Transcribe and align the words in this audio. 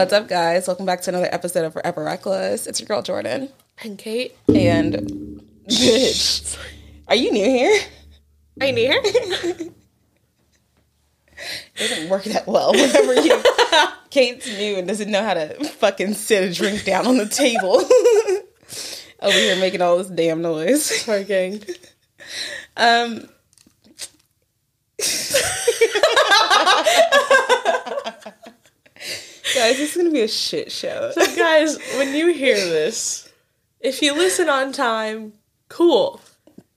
What's 0.00 0.14
up, 0.14 0.28
guys? 0.28 0.66
Welcome 0.66 0.86
back 0.86 1.02
to 1.02 1.10
another 1.10 1.28
episode 1.30 1.66
of 1.66 1.74
Forever 1.74 2.04
Reckless. 2.04 2.66
It's 2.66 2.80
your 2.80 2.86
girl 2.86 3.02
Jordan. 3.02 3.50
And 3.82 3.98
Kate. 3.98 4.34
And 4.48 5.44
bitch, 5.68 6.56
are 7.06 7.14
you 7.14 7.30
new 7.30 7.44
here? 7.44 7.82
Are 8.62 8.66
you 8.68 8.72
new 8.72 8.86
here? 8.86 9.00
it 9.04 9.72
doesn't 11.76 12.08
work 12.08 12.24
that 12.24 12.46
well 12.46 12.72
whenever 12.72 13.12
you 13.20 13.42
Kate's 14.10 14.46
new 14.46 14.76
and 14.76 14.88
doesn't 14.88 15.10
know 15.10 15.22
how 15.22 15.34
to 15.34 15.62
fucking 15.64 16.14
sit 16.14 16.44
a 16.44 16.54
drink 16.54 16.86
down 16.86 17.06
on 17.06 17.18
the 17.18 17.28
table. 17.28 17.76
Over 19.20 19.36
here 19.36 19.56
making 19.60 19.82
all 19.82 19.98
this 19.98 20.08
damn 20.08 20.40
noise. 20.40 20.82
Sorry. 20.82 21.60
Um 22.74 23.28
Guys, 29.54 29.78
this 29.78 29.90
is 29.90 29.96
gonna 29.96 30.10
be 30.10 30.22
a 30.22 30.28
shit 30.28 30.70
show. 30.70 31.12
So, 31.12 31.36
guys, 31.36 31.78
when 31.96 32.14
you 32.14 32.32
hear 32.32 32.54
this, 32.54 33.30
if 33.80 34.00
you 34.02 34.14
listen 34.14 34.48
on 34.48 34.72
time, 34.72 35.32
cool. 35.68 36.20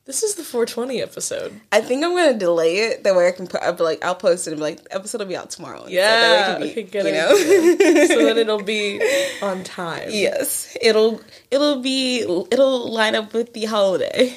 This 0.05 0.21
is 0.21 0.35
the 0.35 0.43
420 0.43 1.01
episode. 1.01 1.61
I 1.71 1.79
think 1.79 2.03
I'm 2.03 2.15
gonna 2.15 2.37
delay 2.37 2.77
it 2.79 3.03
that 3.03 3.15
way 3.15 3.27
I 3.27 3.31
can 3.31 3.47
put. 3.47 3.61
I'll 3.61 3.73
be 3.73 3.83
like, 3.83 4.03
I'll 4.03 4.15
post 4.15 4.47
it 4.47 4.51
and 4.51 4.59
be 4.59 4.63
like, 4.63 4.83
the 4.83 4.95
episode 4.95 5.19
will 5.19 5.27
be 5.27 5.37
out 5.37 5.49
tomorrow. 5.49 5.85
Yeah, 5.87 6.09
so 6.09 6.21
that 6.21 6.59
way 6.59 6.67
it 6.67 6.71
okay, 6.71 6.83
can 6.83 6.91
good 6.91 7.03
be, 7.03 7.09
you 7.09 7.97
know. 7.97 8.07
so 8.07 8.25
then 8.25 8.37
it'll 8.37 8.63
be 8.63 9.01
on 9.41 9.63
time. 9.63 10.09
yes, 10.11 10.75
it'll 10.81 11.21
it'll 11.51 11.81
be 11.81 12.21
it'll 12.21 12.91
line 12.91 13.15
up 13.15 13.33
with 13.33 13.53
the 13.53 13.65
holiday. 13.65 14.35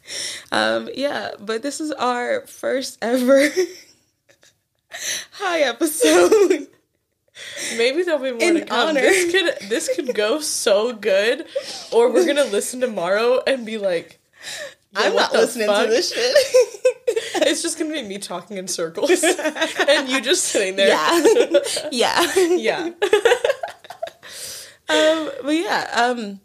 um, 0.52 0.88
yeah, 0.94 1.30
but 1.40 1.62
this 1.62 1.80
is 1.80 1.92
our 1.92 2.46
first 2.46 2.98
ever 3.00 3.48
high 5.32 5.60
episode. 5.60 6.68
Maybe 7.76 8.02
there'll 8.02 8.20
be 8.22 8.32
more 8.32 8.40
In 8.42 8.54
to 8.54 8.64
come. 8.64 8.88
honor. 8.90 9.00
This 9.00 9.30
could 9.32 9.68
this 9.68 9.94
could 9.94 10.14
go 10.14 10.40
so 10.40 10.92
good, 10.92 11.46
or 11.92 12.10
we're 12.12 12.26
gonna 12.26 12.44
listen 12.44 12.80
tomorrow 12.80 13.42
and 13.46 13.64
be 13.66 13.78
like, 13.78 14.18
I'm 14.94 15.14
not 15.14 15.32
listening 15.32 15.66
fuck?" 15.66 15.84
to 15.84 15.90
this 15.90 16.12
shit. 16.12 16.36
It's 17.38 17.62
just 17.62 17.78
gonna 17.78 17.92
be 17.92 18.02
me 18.02 18.18
talking 18.18 18.56
in 18.56 18.66
circles 18.66 19.10
and 19.88 20.08
you 20.08 20.20
just 20.22 20.44
sitting 20.46 20.74
there. 20.76 20.88
yeah, 20.88 21.60
yeah. 21.92 22.32
yeah. 22.56 22.90
Um, 24.88 25.30
but 25.42 25.50
yeah, 25.50 25.90
um, 25.94 26.40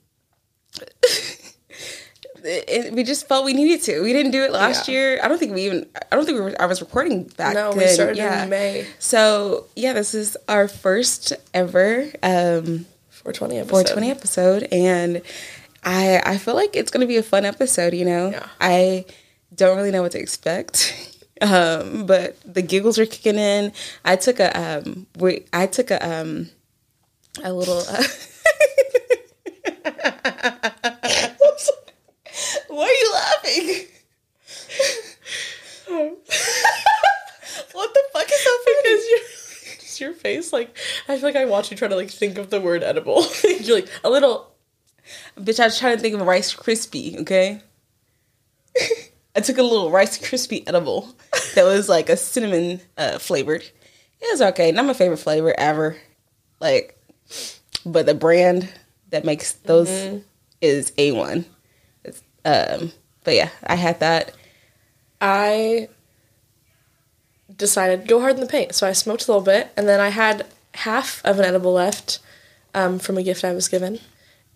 it, 2.44 2.64
it- 2.70 2.94
we 2.94 3.04
just 3.04 3.28
felt 3.28 3.46
we 3.46 3.54
needed 3.54 3.82
to. 3.84 4.02
We 4.02 4.14
didn't 4.14 4.32
do 4.32 4.44
it 4.44 4.52
last 4.52 4.88
Yeah. 4.88 4.94
year. 4.94 5.20
I 5.24 5.28
don't 5.28 5.38
think 5.38 5.54
we 5.54 5.66
even. 5.66 5.86
I 6.12 6.16
don't 6.16 6.26
think 6.26 6.38
we 6.38 6.44
were. 6.46 6.56
I 6.62 6.66
was 6.66 6.82
recording 6.82 7.24
back 7.38 7.54
No, 7.54 7.70
then. 7.72 7.80
we 7.80 7.88
started 7.88 8.18
yeah. 8.18 8.44
in 8.44 8.50
May. 8.50 8.86
So 9.00 9.66
yeah, 9.76 9.94
this 9.94 10.14
is 10.14 10.38
our 10.48 10.68
first 10.68 11.34
ever 11.54 12.04
um 12.24 12.86
420 13.10 13.60
episode. 13.60 13.70
420 13.70 14.12
episode, 14.12 14.68
and 14.72 15.22
I 15.84 16.22
I 16.26 16.38
feel 16.38 16.56
like 16.56 16.76
it's 16.76 16.92
gonna 16.92 17.06
be 17.08 17.18
a 17.18 17.24
fun 17.24 17.46
episode. 17.46 17.94
You 17.94 18.06
know, 18.06 18.30
Yeah. 18.32 18.48
I 18.60 19.06
don't 19.54 19.78
really 19.78 19.92
know 19.92 20.02
what 20.02 20.12
to 20.14 20.20
expect. 20.20 21.08
Um, 21.44 22.06
but 22.06 22.36
the 22.46 22.62
giggles 22.62 23.00
are 23.00 23.08
kicking 23.08 23.36
in. 23.40 23.74
I 24.06 24.16
took 24.16 24.40
a 24.40 24.56
um, 24.86 25.08
we, 25.18 25.46
I 25.52 25.66
took 25.66 25.90
a 25.90 25.98
um, 26.22 26.52
a 27.44 27.52
little. 27.52 27.80
Uh, 27.90 28.04
Why 32.82 32.88
are 32.88 32.94
you 32.94 33.14
laughing? 33.14 33.86
what 37.74 37.94
the 37.94 38.04
fuck 38.12 38.26
is 38.26 38.44
happening? 38.44 38.76
Because 38.82 39.06
you 39.06 39.20
just 39.80 40.02
your 40.02 40.14
face, 40.14 40.52
like 40.52 40.76
I 41.08 41.16
feel 41.16 41.26
like 41.30 41.36
I 41.36 41.46
watch 41.46 41.70
you 41.70 41.78
try 41.78 41.90
to 41.90 41.96
like 41.96 42.10
think 42.10 42.40
of 42.40 42.50
the 42.50 42.60
word 42.60 42.82
edible. 42.82 43.24
You're 43.44 43.82
like 43.82 43.90
a 44.04 44.10
little 44.10 44.56
Bitch, 45.38 45.60
I 45.60 45.66
was 45.66 45.78
trying 45.78 45.96
to 45.96 46.02
think 46.02 46.16
of 46.16 46.22
Rice 46.26 46.56
Krispie, 46.56 47.20
okay? 47.22 47.62
I 49.36 49.42
took 49.42 49.60
a 49.60 49.64
little 49.64 49.92
Rice 49.92 50.18
Krispie 50.18 50.64
edible 50.68 51.08
that 51.54 51.66
was 51.66 51.88
like 51.88 52.10
a 52.10 52.18
cinnamon 52.18 52.82
uh, 52.98 53.20
flavored. 53.20 53.62
It 53.62 54.28
was 54.32 54.42
okay. 54.42 54.72
Not 54.72 54.86
my 54.86 54.94
favorite 54.94 55.18
flavor 55.18 55.54
ever. 55.56 55.98
Like, 56.60 57.00
but 57.86 58.08
the 58.08 58.16
brand 58.16 58.74
that 59.12 59.24
makes 59.24 59.54
those 59.54 60.24
is 60.62 60.90
A1. 60.94 61.46
Um, 62.46 62.92
but 63.24 63.36
yeah, 63.36 63.50
I 63.64 63.76
had 63.76 64.00
that. 64.00 64.34
I 65.20 65.90
decided 67.56 68.08
go 68.08 68.20
hard 68.20 68.36
in 68.36 68.42
the 68.42 68.48
paint. 68.48 68.74
So 68.76 68.88
I 68.88 68.94
smoked 68.94 69.28
a 69.28 69.32
little 69.32 69.44
bit 69.44 69.72
and 69.78 69.88
then 69.88 70.00
I 70.00 70.10
had 70.10 70.48
half 70.74 71.24
of 71.24 71.40
an 71.40 71.46
edible 71.46 71.74
left 71.74 72.20
um, 72.74 73.00
from 73.00 73.18
a 73.18 73.24
gift 73.24 73.44
I 73.44 73.54
was 73.54 73.68
given. 73.68 74.00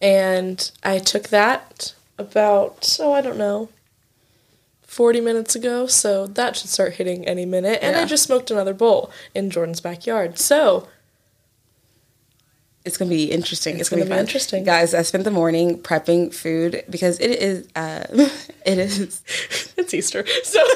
And 0.01 0.72
I 0.84 1.00
took 1.00 1.29
that 1.29 1.94
about, 2.18 2.97
oh, 3.00 3.13
I 3.13 3.22
don't 3.22 3.38
know, 3.38 3.69
40 4.84 5.22
minutes 5.22 5.56
ago. 5.56 5.88
So 5.88 6.28
that 6.28 6.56
should 6.56 6.69
start 6.69 6.94
hitting 6.94 7.28
any 7.28 7.46
minute. 7.46 7.79
And 7.81 7.96
I 7.96 8.06
just 8.06 8.23
smoked 8.23 8.52
another 8.52 8.73
bowl 8.73 9.12
in 9.34 9.50
Jordan's 9.50 9.81
backyard. 9.81 10.40
So 10.40 10.88
It's 12.85 12.97
gonna 12.97 13.09
be 13.09 13.25
interesting. 13.31 13.73
It's, 13.75 13.81
It's 13.81 13.90
gonna, 13.90 14.03
gonna 14.03 14.16
be, 14.16 14.18
be 14.18 14.19
interesting. 14.22 14.63
guys. 14.63 14.94
I 14.94 15.01
spent 15.01 15.23
the 15.23 15.31
morning 15.31 15.79
prepping 15.79 16.34
food 16.34 16.84
because 16.90 17.19
it 17.19 17.31
is. 17.31 17.68
Uh, 17.75 18.06
it 18.66 18.78
is. 18.78 19.23
it's 19.75 19.94
Easter. 19.94 20.25
So 20.44 20.59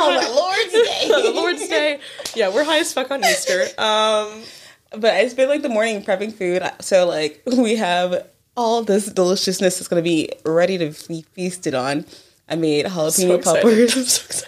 Oh 0.00 0.14
my 0.14 0.28
Lord's 0.28 0.72
Day. 0.88 1.08
the 1.08 1.32
Lord's 1.34 1.68
Day. 1.68 2.00
Yeah, 2.34 2.48
we're 2.54 2.64
high 2.64 2.78
as 2.78 2.92
fuck 2.92 3.10
on 3.10 3.24
Easter. 3.24 3.66
Um, 3.78 4.42
But 4.90 5.12
I 5.14 5.28
spent 5.28 5.50
like 5.50 5.62
the 5.62 5.68
morning 5.68 6.02
prepping 6.02 6.32
food, 6.32 6.62
so 6.80 7.06
like 7.06 7.42
we 7.46 7.76
have 7.76 8.26
all 8.56 8.82
this 8.82 9.06
deliciousness 9.06 9.78
that's 9.78 9.88
gonna 9.88 10.00
be 10.02 10.30
ready 10.44 10.78
to 10.78 10.94
be 11.08 11.22
feasted 11.32 11.74
on. 11.74 12.06
I 12.48 12.56
made 12.56 12.86
so 12.86 12.90
jalapeno. 12.90 13.34
I'm 13.34 13.42
peppers. 13.42 14.22
so. 14.34 14.46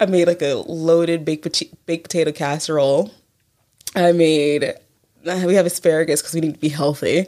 I 0.00 0.06
made 0.06 0.26
like 0.26 0.40
a 0.40 0.54
loaded 0.66 1.24
baked 1.26 1.62
baked 1.86 2.04
potato 2.04 2.32
casserole. 2.32 3.12
I 3.94 4.12
made 4.12 4.74
uh, 5.26 5.44
we 5.46 5.54
have 5.54 5.66
asparagus 5.66 6.20
because 6.20 6.34
we 6.34 6.40
need 6.40 6.54
to 6.54 6.60
be 6.60 6.68
healthy, 6.68 7.26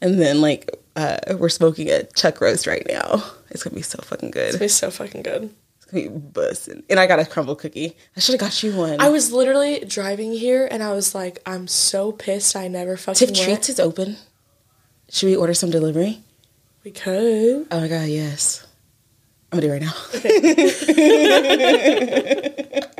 and 0.00 0.20
then 0.20 0.40
like 0.40 0.70
uh, 0.96 1.18
we're 1.38 1.48
smoking 1.48 1.90
a 1.90 2.04
chuck 2.04 2.40
roast 2.40 2.66
right 2.66 2.86
now. 2.88 3.22
It's 3.50 3.62
gonna 3.62 3.76
be 3.76 3.82
so 3.82 3.98
fucking 4.02 4.30
good. 4.30 4.48
It's 4.48 4.56
gonna 4.56 4.64
be 4.64 4.68
so 4.68 4.90
fucking 4.90 5.22
good. 5.22 5.54
It's 5.76 5.86
gonna 5.86 6.04
be 6.04 6.08
busting. 6.08 6.82
And 6.90 6.98
I 6.98 7.06
got 7.06 7.18
a 7.18 7.24
crumble 7.26 7.54
cookie. 7.54 7.96
I 8.16 8.20
should 8.20 8.32
have 8.32 8.40
got 8.40 8.62
you 8.62 8.74
one. 8.76 9.00
I 9.00 9.08
was 9.08 9.32
literally 9.32 9.84
driving 9.86 10.32
here 10.32 10.66
and 10.70 10.82
I 10.82 10.92
was 10.92 11.14
like, 11.14 11.38
I'm 11.46 11.68
so 11.68 12.12
pissed 12.12 12.56
I 12.56 12.66
never 12.68 12.96
fucking 12.96 13.28
Tip 13.28 13.36
went. 13.36 13.44
Treats 13.44 13.68
is 13.68 13.78
open. 13.78 14.16
Should 15.10 15.26
we 15.26 15.36
order 15.36 15.54
some 15.54 15.70
delivery? 15.70 16.22
We 16.82 16.90
could. 16.90 17.66
Oh 17.70 17.80
my 17.80 17.88
god, 17.88 18.08
yes. 18.08 18.66
I'm 19.52 19.60
gonna 19.60 19.68
do 19.68 19.72
it 19.74 19.82
right 19.84 19.92
now. 22.80 22.90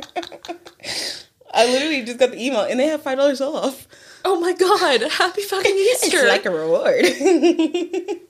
I 1.57 1.67
literally 1.67 2.03
just 2.05 2.19
got 2.19 2.31
the 2.33 2.41
email 2.43 2.61
and 2.61 2.79
they 2.79 2.87
have 2.87 3.03
five 3.03 3.19
dollars 3.19 3.41
off. 3.41 3.87
Oh 4.25 4.39
my 4.41 4.53
god, 4.53 5.03
happy 5.13 5.43
fucking 5.43 5.75
Easter. 5.77 6.19
It's 6.19 6.29
like 6.29 6.45
a 6.47 6.51
reward. 6.51 7.05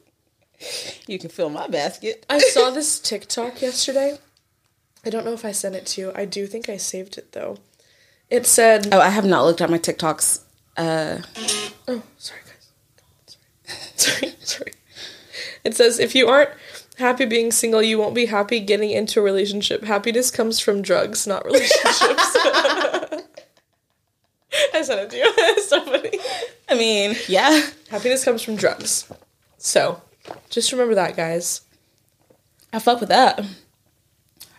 you 1.07 1.19
can 1.19 1.29
fill 1.31 1.51
my 1.51 1.67
basket. 1.69 2.25
I 2.31 2.39
saw 2.39 2.71
this 2.79 2.99
TikTok 3.01 3.61
yesterday. 3.63 4.19
I 5.05 5.11
don't 5.11 5.25
know 5.25 5.33
if 5.33 5.45
I 5.45 5.53
sent 5.53 5.75
it 5.75 5.87
to 5.87 6.01
you. 6.01 6.13
I 6.15 6.25
do 6.25 6.47
think 6.47 6.69
I 6.69 6.77
saved 6.77 7.19
it 7.19 7.33
though. 7.33 7.59
It 8.29 8.47
said, 8.47 8.89
Oh, 8.93 9.01
I 9.01 9.11
have 9.11 9.25
not 9.25 9.45
looked 9.45 9.61
at 9.61 9.71
my 9.71 9.79
TikToks. 9.79 10.41
Uh, 10.77 11.19
Oh, 11.89 12.03
sorry, 12.19 12.41
guys. 12.45 12.69
Sorry. 13.97 14.21
sorry, 14.31 14.35
sorry. 14.41 14.73
It 15.63 15.77
says 15.77 15.99
if 16.01 16.15
you 16.15 16.27
aren't 16.29 16.51
happy 16.99 17.25
being 17.25 17.51
single, 17.53 17.83
you 17.83 17.99
won't 17.99 18.15
be 18.15 18.27
happy 18.27 18.61
getting 18.61 18.91
into 18.91 19.21
a 19.21 19.23
relationship. 19.23 19.85
Happiness 19.85 20.31
comes 20.31 20.61
from 20.61 20.83
drugs, 20.83 21.27
not 21.27 21.45
relationships. 21.45 22.37
I 24.75 24.83
sent 24.83 25.01
it 25.01 25.11
to 25.11 25.17
you. 25.17 25.33
It's 25.37 25.69
so 25.69 25.81
funny. 25.83 26.19
I 26.69 26.75
mean, 26.75 27.17
yeah. 27.29 27.69
Happiness 27.91 28.25
comes 28.25 28.43
from 28.43 28.57
drugs. 28.57 29.11
So, 29.59 30.01
just 30.51 30.73
remember 30.73 30.95
that, 30.95 31.17
guys. 31.17 31.63
I 32.73 32.79
fuck 32.79 33.01
with 33.01 33.09
that. 33.09 33.45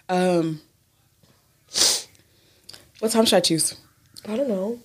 Um, 0.09 0.61
what 2.99 3.11
time 3.11 3.25
should 3.25 3.37
I 3.37 3.41
choose? 3.41 3.75
I 4.27 4.35
don't 4.35 4.49
know. 4.49 4.79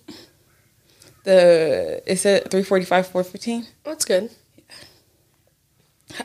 The 1.24 2.02
is 2.04 2.26
it 2.26 2.50
three 2.50 2.62
forty 2.64 2.84
five, 2.84 3.06
four 3.06 3.22
fifteen? 3.24 3.66
That's 3.84 4.04
good. 4.04 4.30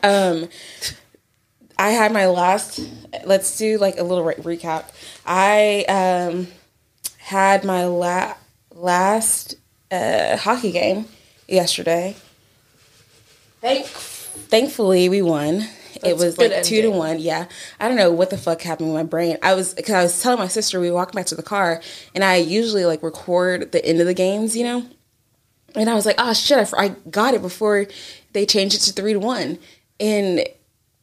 Um, 0.02 0.48
I 1.78 1.90
had 1.90 2.12
my 2.12 2.26
last. 2.26 2.80
Let's 3.24 3.56
do 3.56 3.78
like 3.78 3.98
a 3.98 4.02
little 4.02 4.24
re- 4.24 4.34
recap. 4.34 4.86
I 5.24 5.84
um 5.88 6.48
had 7.18 7.64
my 7.64 7.84
la- 7.86 8.34
last 8.72 9.54
uh, 9.90 10.36
hockey 10.36 10.72
game 10.72 11.06
yesterday. 11.46 12.16
Thank- 13.60 13.86
thankfully, 13.86 15.08
we 15.08 15.22
won. 15.22 15.68
it 16.04 16.16
was 16.16 16.38
like 16.38 16.62
two 16.62 16.82
to 16.82 16.90
one. 16.90 17.18
Yeah, 17.18 17.46
I 17.80 17.88
don't 17.88 17.96
know 17.96 18.12
what 18.12 18.30
the 18.30 18.38
fuck 18.38 18.62
happened 18.62 18.88
with 18.88 18.96
my 18.96 19.02
brain. 19.04 19.36
I 19.42 19.54
was 19.54 19.74
because 19.74 19.94
I 19.94 20.02
was 20.02 20.22
telling 20.22 20.38
my 20.38 20.48
sister 20.48 20.80
we 20.80 20.90
walked 20.90 21.14
back 21.14 21.26
to 21.26 21.34
the 21.34 21.42
car, 21.42 21.82
and 22.14 22.24
I 22.24 22.36
usually 22.36 22.84
like 22.86 23.02
record 23.02 23.72
the 23.72 23.84
end 23.84 24.00
of 24.00 24.06
the 24.06 24.14
games, 24.14 24.56
you 24.56 24.64
know. 24.64 24.86
And 25.74 25.90
I 25.90 25.94
was 25.94 26.06
like, 26.06 26.16
oh 26.18 26.32
shit, 26.32 26.72
I 26.76 26.88
got 27.10 27.34
it 27.34 27.42
before 27.42 27.86
they 28.32 28.46
changed 28.46 28.76
it 28.76 28.80
to 28.80 28.92
three 28.92 29.12
to 29.12 29.18
one, 29.20 29.58
and 30.00 30.44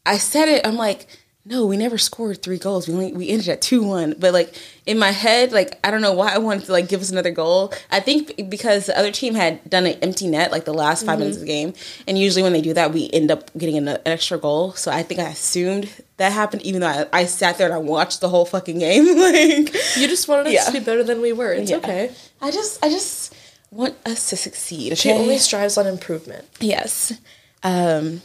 I 0.05 0.17
said 0.17 0.47
it. 0.47 0.65
I'm 0.65 0.75
like, 0.75 1.07
no, 1.47 1.67
we 1.67 1.77
never 1.77 1.99
scored 1.99 2.41
three 2.41 2.57
goals. 2.57 2.87
We 2.87 2.93
only 2.95 3.13
we 3.13 3.29
ended 3.29 3.49
at 3.49 3.61
two 3.61 3.83
one. 3.83 4.15
But 4.17 4.33
like 4.33 4.55
in 4.87 4.97
my 4.97 5.11
head, 5.11 5.51
like 5.51 5.79
I 5.83 5.91
don't 5.91 6.01
know 6.01 6.13
why 6.13 6.33
I 6.33 6.39
wanted 6.39 6.65
to 6.65 6.71
like 6.71 6.89
give 6.89 7.01
us 7.01 7.11
another 7.11 7.29
goal. 7.29 7.71
I 7.91 7.99
think 7.99 8.49
because 8.49 8.87
the 8.87 8.97
other 8.97 9.11
team 9.11 9.35
had 9.35 9.67
done 9.69 9.85
an 9.85 9.93
empty 10.01 10.27
net 10.27 10.51
like 10.51 10.65
the 10.65 10.73
last 10.73 11.05
5 11.05 11.19
minutes 11.19 11.37
of 11.37 11.41
the 11.41 11.47
game, 11.47 11.73
and 12.07 12.17
usually 12.17 12.41
when 12.41 12.51
they 12.53 12.61
do 12.61 12.73
that, 12.73 12.93
we 12.93 13.11
end 13.13 13.29
up 13.29 13.51
getting 13.55 13.77
an, 13.77 13.87
an 13.87 13.99
extra 14.07 14.39
goal. 14.39 14.71
So 14.73 14.89
I 14.91 15.03
think 15.03 15.19
I 15.19 15.29
assumed 15.29 15.87
that 16.17 16.31
happened, 16.31 16.63
even 16.63 16.81
though 16.81 16.87
I, 16.87 17.05
I 17.13 17.25
sat 17.25 17.59
there 17.59 17.67
and 17.67 17.75
I 17.75 17.79
watched 17.79 18.21
the 18.21 18.29
whole 18.29 18.45
fucking 18.45 18.79
game. 18.79 19.05
like 19.19 19.73
You 19.97 20.07
just 20.07 20.27
wanted 20.27 20.47
us 20.47 20.53
Yeah. 20.53 20.63
to 20.65 20.71
be 20.71 20.79
better 20.79 21.03
than 21.03 21.21
we 21.21 21.31
were. 21.31 21.53
It's 21.53 21.69
Yeah. 21.69 21.77
okay. 21.77 22.11
I 22.41 22.49
just 22.49 22.83
I 22.83 22.89
just 22.89 23.35
want 23.69 23.95
us 24.03 24.29
to 24.31 24.35
succeed. 24.37 24.97
She 24.97 25.11
okay? 25.11 25.19
only 25.21 25.37
strives 25.37 25.77
on 25.77 25.85
improvement. 25.85 26.45
Yes. 26.59 27.13
Um, 27.61 28.21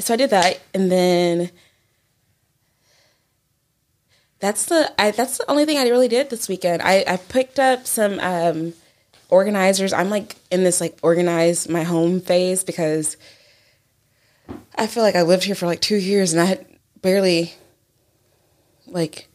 so 0.00 0.14
I 0.14 0.16
did 0.16 0.30
that, 0.30 0.60
and 0.74 0.90
then 0.90 1.50
that's 4.40 4.66
the 4.66 4.92
I, 4.98 5.10
that's 5.10 5.38
the 5.38 5.50
only 5.50 5.64
thing 5.64 5.78
I 5.78 5.88
really 5.88 6.08
did 6.08 6.30
this 6.30 6.48
weekend. 6.48 6.82
I, 6.82 7.04
I 7.06 7.16
picked 7.16 7.58
up 7.58 7.86
some 7.86 8.20
um, 8.20 8.74
organizers. 9.28 9.92
I'm 9.92 10.10
like 10.10 10.36
in 10.50 10.64
this 10.64 10.80
like 10.80 10.98
organize 11.02 11.68
my 11.68 11.82
home 11.82 12.20
phase 12.20 12.64
because 12.64 13.16
I 14.76 14.86
feel 14.86 15.02
like 15.02 15.16
I 15.16 15.22
lived 15.22 15.44
here 15.44 15.54
for 15.54 15.66
like 15.66 15.80
two 15.80 15.96
years 15.96 16.32
and 16.32 16.40
I 16.40 16.64
barely 17.02 17.54
like 18.86 19.28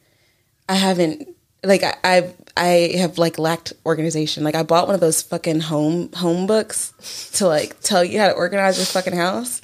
I 0.68 0.74
haven't 0.74 1.28
like 1.62 1.82
I 1.82 1.94
I, 2.02 2.34
I 2.56 2.96
have 2.96 3.18
like 3.18 3.38
lacked 3.38 3.74
organization. 3.84 4.42
Like 4.42 4.54
I 4.54 4.62
bought 4.62 4.86
one 4.86 4.94
of 4.94 5.00
those 5.00 5.20
fucking 5.20 5.60
home 5.60 6.12
home 6.12 6.46
books 6.46 7.30
to 7.34 7.46
like 7.46 7.80
tell 7.80 8.02
you 8.02 8.18
how 8.20 8.28
to 8.28 8.34
organize 8.34 8.78
your 8.78 8.86
fucking 8.86 9.16
house. 9.16 9.60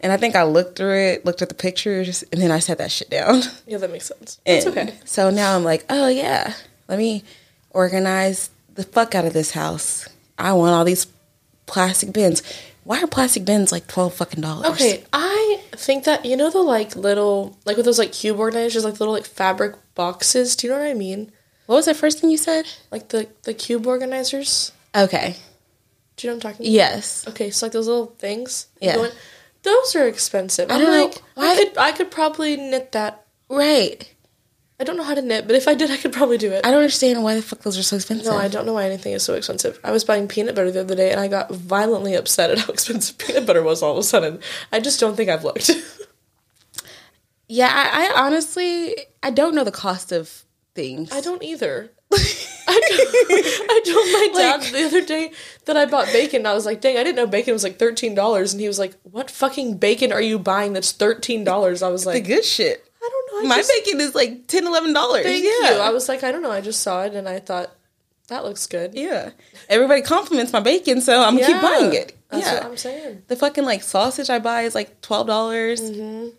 And 0.00 0.12
I 0.12 0.16
think 0.16 0.36
I 0.36 0.44
looked 0.44 0.76
through 0.76 0.96
it, 0.96 1.24
looked 1.24 1.42
at 1.42 1.48
the 1.48 1.54
pictures, 1.54 2.22
and 2.32 2.40
then 2.40 2.50
I 2.50 2.60
set 2.60 2.78
that 2.78 2.90
shit 2.92 3.10
down. 3.10 3.42
Yeah, 3.66 3.78
that 3.78 3.90
makes 3.90 4.06
sense. 4.06 4.40
It's 4.46 4.66
okay. 4.66 4.94
So 5.04 5.30
now 5.30 5.56
I'm 5.56 5.64
like, 5.64 5.84
oh 5.90 6.08
yeah, 6.08 6.54
let 6.88 6.98
me 6.98 7.24
organize 7.70 8.50
the 8.74 8.84
fuck 8.84 9.14
out 9.14 9.24
of 9.24 9.32
this 9.32 9.52
house. 9.52 10.08
I 10.38 10.52
want 10.52 10.74
all 10.74 10.84
these 10.84 11.06
plastic 11.66 12.12
bins. 12.12 12.42
Why 12.84 13.02
are 13.02 13.06
plastic 13.06 13.44
bins 13.44 13.72
like 13.72 13.86
twelve 13.86 14.14
fucking 14.14 14.40
dollars? 14.40 14.66
Okay, 14.70 15.04
I 15.12 15.60
think 15.72 16.04
that 16.04 16.24
you 16.24 16.36
know 16.36 16.50
the 16.50 16.62
like 16.62 16.96
little 16.96 17.58
like 17.66 17.76
with 17.76 17.84
those 17.86 17.98
like 17.98 18.12
cube 18.12 18.38
organizers, 18.38 18.84
like 18.84 18.98
little 19.00 19.12
like 19.14 19.26
fabric 19.26 19.74
boxes. 19.94 20.56
Do 20.56 20.66
you 20.66 20.72
know 20.72 20.78
what 20.78 20.88
I 20.88 20.94
mean? 20.94 21.32
What 21.66 21.74
was 21.76 21.84
the 21.84 21.94
first 21.94 22.20
thing 22.20 22.30
you 22.30 22.38
said? 22.38 22.66
Like 22.90 23.08
the 23.08 23.28
the 23.42 23.52
cube 23.52 23.86
organizers. 23.86 24.72
Okay. 24.96 25.36
Do 26.16 26.26
you 26.26 26.32
know 26.32 26.36
what 26.36 26.46
I'm 26.46 26.52
talking 26.52 26.66
about? 26.66 26.72
Yes. 26.72 27.28
Okay, 27.28 27.50
so 27.50 27.66
like 27.66 27.72
those 27.72 27.86
little 27.86 28.06
things. 28.06 28.66
Yeah. 28.80 29.08
Those 29.68 29.96
are 29.96 30.06
expensive. 30.08 30.70
I 30.70 30.74
I'm 30.76 30.80
don't 30.80 30.90
know. 31.14 31.22
Why- 31.34 31.50
I 31.52 31.56
could 31.56 31.78
I 31.78 31.92
could 31.92 32.10
probably 32.10 32.56
knit 32.56 32.92
that. 32.92 33.24
Right. 33.50 34.14
I 34.80 34.84
don't 34.84 34.96
know 34.96 35.02
how 35.02 35.14
to 35.14 35.22
knit, 35.22 35.46
but 35.48 35.56
if 35.56 35.66
I 35.66 35.74
did, 35.74 35.90
I 35.90 35.96
could 35.96 36.12
probably 36.12 36.38
do 36.38 36.52
it. 36.52 36.64
I 36.64 36.70
don't 36.70 36.78
understand 36.78 37.24
why 37.24 37.34
the 37.34 37.42
fuck 37.42 37.60
those 37.62 37.76
are 37.76 37.82
so 37.82 37.96
expensive. 37.96 38.26
no, 38.26 38.38
I 38.38 38.46
don't 38.46 38.64
know 38.64 38.74
why 38.74 38.84
anything 38.84 39.12
is 39.12 39.24
so 39.24 39.34
expensive. 39.34 39.80
I 39.82 39.90
was 39.90 40.04
buying 40.04 40.28
peanut 40.28 40.54
butter 40.54 40.70
the 40.70 40.80
other 40.82 40.94
day, 40.94 41.10
and 41.10 41.18
I 41.20 41.26
got 41.26 41.50
violently 41.50 42.14
upset 42.14 42.50
at 42.52 42.58
how 42.60 42.72
expensive 42.72 43.18
peanut 43.18 43.44
butter 43.44 43.62
was 43.64 43.82
all 43.82 43.92
of 43.92 43.98
a 43.98 44.02
sudden. 44.04 44.38
I 44.72 44.78
just 44.78 45.00
don't 45.00 45.16
think 45.16 45.30
I've 45.30 45.44
looked. 45.44 45.70
Yeah, 47.50 47.70
I, 47.72 48.08
I 48.14 48.26
honestly 48.26 48.94
I 49.22 49.30
don't 49.30 49.54
know 49.54 49.64
the 49.64 49.70
cost 49.72 50.12
of 50.12 50.44
things. 50.74 51.10
I 51.10 51.20
don't 51.22 51.42
either. 51.42 51.90
I 52.68 53.80
told 53.84 54.06
my 54.12 54.28
dad 54.40 54.60
Like- 54.60 54.72
the 54.72 54.84
other 54.84 55.04
day 55.04 55.32
that 55.64 55.76
I 55.76 55.86
bought 55.86 56.06
bacon. 56.12 56.40
And 56.40 56.48
I 56.48 56.54
was 56.54 56.66
like, 56.66 56.80
dang, 56.80 56.96
I 56.98 57.04
didn't 57.04 57.16
know 57.16 57.26
bacon 57.26 57.52
was 57.52 57.64
like 57.64 57.78
$13. 57.78 58.52
And 58.52 58.60
he 58.60 58.68
was 58.68 58.78
like, 58.78 58.94
what 59.02 59.30
fucking 59.30 59.78
bacon 59.78 60.12
are 60.12 60.20
you 60.20 60.38
buying 60.38 60.72
that's 60.74 60.92
$13? 60.92 61.82
I 61.82 61.88
was 61.88 62.06
like, 62.06 62.22
the 62.22 62.28
good 62.28 62.44
shit. 62.44 62.84
I 63.02 63.08
don't 63.10 63.32
know. 63.44 63.46
I 63.46 63.48
My 63.48 63.56
just, 63.58 63.72
bacon 63.72 64.00
is 64.00 64.14
like 64.14 64.46
10 64.48 64.66
11 64.66 64.92
dollars. 64.92 65.22
thank 65.24 65.44
yeah. 65.44 65.76
you. 65.76 65.80
I 65.80 65.90
was 65.90 66.08
like, 66.08 66.22
I 66.24 66.30
don't 66.32 66.42
know. 66.42 66.50
I 66.50 66.60
just 66.60 66.82
saw 66.82 67.04
it 67.04 67.14
and 67.14 67.28
I 67.28 67.38
thought, 67.40 67.70
that 68.28 68.44
looks 68.44 68.66
good. 68.66 68.94
yeah. 68.94 69.30
Everybody 69.70 70.02
compliments 70.02 70.52
my 70.52 70.60
bacon, 70.60 71.00
so 71.00 71.22
I'm 71.22 71.34
gonna 71.38 71.46
keep 71.46 71.62
buying 71.62 71.94
it. 71.94 72.14
That's 72.28 72.44
yeah. 72.44 72.54
what 72.54 72.64
I'm 72.66 72.76
saying. 72.76 73.22
the 73.26 73.36
fucking 73.36 73.64
like 73.64 73.82
sausage 73.82 74.28
I 74.28 74.38
buy 74.38 74.62
is 74.62 74.74
like 74.74 75.00
twelve 75.00 75.26
dollars. 75.26 75.80
Mm-hmm. 75.80 76.36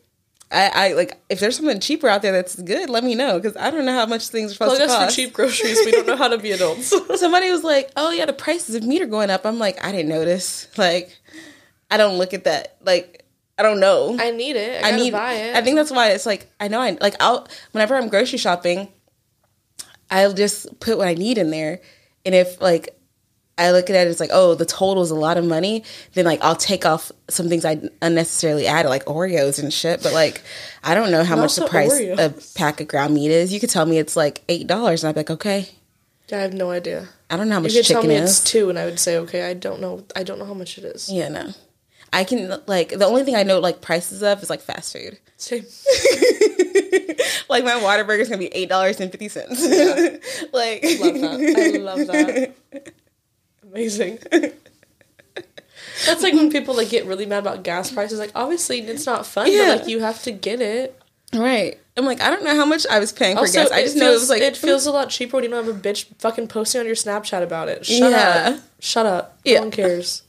I, 0.52 0.72
I 0.74 0.94
like 0.94 1.22
if 1.30 1.40
there's 1.40 1.58
something 1.58 1.80
cheaper 1.80 2.08
out 2.08 2.24
there 2.24 2.32
that's 2.32 2.60
good, 2.60 2.90
let 2.90 3.04
me 3.04 3.14
know 3.14 3.40
because 3.40 3.56
I 3.56 3.70
don't 3.70 3.86
know 3.86 3.94
how 3.94 4.08
much 4.08 4.30
things 4.30 4.52
are 4.52 4.54
supposed 4.56 4.78
Plug 4.78 4.88
to 4.88 4.94
us 4.94 5.00
cost. 5.00 5.12
for 5.12 5.16
cheap 5.16 5.34
groceries. 5.34 5.80
We 5.86 5.92
don't 5.92 6.08
know 6.08 6.16
how 6.16 6.28
to 6.28 6.40
be 6.40 6.52
adults. 6.52 6.92
Somebody 7.20 7.52
was 7.52 7.64
like, 7.64 7.92
"Oh 7.96 8.10
yeah, 8.12 8.26
the 8.26 8.34
prices 8.34 8.74
of 8.74 8.84
meat 8.84 9.02
are 9.02 9.08
going 9.08 9.30
up." 9.30 9.46
I'm 9.46 9.60
like, 9.60 9.84
I 9.84 9.92
didn't 9.92 10.10
notice. 10.10 10.68
Like, 10.76 11.16
I 11.92 11.98
don't 11.98 12.18
look 12.18 12.34
at 12.34 12.46
that. 12.46 12.78
Like, 12.84 13.26
I 13.60 13.64
don't 13.64 13.80
know. 13.80 14.18
I 14.20 14.32
need 14.32 14.56
it. 14.56 14.84
I, 14.84 14.90
I 14.90 14.96
need. 14.96 15.12
buy 15.12 15.34
it. 15.34 15.56
I 15.56 15.62
think 15.62 15.76
that's 15.76 15.92
why 15.92 16.12
it's 16.12 16.26
like 16.26 16.52
I 16.60 16.68
know. 16.68 16.82
I 16.82 16.98
like 17.00 17.16
I'll 17.20 17.48
whenever 17.72 17.96
I'm 17.96 18.08
grocery 18.10 18.40
shopping, 18.40 18.88
I'll 20.10 20.34
just 20.34 20.80
put 20.80 20.98
what 20.98 21.08
I 21.08 21.14
need 21.14 21.38
in 21.38 21.52
there, 21.52 21.82
and 22.26 22.34
if 22.34 22.60
like 22.60 22.99
I 23.60 23.72
look 23.72 23.90
at 23.90 23.96
it, 23.96 24.08
it's 24.10 24.20
like 24.20 24.30
oh 24.34 24.56
the 24.56 24.66
total 24.66 25.04
is 25.04 25.12
a 25.12 25.16
lot 25.16 25.38
of 25.38 25.46
money. 25.46 25.84
Then 26.14 26.26
like 26.26 26.42
I'll 26.44 26.56
take 26.56 26.86
off 26.86 27.12
some 27.30 27.50
things 27.50 27.66
I 27.66 27.82
unnecessarily 28.02 28.68
added, 28.68 28.90
like 28.90 29.06
Oreos 29.06 29.62
and 29.62 29.74
shit. 29.74 30.02
But 30.02 30.14
like 30.14 30.42
I 30.84 30.96
don't 30.96 31.12
know 31.12 31.24
how 31.24 31.36
Not 31.36 31.42
much 31.44 31.56
the 31.56 31.68
price 31.68 31.94
Oreos. 31.94 32.18
a 32.20 32.58
pack 32.58 32.82
of 32.82 32.88
ground 32.88 33.14
meat 33.14 33.32
is. 33.32 33.54
You 33.54 33.60
could 33.60 33.70
tell 33.70 33.86
me 33.86 34.00
it's 34.00 34.16
like 34.16 34.42
eight 34.50 34.66
dollars, 34.68 35.04
and 35.04 35.10
I'd 35.10 35.14
be 35.16 35.20
like 35.20 35.32
okay. 35.32 35.70
Yeah, 36.30 36.40
I 36.40 36.42
have 36.42 36.54
no 36.54 36.72
idea. 36.72 37.10
I 37.30 37.38
don't 37.38 37.50
know 37.50 37.56
how 37.56 37.60
much 37.62 37.74
it 37.74 37.78
is. 37.80 37.90
You 37.90 37.96
could 37.96 38.02
tell 38.02 38.02
chicken 38.04 38.16
me 38.18 38.24
is. 38.24 38.40
it's 38.40 38.44
two, 38.52 38.70
and 38.70 38.78
I 38.80 38.86
would 38.86 39.00
say, 39.00 39.18
okay, 39.18 39.50
I 39.50 39.54
don't 39.56 39.82
know. 39.82 40.04
I 40.16 40.24
don't 40.24 40.38
know 40.40 40.46
how 40.46 40.54
much 40.54 40.78
it 40.78 40.84
is. 40.84 41.10
yeah, 41.12 41.28
no. 41.28 41.54
I 42.12 42.24
can 42.24 42.60
like 42.66 42.90
the 42.90 43.06
only 43.06 43.24
thing 43.24 43.36
I 43.36 43.44
know 43.44 43.60
like 43.60 43.82
prices 43.82 44.24
of 44.24 44.42
is 44.42 44.50
like 44.50 44.62
fast 44.62 44.94
food. 44.94 45.20
Same. 45.38 45.64
like 47.50 47.64
my 47.64 47.72
Whataburger 47.74 48.20
is 48.20 48.30
gonna 48.30 48.40
be 48.40 48.48
eight 48.48 48.70
dollars 48.70 49.00
and 49.00 49.12
fifty 49.12 49.28
cents. 49.28 49.62
like 50.54 50.84
love 50.84 51.14
that. 51.22 51.74
I 51.74 51.78
love 51.78 52.08
that. 52.08 52.56
Amazing. 53.72 54.20
That's 56.06 56.24
like 56.24 56.34
when 56.34 56.52
people 56.52 56.76
like 56.76 56.90
get 56.90 57.06
really 57.06 57.26
mad 57.26 57.40
about 57.40 57.64
gas 57.64 57.92
prices. 57.92 58.20
Like, 58.20 58.32
obviously, 58.36 58.80
it's 58.80 59.06
not 59.06 59.26
fun, 59.26 59.52
Yeah. 59.52 59.70
but 59.76 59.80
like 59.80 59.88
you 59.90 60.00
have 60.00 60.22
to 60.24 60.32
get 60.32 60.62
it. 60.62 61.00
Right. 61.34 61.78
I'm 61.98 62.06
like, 62.06 62.22
I 62.22 62.30
don't 62.30 62.44
know 62.44 62.56
how 62.56 62.66
much 62.66 62.88
I 62.90 63.00
was 63.00 63.12
paying 63.12 63.36
for 63.36 63.42
Also, 63.42 63.62
gas. 63.64 63.72
I 63.72 63.82
just 63.84 63.94
feels, 63.96 64.02
know 64.04 64.12
it 64.12 64.14
was 64.14 64.30
like 64.30 64.42
it 64.42 64.58
feels 64.58 64.86
a 64.86 64.92
lot 64.92 65.10
cheaper 65.10 65.38
when 65.38 65.44
you 65.44 65.50
don't 65.50 65.66
have 65.66 65.76
a 65.76 65.80
bitch 65.80 66.06
fucking 66.20 66.48
posting 66.48 66.80
on 66.82 66.88
your 66.88 66.96
Snapchat 66.96 67.44
about 67.44 67.68
it. 67.70 67.86
Shut 67.86 68.12
Yeah. 68.12 68.56
up. 68.56 68.64
Shut 68.80 69.06
up. 69.06 69.38
No 69.46 69.52
Yeah. 69.52 69.60
one 69.60 69.72
cares. 69.72 70.24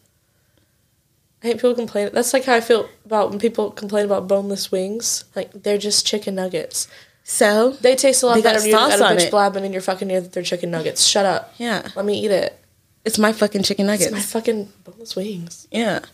I 1.42 1.47
hate 1.49 1.56
people 1.56 1.75
complain. 1.75 2.11
That's 2.12 2.35
like 2.35 2.44
how 2.44 2.54
I 2.54 2.61
feel 2.61 2.88
about 3.06 3.30
when 3.30 3.38
people 3.38 3.70
complain 3.70 4.04
about 4.04 4.28
boneless 4.28 4.70
wings. 4.70 5.25
Like 5.35 5.50
they're 5.54 5.78
just 5.78 6.06
chicken 6.06 6.35
nuggets. 6.35 6.87
so. 7.25 7.70
They 7.80 7.94
taste 7.97 8.23
a 8.23 8.26
lot 8.26 8.42
better 8.42 8.59
when 8.59 8.66
you 8.68 8.73
got 8.75 9.00
a 9.00 9.02
bitch 9.14 9.26
it. 9.26 9.30
blabbing 9.30 9.64
in 9.64 9.73
your 9.73 9.80
fucking 9.82 10.11
ear 10.11 10.20
that 10.20 10.32
they're 10.32 10.42
chicken 10.42 10.70
nuggets. 10.70 11.06
Shut 11.06 11.25
up. 11.25 11.54
Yeah, 11.59 11.88
Let 11.97 12.04
me 12.04 12.18
eat 12.23 12.30
it. 12.32 12.59
It's 13.04 13.19
my 13.19 13.33
fucking 13.33 13.62
chicken 13.62 13.87
nuggets. 13.87 14.07
It's 14.07 14.12
my 14.12 14.21
fucking 14.21 14.69
boneless 14.85 15.16
wings. 15.16 15.66
yeah. 15.71 16.00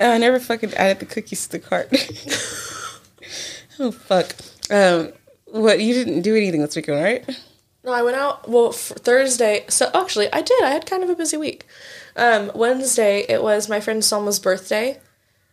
Oh, 0.00 0.10
I 0.10 0.18
never 0.18 0.40
fucking 0.40 0.72
added 0.74 1.00
the 1.00 1.06
cookies 1.06 1.46
to 1.46 1.52
the 1.52 1.58
cart. 1.60 1.88
oh 3.78 3.92
fuck. 3.92 4.34
Um, 4.70 5.12
what 5.46 5.78
you 5.80 5.92
didn't 5.94 6.22
do 6.22 6.34
anything 6.34 6.62
this 6.62 6.74
weekend, 6.74 7.02
right? 7.02 7.38
No, 7.84 7.92
I 7.92 8.02
went 8.02 8.16
out. 8.16 8.48
Well, 8.48 8.72
Thursday. 8.72 9.64
So 9.68 9.90
actually, 9.94 10.32
I 10.32 10.40
did. 10.40 10.62
I 10.64 10.70
had 10.70 10.86
kind 10.86 11.04
of 11.04 11.10
a 11.10 11.14
busy 11.14 11.36
week. 11.36 11.66
Um, 12.16 12.50
Wednesday, 12.54 13.26
it 13.28 13.42
was 13.42 13.68
my 13.68 13.80
friend 13.80 14.02
Selma's 14.02 14.38
birthday, 14.40 14.98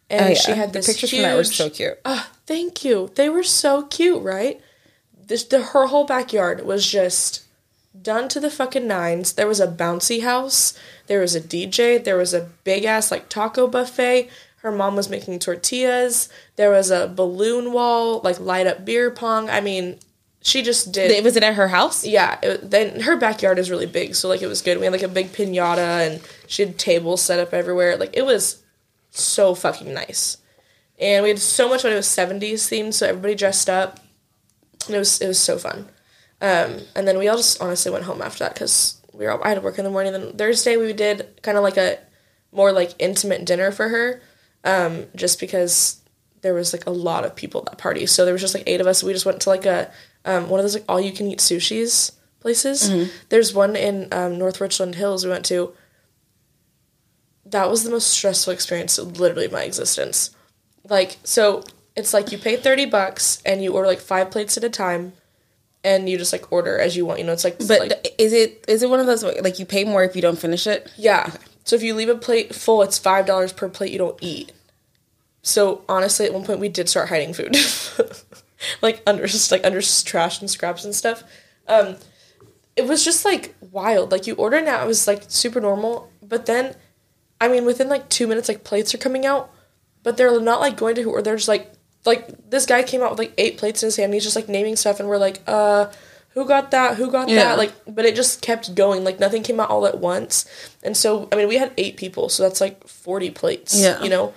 and 0.10 0.26
Oh, 0.26 0.28
yeah. 0.30 0.34
she 0.36 0.52
had 0.54 0.70
the 0.74 0.80
this 0.80 0.88
pictures 0.88 1.12
huge. 1.12 1.22
from 1.22 1.30
that 1.32 1.36
were 1.36 1.44
so 1.44 1.70
cute. 1.70 2.00
Ah, 2.06 2.32
thank 2.50 2.84
you. 2.84 3.12
They 3.14 3.30
were 3.30 3.44
so 3.44 3.84
cute, 3.84 4.24
right? 4.24 4.60
This 5.28 5.44
the 5.44 5.62
her 5.62 5.86
whole 5.86 6.06
backyard 6.06 6.66
was 6.66 6.86
just 6.86 7.44
done 8.02 8.28
to 8.30 8.40
the 8.40 8.50
fucking 8.50 8.88
nines. 8.88 9.34
There 9.34 9.48
was 9.48 9.60
a 9.60 9.68
bouncy 9.68 10.24
house. 10.24 10.74
There 11.06 11.20
was 11.20 11.36
a 11.36 11.42
DJ. 11.42 12.04
There 12.04 12.18
was 12.18 12.34
a 12.34 12.50
big 12.64 12.86
ass 12.86 13.12
like 13.12 13.30
taco 13.30 13.68
buffet. 13.68 14.30
Her 14.58 14.72
mom 14.72 14.96
was 14.96 15.10
making 15.10 15.38
tortillas. 15.38 16.28
There 16.56 16.72
was 16.72 16.90
a 16.90 17.08
balloon 17.08 17.72
wall, 17.72 18.20
like 18.24 18.40
light 18.40 18.66
up 18.66 18.84
beer 18.84 19.12
pong. 19.12 19.48
I 19.48 19.62
mean, 19.62 20.00
she 20.42 20.64
just 20.64 20.92
did. 20.92 21.24
Was 21.24 21.38
it 21.38 21.44
at 21.44 21.54
her 21.54 21.68
house? 21.68 22.04
yeah, 22.04 22.40
it, 22.42 22.72
then 22.72 23.02
her 23.02 23.16
backyard 23.16 23.60
is 23.60 23.70
really 23.70 23.86
big, 23.86 24.16
so 24.16 24.28
like 24.28 24.42
it 24.42 24.48
was 24.48 24.64
good. 24.64 24.80
We 24.80 24.86
had 24.86 24.94
like 24.94 25.04
a 25.04 25.08
big 25.08 25.34
pinata, 25.34 26.08
and 26.08 26.22
she 26.48 26.66
had 26.66 26.80
tables 26.80 27.22
set 27.22 27.40
up 27.40 27.54
everywhere. 27.54 27.96
Like 27.96 28.18
it 28.18 28.26
was 28.26 28.64
so 29.12 29.54
fucking 29.54 29.94
nice, 29.94 30.38
and 31.00 31.24
we 31.24 31.30
had 31.30 31.40
so 31.40 31.70
much 31.70 31.82
fun. 31.82 31.92
It 31.92 31.96
was 31.96 32.08
seventies 32.08 32.70
themed, 32.70 32.94
so 32.94 33.08
everybody 33.08 33.36
dressed 33.36 33.70
up, 33.70 34.00
and 34.88 34.96
it 34.96 35.00
was 35.00 35.22
it 35.22 35.28
was 35.28 35.40
so 35.40 35.58
fun. 35.58 35.90
Um, 36.42 36.80
and 36.96 37.08
then 37.08 37.18
we 37.18 37.28
all 37.28 37.38
just 37.38 37.62
honestly 37.62 37.92
went 37.92 38.06
home 38.06 38.22
after 38.22 38.44
that 38.44 38.54
because 38.54 39.02
we 39.14 39.26
were 39.26 39.44
I 39.44 39.50
had 39.50 39.56
to 39.56 39.62
work 39.62 39.78
in 39.78 39.84
the 39.84 39.92
morning. 39.92 40.14
Then 40.14 40.38
Thursday 40.38 40.78
we 40.78 40.94
did 40.94 41.42
kind 41.42 41.58
of 41.58 41.64
like 41.64 41.78
a 41.78 42.00
more 42.52 42.72
like 42.72 42.94
intimate 43.00 43.46
dinner 43.46 43.72
for 43.72 43.90
her, 43.90 44.22
um, 44.64 45.06
just 45.16 45.40
because 45.40 46.02
there 46.42 46.54
was 46.54 46.72
like 46.74 46.86
a 46.86 46.92
lot 46.92 47.26
of 47.26 47.36
people 47.36 47.62
at 47.62 47.66
that 47.68 47.78
party. 47.78 48.06
So 48.06 48.24
there 48.24 48.34
was 48.34 48.42
just 48.42 48.54
like 48.56 48.64
eight 48.68 48.80
of 48.82 48.88
us. 48.88 49.04
We 49.04 49.12
just 49.14 49.26
went 49.26 49.42
to 49.42 49.50
like 49.50 49.66
a 49.66 49.92
um, 50.26 50.50
one 50.50 50.60
of 50.60 50.64
those 50.64 50.76
like 50.76 50.86
all 50.88 51.00
you 51.02 51.12
can 51.12 51.28
eat 51.28 51.40
sushis 51.40 52.14
places. 52.40 52.90
There's 53.30 53.54
one 53.54 53.76
in 53.76 54.08
um, 54.14 54.38
North 54.38 54.62
Richland 54.62 54.96
Hills 54.96 55.26
we 55.26 55.32
went 55.32 55.46
to. 55.46 55.74
That 57.46 57.70
was 57.70 57.84
the 57.84 57.90
most 57.90 58.08
stressful 58.08 58.54
experience 58.54 58.98
literally 59.00 59.46
of 59.46 59.52
my 59.52 59.64
existence. 59.64 60.36
Like 60.90 61.18
so 61.24 61.64
it's 61.96 62.14
like 62.14 62.32
you 62.32 62.38
pay 62.38 62.56
30 62.56 62.86
bucks 62.86 63.42
and 63.46 63.64
you 63.64 63.74
order 63.74 63.88
like 63.88 64.00
five 64.00 64.32
plates 64.32 64.58
at 64.58 64.64
a 64.64 64.70
time 64.70 65.14
and 65.84 66.10
you 66.10 66.18
just 66.18 66.32
like 66.34 66.52
order 66.52 66.78
as 66.78 66.96
you 66.98 67.06
want. 67.06 67.20
You 67.20 67.26
know, 67.26 67.34
it's 67.34 67.44
like 67.44 67.58
But 67.60 67.80
like, 67.80 68.16
is 68.18 68.34
it 68.34 68.66
is 68.68 68.84
it 68.84 68.90
one 68.90 69.00
of 69.00 69.06
those 69.06 69.24
like 69.24 69.60
you 69.60 69.66
pay 69.66 69.84
more 69.84 70.04
if 70.04 70.16
you 70.16 70.22
don't 70.22 70.40
finish 70.40 70.68
it? 70.68 70.92
yeah. 70.98 71.32
So 71.66 71.76
if 71.76 71.84
you 71.84 71.94
leave 71.94 72.10
a 72.10 72.16
plate 72.16 72.56
full, 72.56 72.82
it's 72.82 72.98
five 72.98 73.26
dollars 73.28 73.54
per 73.54 73.70
plate 73.70 73.92
you 73.92 74.00
don't 74.00 74.18
eat. 74.22 74.52
So 75.44 75.84
honestly, 75.88 76.26
at 76.26 76.34
one 76.34 76.44
point 76.44 76.60
we 76.60 76.68
did 76.70 76.90
start 76.90 77.10
hiding 77.10 77.34
food, 77.34 77.56
like 78.82 79.02
under 79.06 79.28
just 79.28 79.52
like 79.52 79.64
under 79.66 79.82
trash 79.82 80.42
and 80.42 80.50
scraps 80.50 80.84
and 80.84 80.96
stuff. 80.96 81.24
Um, 81.68 81.98
it 82.76 82.88
was 82.88 83.06
just 83.06 83.24
like 83.24 83.56
wild. 83.72 84.12
Like 84.12 84.26
you 84.26 84.34
order 84.36 84.62
now, 84.62 84.84
it 84.84 84.88
was 84.88 85.08
like 85.08 85.24
super 85.28 85.62
normal, 85.62 86.12
but 86.24 86.46
then, 86.46 86.76
I 87.40 87.48
mean, 87.48 87.66
within 87.66 87.88
like 87.88 88.10
two 88.10 88.26
minutes, 88.28 88.48
like 88.50 88.64
plates 88.64 88.94
are 88.94 88.98
coming 88.98 89.26
out, 89.26 89.52
but 90.04 90.18
they're 90.18 90.40
not 90.40 90.60
like 90.60 90.78
going 90.78 90.96
to 90.96 91.02
who 91.02 91.12
or 91.12 91.22
they're 91.22 91.36
just 91.36 91.48
like 91.48 91.72
like 92.06 92.50
this 92.50 92.66
guy 92.66 92.82
came 92.84 93.02
out 93.02 93.10
with 93.12 93.20
like 93.20 93.34
eight 93.38 93.58
plates 93.58 93.84
in 93.84 93.88
his 93.88 93.96
hand. 93.98 94.06
And 94.06 94.14
he's 94.14 94.24
just 94.24 94.36
like 94.36 94.48
naming 94.50 94.76
stuff, 94.76 95.00
and 95.00 95.10
we're 95.10 95.18
like, 95.18 95.42
uh. 95.48 95.88
Who 96.34 96.46
got 96.46 96.70
that? 96.72 96.96
Who 96.98 97.10
got 97.12 97.28
Yeah. 97.28 97.38
that? 97.44 97.58
Like, 97.58 97.74
but 97.88 98.06
it 98.06 98.16
just 98.16 98.44
kept 98.44 98.76
going. 98.76 99.04
Like 99.04 99.20
nothing 99.20 99.42
came 99.42 99.60
out 99.60 99.72
all 99.72 99.88
at 99.88 99.98
once, 99.98 100.46
and 100.84 100.96
so 100.96 101.28
I 101.32 101.36
mean, 101.36 101.48
we 101.48 101.56
had 101.58 101.74
eight 101.76 101.98
people, 101.98 102.30
so 102.30 102.44
that's 102.44 102.62
like 102.62 102.88
forty 102.88 103.32
plates. 103.32 103.76
Yeah. 103.76 104.02
you 104.04 104.10
know. 104.12 104.36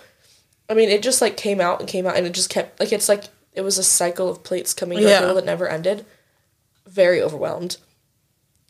I 0.71 0.75
mean, 0.75 0.89
it 0.89 1.03
just 1.03 1.21
like 1.21 1.37
came 1.37 1.61
out 1.61 1.81
and 1.81 1.89
came 1.89 2.07
out, 2.07 2.17
and 2.17 2.27
it 2.27 2.33
just 2.33 2.49
kept 2.49 2.81
like 2.81 2.93
it's 2.95 3.11
like 3.11 3.25
it 3.53 3.61
was 3.61 3.77
a 3.77 3.83
cycle 3.83 4.31
of 4.31 4.43
plates 4.43 4.73
coming 4.73 5.01
Yeah. 5.01 5.21
that 5.35 5.45
never 5.45 5.69
ended. 5.69 6.07
Very 6.87 7.21
overwhelmed. 7.23 7.77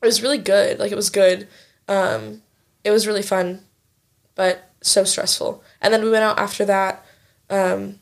It 0.03 0.07
was 0.07 0.21
really 0.21 0.39
good. 0.39 0.81
Like 0.81 0.91
it 0.91 0.97
was 0.97 1.09
good. 1.09 1.47
Um, 1.87 2.43
it 2.83 2.91
was 2.91 3.07
really 3.07 3.23
fun, 3.23 3.61
but 4.35 4.69
so 4.83 5.05
stressful. 5.05 5.63
And 5.81 5.93
then 5.93 6.03
we 6.03 6.11
went 6.11 6.25
out 6.25 6.39
after 6.39 6.65
that, 6.67 7.05
um, 7.51 7.99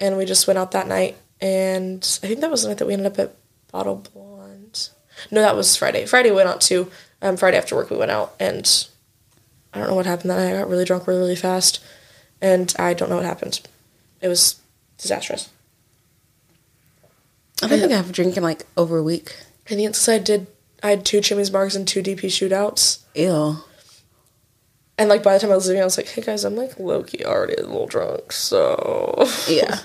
and 0.00 0.16
we 0.16 0.24
just 0.24 0.46
went 0.46 0.58
out 0.58 0.72
that 0.72 0.88
night. 0.88 1.16
And 1.40 1.98
I 2.22 2.26
think 2.26 2.40
that 2.40 2.50
was 2.50 2.62
the 2.62 2.68
night 2.68 2.78
that 2.78 2.86
we 2.86 2.94
ended 2.94 3.12
up 3.12 3.18
at 3.18 3.36
Bottle 3.70 4.04
Blonde. 4.12 4.88
No, 5.30 5.40
that 5.40 5.56
was 5.56 5.76
Friday. 5.76 6.06
Friday 6.06 6.30
we 6.30 6.36
went 6.36 6.48
out 6.48 6.60
too. 6.60 6.90
Um, 7.22 7.36
Friday 7.36 7.56
after 7.56 7.74
work 7.74 7.90
we 7.90 7.96
went 7.96 8.10
out, 8.10 8.34
and 8.38 8.86
I 9.72 9.78
don't 9.78 9.88
know 9.88 9.94
what 9.94 10.06
happened 10.06 10.30
that 10.30 10.36
night. 10.36 10.54
I 10.54 10.58
got 10.60 10.68
really 10.68 10.84
drunk 10.84 11.06
really, 11.06 11.20
really 11.20 11.36
fast, 11.36 11.82
and 12.40 12.74
I 12.78 12.94
don't 12.94 13.08
know 13.08 13.16
what 13.16 13.24
happened. 13.24 13.60
It 14.20 14.28
was 14.28 14.60
disastrous. 14.98 15.50
I 17.62 17.68
don't 17.68 17.80
think 17.80 17.92
I've 17.92 18.04
been 18.04 18.12
drinking 18.12 18.42
like 18.42 18.66
over 18.76 18.98
a 18.98 19.02
week. 19.02 19.34
i 19.66 19.70
And 19.70 19.80
the 19.80 19.84
inside 19.84 20.24
did. 20.24 20.46
I 20.82 20.90
had 20.90 21.06
two 21.06 21.20
Jimmy's 21.20 21.50
Marks 21.50 21.74
and 21.74 21.88
two 21.88 22.02
DP 22.02 22.26
shootouts. 22.26 23.00
Ew. 23.14 23.58
And 24.98 25.08
like 25.10 25.22
by 25.22 25.34
the 25.34 25.40
time 25.40 25.52
I 25.52 25.54
was 25.56 25.66
leaving, 25.66 25.82
I 25.82 25.84
was 25.84 25.96
like, 25.98 26.08
"Hey 26.08 26.22
guys, 26.22 26.44
I'm 26.44 26.56
like 26.56 26.78
low 26.78 27.02
key 27.02 27.24
already 27.24 27.54
a 27.54 27.62
little 27.62 27.86
drunk." 27.86 28.32
So 28.32 29.28
Yeah. 29.48 29.80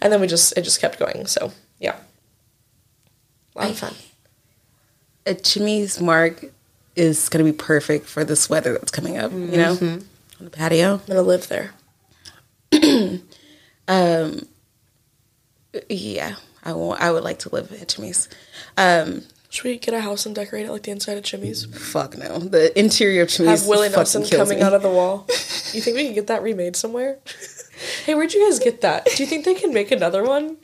and 0.00 0.12
then 0.12 0.20
we 0.20 0.26
just 0.26 0.52
it 0.56 0.62
just 0.62 0.80
kept 0.80 0.98
going. 0.98 1.26
So 1.26 1.52
yeah, 1.78 1.96
a 3.56 3.58
lot 3.62 3.70
of 3.70 3.78
fun. 3.78 3.94
A 5.26 5.34
Jimmy's 5.34 6.00
mark 6.00 6.44
is 6.94 7.28
gonna 7.30 7.44
be 7.44 7.52
perfect 7.52 8.06
for 8.06 8.22
this 8.24 8.50
weather 8.50 8.74
that's 8.74 8.90
coming 8.92 9.16
up. 9.16 9.32
You 9.32 9.38
know, 9.56 9.72
on 9.80 10.04
the 10.40 10.50
patio. 10.50 10.94
I'm 10.94 11.06
gonna 11.06 11.22
live 11.22 11.48
there. 11.48 11.72
Um, 13.88 14.46
yeah, 15.88 16.36
I 16.64 16.74
want. 16.74 17.00
I 17.00 17.10
would 17.10 17.24
like 17.24 17.40
to 17.40 17.48
live 17.48 17.72
at 17.72 17.88
Jimmy's. 17.88 18.28
Um, 18.76 19.22
Should 19.50 19.64
we 19.64 19.78
get 19.78 19.94
a 19.94 20.00
house 20.00 20.26
and 20.26 20.34
decorate 20.34 20.66
it 20.66 20.70
like 20.72 20.84
the 20.84 20.92
inside 20.92 21.18
of 21.18 21.24
Jimmy's? 21.24 21.64
fuck 21.66 22.16
no. 22.16 22.38
The 22.38 22.76
interior 22.78 23.22
of 23.22 23.28
Jimmy's 23.28 23.60
Have 23.62 23.68
Willie 23.68 23.88
Nelson 23.88 24.24
coming 24.24 24.58
me. 24.58 24.64
out 24.64 24.72
of 24.74 24.82
the 24.82 24.88
wall. 24.90 25.26
You 25.72 25.80
think 25.80 25.96
we 25.96 26.04
can 26.04 26.14
get 26.14 26.26
that 26.26 26.42
remade 26.42 26.74
somewhere? 26.74 27.18
hey, 28.04 28.14
where'd 28.16 28.34
you 28.34 28.44
guys 28.44 28.58
get 28.58 28.80
that? 28.80 29.04
Do 29.14 29.22
you 29.22 29.28
think 29.28 29.44
they 29.44 29.54
can 29.54 29.72
make 29.72 29.92
another 29.92 30.24
one? 30.24 30.56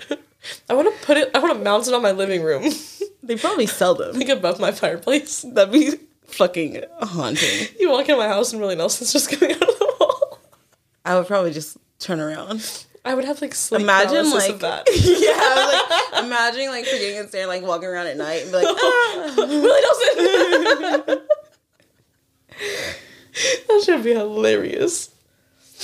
I 0.69 0.75
want 0.75 0.93
to 0.93 1.07
put 1.07 1.17
it. 1.17 1.31
I 1.33 1.39
want 1.39 1.57
to 1.57 1.63
mount 1.63 1.87
it 1.87 1.95
on 1.95 2.03
my 2.03 2.11
living 2.11 2.43
room, 2.43 2.65
They 3.23 3.37
probably 3.37 3.67
sell 3.69 3.95
them. 3.95 4.17
like 4.19 4.29
above 4.29 4.59
my 4.59 4.73
fireplace. 4.73 5.43
That'd 5.43 5.73
be 5.73 5.93
fucking 6.27 6.83
haunting. 7.01 7.69
You 7.79 7.91
walk 7.93 8.09
in 8.09 8.17
my 8.19 8.27
house 8.27 8.53
and 8.53 8.61
Willie 8.61 8.75
Nelson's 8.75 9.13
just 9.13 9.31
coming 9.31 9.55
out 9.55 9.63
of 9.63 9.79
the 9.79 9.95
wall. 10.01 10.39
I 11.05 11.17
would 11.17 11.29
probably 11.29 11.53
just 11.53 11.77
turn 12.01 12.19
around. 12.19 12.85
I 13.07 13.15
would 13.15 13.25
have 13.25 13.41
like 13.41 13.55
sleep 13.55 13.83
Imagine 13.83 14.31
like 14.31 14.59
that. 14.59 14.87
yeah, 14.93 15.31
I 15.31 15.55
was 15.55 16.13
like 16.13 16.25
imagine 16.25 16.67
like 16.69 16.85
forgetting 16.85 17.19
and 17.19 17.49
like 17.49 17.63
walking 17.63 17.89
around 17.89 18.09
at 18.09 18.17
night 18.17 18.43
and 18.43 18.51
be 18.51 18.57
like, 18.57 18.67
ah. 18.69 19.35
Willie 19.37 19.81
Nelson. 21.07 21.27
that 23.69 23.83
should 23.85 24.03
be 24.03 24.13
hilarious. 24.13 25.11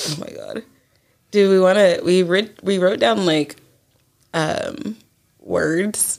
oh 0.09 0.17
my 0.19 0.35
god. 0.35 0.65
Do 1.31 1.49
we 1.49 1.61
want 1.61 1.79
to? 1.79 2.03
We 2.05 2.25
read. 2.25 2.53
We 2.63 2.79
wrote 2.79 2.99
down 2.99 3.25
like 3.25 3.57
um 4.35 4.97
words 5.39 6.19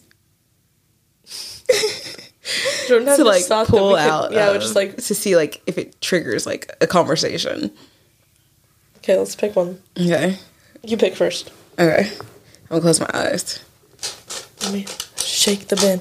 to 2.87 3.23
like 3.23 3.45
pull 3.67 3.91
could- 3.91 3.99
out. 3.99 4.31
Yeah, 4.31 4.47
of- 4.47 4.55
we're 4.55 4.61
just 4.61 4.75
like 4.75 4.95
to 4.97 5.15
see 5.15 5.35
like 5.35 5.61
if 5.67 5.77
it 5.77 5.99
triggers 6.01 6.45
like 6.45 6.71
a 6.81 6.87
conversation. 6.87 7.71
okay, 8.97 9.17
let's 9.17 9.35
pick 9.35 9.55
one. 9.55 9.81
Okay. 9.99 10.37
You 10.85 10.97
pick 10.97 11.15
first. 11.15 11.49
Okay. 11.79 12.09
I'm 12.11 12.67
gonna 12.69 12.81
close 12.81 12.99
my 12.99 13.09
eyes. 13.13 13.59
Let 14.61 14.73
me 14.73 14.85
shake 15.15 15.67
the 15.69 15.77
bin. 15.77 15.99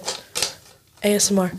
ASMR. 1.09 1.57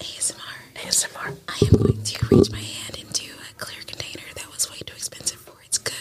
ASMR. 0.00 0.54
ASMR. 0.74 1.36
I 1.48 1.66
am 1.66 1.72
going 1.82 2.02
to 2.02 2.26
reach 2.26 2.50
my 2.50 2.58
hand 2.58 2.96
into 2.98 3.32
a 3.32 3.54
clear 3.54 3.80
container 3.86 4.24
that 4.34 4.52
was 4.52 4.70
way 4.70 4.76
too 4.84 4.94
expensive 4.94 5.38
for 5.40 5.62
its 5.64 5.78
good, 5.78 5.94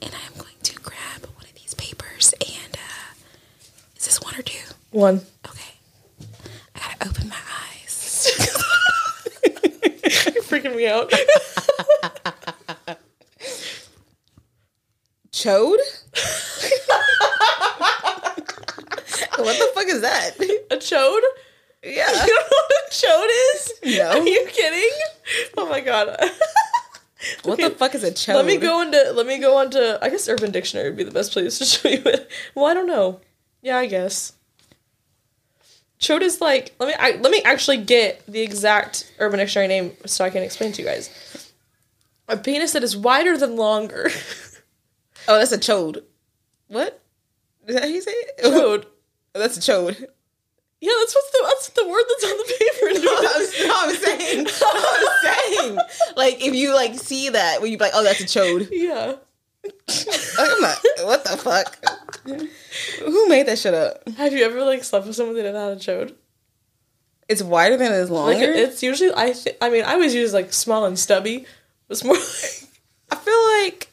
and 0.00 0.12
I 0.14 0.26
am 0.26 0.32
going 0.38 0.56
to 0.62 0.74
grab 0.76 1.26
one 1.36 1.44
of 1.44 1.54
these 1.54 1.74
papers. 1.74 2.32
And 2.40 2.74
uh, 2.74 3.14
is 3.96 4.06
this 4.06 4.20
one 4.22 4.34
or 4.36 4.42
two? 4.42 4.64
One. 4.92 5.20
Okay. 5.46 5.74
I 6.74 6.78
gotta 6.78 7.08
open 7.10 7.28
my 7.28 7.36
eyes. 7.36 8.32
You're 9.44 10.42
freaking 10.42 10.74
me 10.74 10.86
out. 10.88 11.12
Chode? 15.40 15.78
what 19.38 19.56
the 19.58 19.70
fuck 19.74 19.86
is 19.86 20.02
that? 20.02 20.36
a 20.70 20.76
chode? 20.76 21.22
Yeah. 21.82 22.10
You 22.10 22.26
don't 22.26 22.28
know 22.28 22.46
what 22.50 22.70
a 22.70 22.90
chode 22.92 23.28
is? 23.54 23.72
No. 23.96 24.10
Are 24.10 24.28
you 24.28 24.46
kidding? 24.50 24.90
Oh 25.56 25.66
my 25.68 25.80
god. 25.80 26.14
What 27.44 27.58
the 27.58 27.70
fuck 27.70 27.94
is 27.94 28.02
a 28.02 28.10
chode? 28.10 28.34
Let 28.34 28.46
me 28.46 28.56
go 28.58 28.82
into 28.82 29.12
let 29.12 29.26
me 29.26 29.38
go 29.38 29.56
on 29.56 29.70
to 29.70 29.98
I 30.02 30.10
guess 30.10 30.28
Urban 30.28 30.50
Dictionary 30.50 30.90
would 30.90 30.96
be 30.96 31.04
the 31.04 31.10
best 31.10 31.32
place 31.32 31.58
to 31.58 31.64
show 31.66 31.88
you 31.88 32.02
it. 32.04 32.30
Well, 32.54 32.66
I 32.66 32.72
don't 32.72 32.86
know. 32.86 33.20
Yeah, 33.62 33.76
I 33.76 33.84
guess. 33.86 34.32
Chode 35.98 36.22
is 36.22 36.40
like 36.40 36.74
let 36.78 36.86
me 36.86 36.94
I, 36.98 37.18
let 37.20 37.30
me 37.30 37.42
actually 37.44 37.76
get 37.78 38.22
the 38.26 38.40
exact 38.40 39.12
Urban 39.18 39.38
Dictionary 39.38 39.68
name 39.68 39.92
so 40.06 40.24
I 40.24 40.30
can 40.30 40.42
explain 40.42 40.72
to 40.72 40.82
you 40.82 40.88
guys. 40.88 41.10
A 42.28 42.36
penis 42.36 42.72
that 42.72 42.82
is 42.82 42.94
wider 42.94 43.38
than 43.38 43.56
longer. 43.56 44.10
Oh, 45.28 45.38
that's 45.38 45.52
a 45.52 45.58
chode. 45.58 46.02
What? 46.68 47.00
Is 47.66 47.74
that 47.74 47.82
how 47.84 47.88
you 47.88 48.00
say 48.00 48.12
it? 48.12 48.40
Chode. 48.44 48.84
Oh, 49.32 49.38
that's 49.38 49.56
a 49.58 49.60
chode. 49.60 49.96
Yeah, 50.80 50.92
that's 50.98 51.14
what's 51.14 51.30
the 51.30 51.44
that's 51.44 51.68
the 51.68 51.88
word 51.88 52.02
that's 52.08 52.24
on 52.24 52.36
the 52.36 52.54
paper. 52.58 53.00
No, 53.04 53.16
I'm, 53.16 53.68
no, 53.68 53.74
I'm 53.76 53.94
saying. 53.96 54.46
I'm 54.60 55.08
saying. 55.22 55.78
Like, 56.16 56.44
if 56.44 56.52
you, 56.52 56.74
like, 56.74 56.94
see 56.96 57.28
that, 57.28 57.62
when 57.62 57.70
you 57.70 57.78
be 57.78 57.84
like, 57.84 57.92
oh, 57.94 58.02
that's 58.02 58.20
a 58.20 58.24
chode. 58.24 58.68
yeah. 58.72 59.14
I'm 60.38 60.60
not, 60.60 60.78
what 61.02 61.24
the 61.24 61.36
fuck? 61.36 61.78
Who 63.04 63.28
made 63.28 63.46
that 63.46 63.58
shit 63.58 63.74
up? 63.74 64.08
Have 64.16 64.32
you 64.32 64.44
ever 64.44 64.64
like 64.64 64.82
slept 64.84 65.06
with 65.06 65.16
someone 65.16 65.36
that 65.36 65.42
didn't 65.42 65.60
have 65.60 65.72
a 65.72 65.76
chode? 65.76 66.14
It's 67.28 67.42
wider 67.42 67.76
than 67.76 67.92
it 67.92 67.96
is 67.96 68.10
longer? 68.10 68.32
Like 68.34 68.42
it's 68.48 68.82
usually 68.82 69.12
I 69.14 69.32
th- 69.32 69.56
I 69.60 69.70
mean 69.70 69.84
I 69.84 69.92
always 69.92 70.14
use 70.14 70.32
like 70.32 70.52
small 70.52 70.86
and 70.86 70.98
stubby. 70.98 71.46
It's 71.88 72.02
more 72.02 72.14
like 72.14 72.68
I 73.10 73.16
feel 73.16 73.62
like 73.62 73.89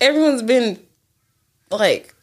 everyone's 0.00 0.42
been, 0.42 0.78
like, 1.70 2.14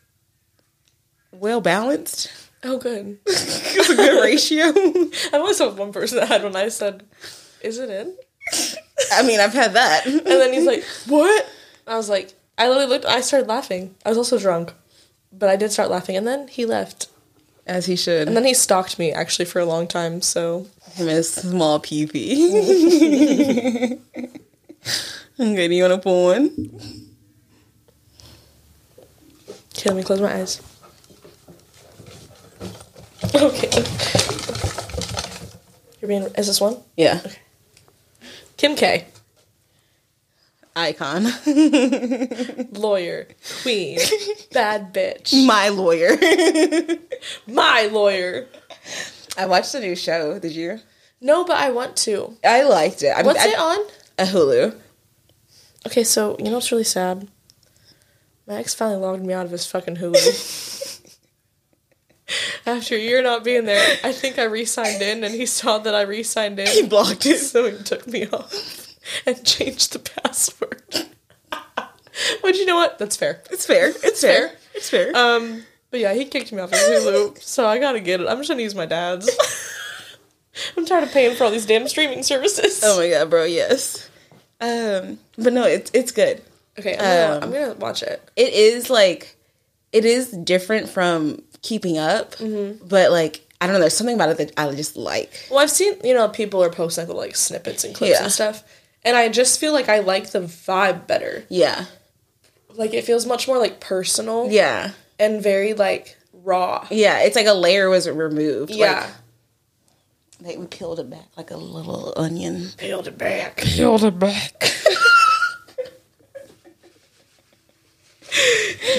well 1.31 1.61
balanced. 1.61 2.31
oh 2.63 2.77
good. 2.77 3.19
It's 3.27 3.89
a 3.89 3.95
good 3.95 4.21
ratio. 4.21 4.65
I 5.33 5.37
only 5.37 5.53
saw 5.53 5.69
one 5.71 5.93
person 5.93 6.17
that 6.19 6.27
had 6.27 6.43
when 6.43 6.55
I 6.55 6.69
said, 6.69 7.03
"Is 7.61 7.77
it 7.77 7.89
in?" 7.89 8.15
I 9.13 9.21
mean, 9.23 9.39
I've 9.39 9.53
had 9.53 9.73
that. 9.73 10.05
And 10.05 10.25
then 10.25 10.53
he's 10.53 10.65
like, 10.65 10.83
"What?" 11.07 11.45
I 11.85 11.95
was 11.95 12.09
like, 12.09 12.33
I 12.57 12.67
literally 12.67 12.87
looked. 12.89 13.05
I 13.05 13.21
started 13.21 13.47
laughing. 13.47 13.95
I 14.05 14.09
was 14.09 14.17
also 14.17 14.39
drunk, 14.39 14.73
but 15.31 15.49
I 15.49 15.55
did 15.55 15.71
start 15.71 15.89
laughing, 15.89 16.17
and 16.17 16.25
then 16.27 16.47
he 16.47 16.65
left. 16.65 17.07
As 17.67 17.85
he 17.85 17.95
should. 17.97 18.27
And 18.29 18.35
then 18.37 18.45
he 18.45 18.53
stalked 18.53 18.97
me 18.97 19.11
actually 19.11 19.45
for 19.45 19.59
a 19.59 19.65
long 19.65 19.87
time, 19.87 20.21
so 20.21 20.67
Him 20.93 21.09
and 21.09 21.23
small 21.25 21.79
pee 21.81 22.07
pee. 22.07 23.99
okay, 25.39 25.67
do 25.67 25.75
you 25.75 25.83
want 25.83 25.93
to 25.93 25.99
pull 26.01 26.25
one? 26.27 26.49
Okay, 29.87 29.93
let 29.93 30.01
me 30.01 30.03
close 30.03 30.19
my 30.21 30.33
eyes. 30.33 30.61
Okay. 33.35 33.69
You're 36.01 36.07
being. 36.07 36.23
Is 36.37 36.47
this 36.47 36.59
one? 36.59 36.77
Yeah. 36.95 37.21
Kim 38.55 38.75
K. 38.75 39.05
Icon. 40.75 41.27
Lawyer. 42.71 43.27
Queen. 43.61 43.99
Bad 44.53 44.93
bitch. 44.93 45.45
My 45.45 45.69
lawyer. 45.69 46.17
My 47.47 47.89
lawyer. 47.91 48.47
I 49.37 49.45
watched 49.45 49.73
the 49.73 49.79
new 49.81 49.95
show. 49.95 50.39
Did 50.39 50.53
you? 50.53 50.79
No, 51.21 51.43
but 51.45 51.57
I 51.57 51.69
want 51.71 51.95
to. 51.97 52.35
I 52.43 52.63
liked 52.63 53.03
it. 53.03 53.09
I 53.15 53.21
What's 53.23 53.43
I, 53.43 53.49
it 53.49 53.59
on? 53.59 53.79
A 54.17 54.23
Hulu. 54.23 54.75
Okay, 55.85 56.03
so 56.03 56.35
you 56.39 56.45
know 56.45 56.53
what's 56.53 56.71
really 56.71 56.83
sad? 56.83 57.27
My 58.47 58.55
ex 58.55 58.73
finally 58.73 58.97
logged 58.97 59.25
me 59.25 59.33
out 59.33 59.45
of 59.45 59.51
his 59.51 59.65
fucking 59.65 59.97
Hulu. 59.97 61.17
After 62.65 62.95
a 62.95 62.99
year 62.99 63.21
not 63.21 63.43
being 63.43 63.65
there, 63.65 63.97
I 64.03 64.11
think 64.11 64.39
I 64.39 64.43
re-signed 64.43 65.01
in, 65.01 65.23
and 65.23 65.33
he 65.33 65.45
saw 65.45 65.77
that 65.79 65.93
I 65.95 66.01
re-signed 66.01 66.59
in. 66.59 66.67
He 66.67 66.87
blocked 66.87 67.25
it. 67.25 67.39
so 67.39 67.69
he 67.69 67.83
took 67.83 68.07
me 68.07 68.27
off 68.27 68.95
and 69.25 69.45
changed 69.45 69.93
the 69.93 69.99
password. 69.99 71.07
but 71.49 72.55
you 72.55 72.65
know 72.65 72.75
what? 72.75 72.97
That's 72.99 73.15
fair. 73.15 73.41
It's 73.51 73.65
fair. 73.65 73.89
It's 74.03 74.21
fair. 74.21 74.51
It's 74.73 74.89
fair. 74.89 75.15
Um, 75.15 75.63
but 75.91 75.99
yeah, 75.99 76.13
he 76.13 76.25
kicked 76.25 76.51
me 76.51 76.59
off 76.59 76.71
of 76.71 76.79
Hulu, 76.79 77.41
so 77.41 77.67
I 77.67 77.79
gotta 77.79 77.99
get 77.99 78.21
it. 78.21 78.27
I'm 78.27 78.37
just 78.37 78.49
gonna 78.49 78.61
use 78.61 78.75
my 78.75 78.85
dad's. 78.85 79.29
I'm 80.77 80.85
tired 80.85 81.03
of 81.03 81.11
paying 81.11 81.35
for 81.35 81.45
all 81.45 81.51
these 81.51 81.65
damn 81.65 81.87
streaming 81.87 82.23
services. 82.23 82.81
oh 82.83 82.97
my 82.97 83.09
god, 83.09 83.29
bro. 83.29 83.43
Yes. 83.43 84.09
Um, 84.59 85.19
but 85.37 85.53
no, 85.53 85.63
it's 85.63 85.91
it's 85.93 86.11
good. 86.11 86.41
Okay, 86.79 86.93
I'm 86.93 86.97
gonna, 86.99 87.35
um, 87.37 87.43
I'm 87.43 87.51
gonna 87.51 87.73
watch 87.75 88.03
it. 88.03 88.21
It 88.35 88.53
is 88.53 88.89
like, 88.89 89.35
it 89.91 90.05
is 90.05 90.31
different 90.31 90.89
from 90.89 91.41
Keeping 91.61 91.97
Up, 91.97 92.35
Mm-hmm. 92.35 92.87
but 92.87 93.11
like 93.11 93.43
I 93.59 93.65
don't 93.65 93.73
know. 93.73 93.79
There's 93.79 93.97
something 93.97 94.15
about 94.15 94.29
it 94.29 94.37
that 94.37 94.53
I 94.57 94.73
just 94.75 94.95
like. 94.97 95.47
Well, 95.49 95.59
I've 95.59 95.71
seen 95.71 95.95
you 96.03 96.13
know 96.13 96.27
people 96.27 96.63
are 96.63 96.69
posting 96.69 97.01
like, 97.03 97.07
little, 97.07 97.21
like 97.21 97.35
snippets 97.35 97.83
and 97.83 97.95
clips 97.95 98.17
Yeah. 98.17 98.23
and 98.23 98.31
stuff, 98.31 98.63
and 99.03 99.17
I 99.17 99.29
just 99.29 99.59
feel 99.59 99.73
like 99.73 99.89
I 99.89 99.99
like 99.99 100.29
the 100.31 100.41
vibe 100.41 101.07
better. 101.07 101.43
Yeah. 101.49 101.85
Like 102.75 102.93
it 102.93 103.03
feels 103.05 103.25
much 103.25 103.47
more 103.47 103.57
like 103.57 103.79
personal 103.79 104.51
Yeah. 104.51 104.91
and 105.17 105.41
very 105.41 105.73
like 105.73 106.15
raw. 106.43 106.85
Yeah. 106.91 107.21
It's 107.21 107.35
like 107.35 107.47
a 107.47 107.53
layer 107.53 107.89
was 107.89 108.07
removed. 108.07 108.69
Yeah, 108.71 109.09
Like, 110.39 110.53
they 110.53 110.57
we 110.57 110.67
peeled 110.67 110.99
it 110.99 111.09
back 111.09 111.25
like 111.35 111.49
a 111.49 111.57
little 111.57 112.13
onion. 112.15 112.67
peeled 112.77 113.07
it 113.07 113.17
back. 113.17 113.57
Peeled 113.57 114.03
it 114.03 114.19
back. 114.19 114.53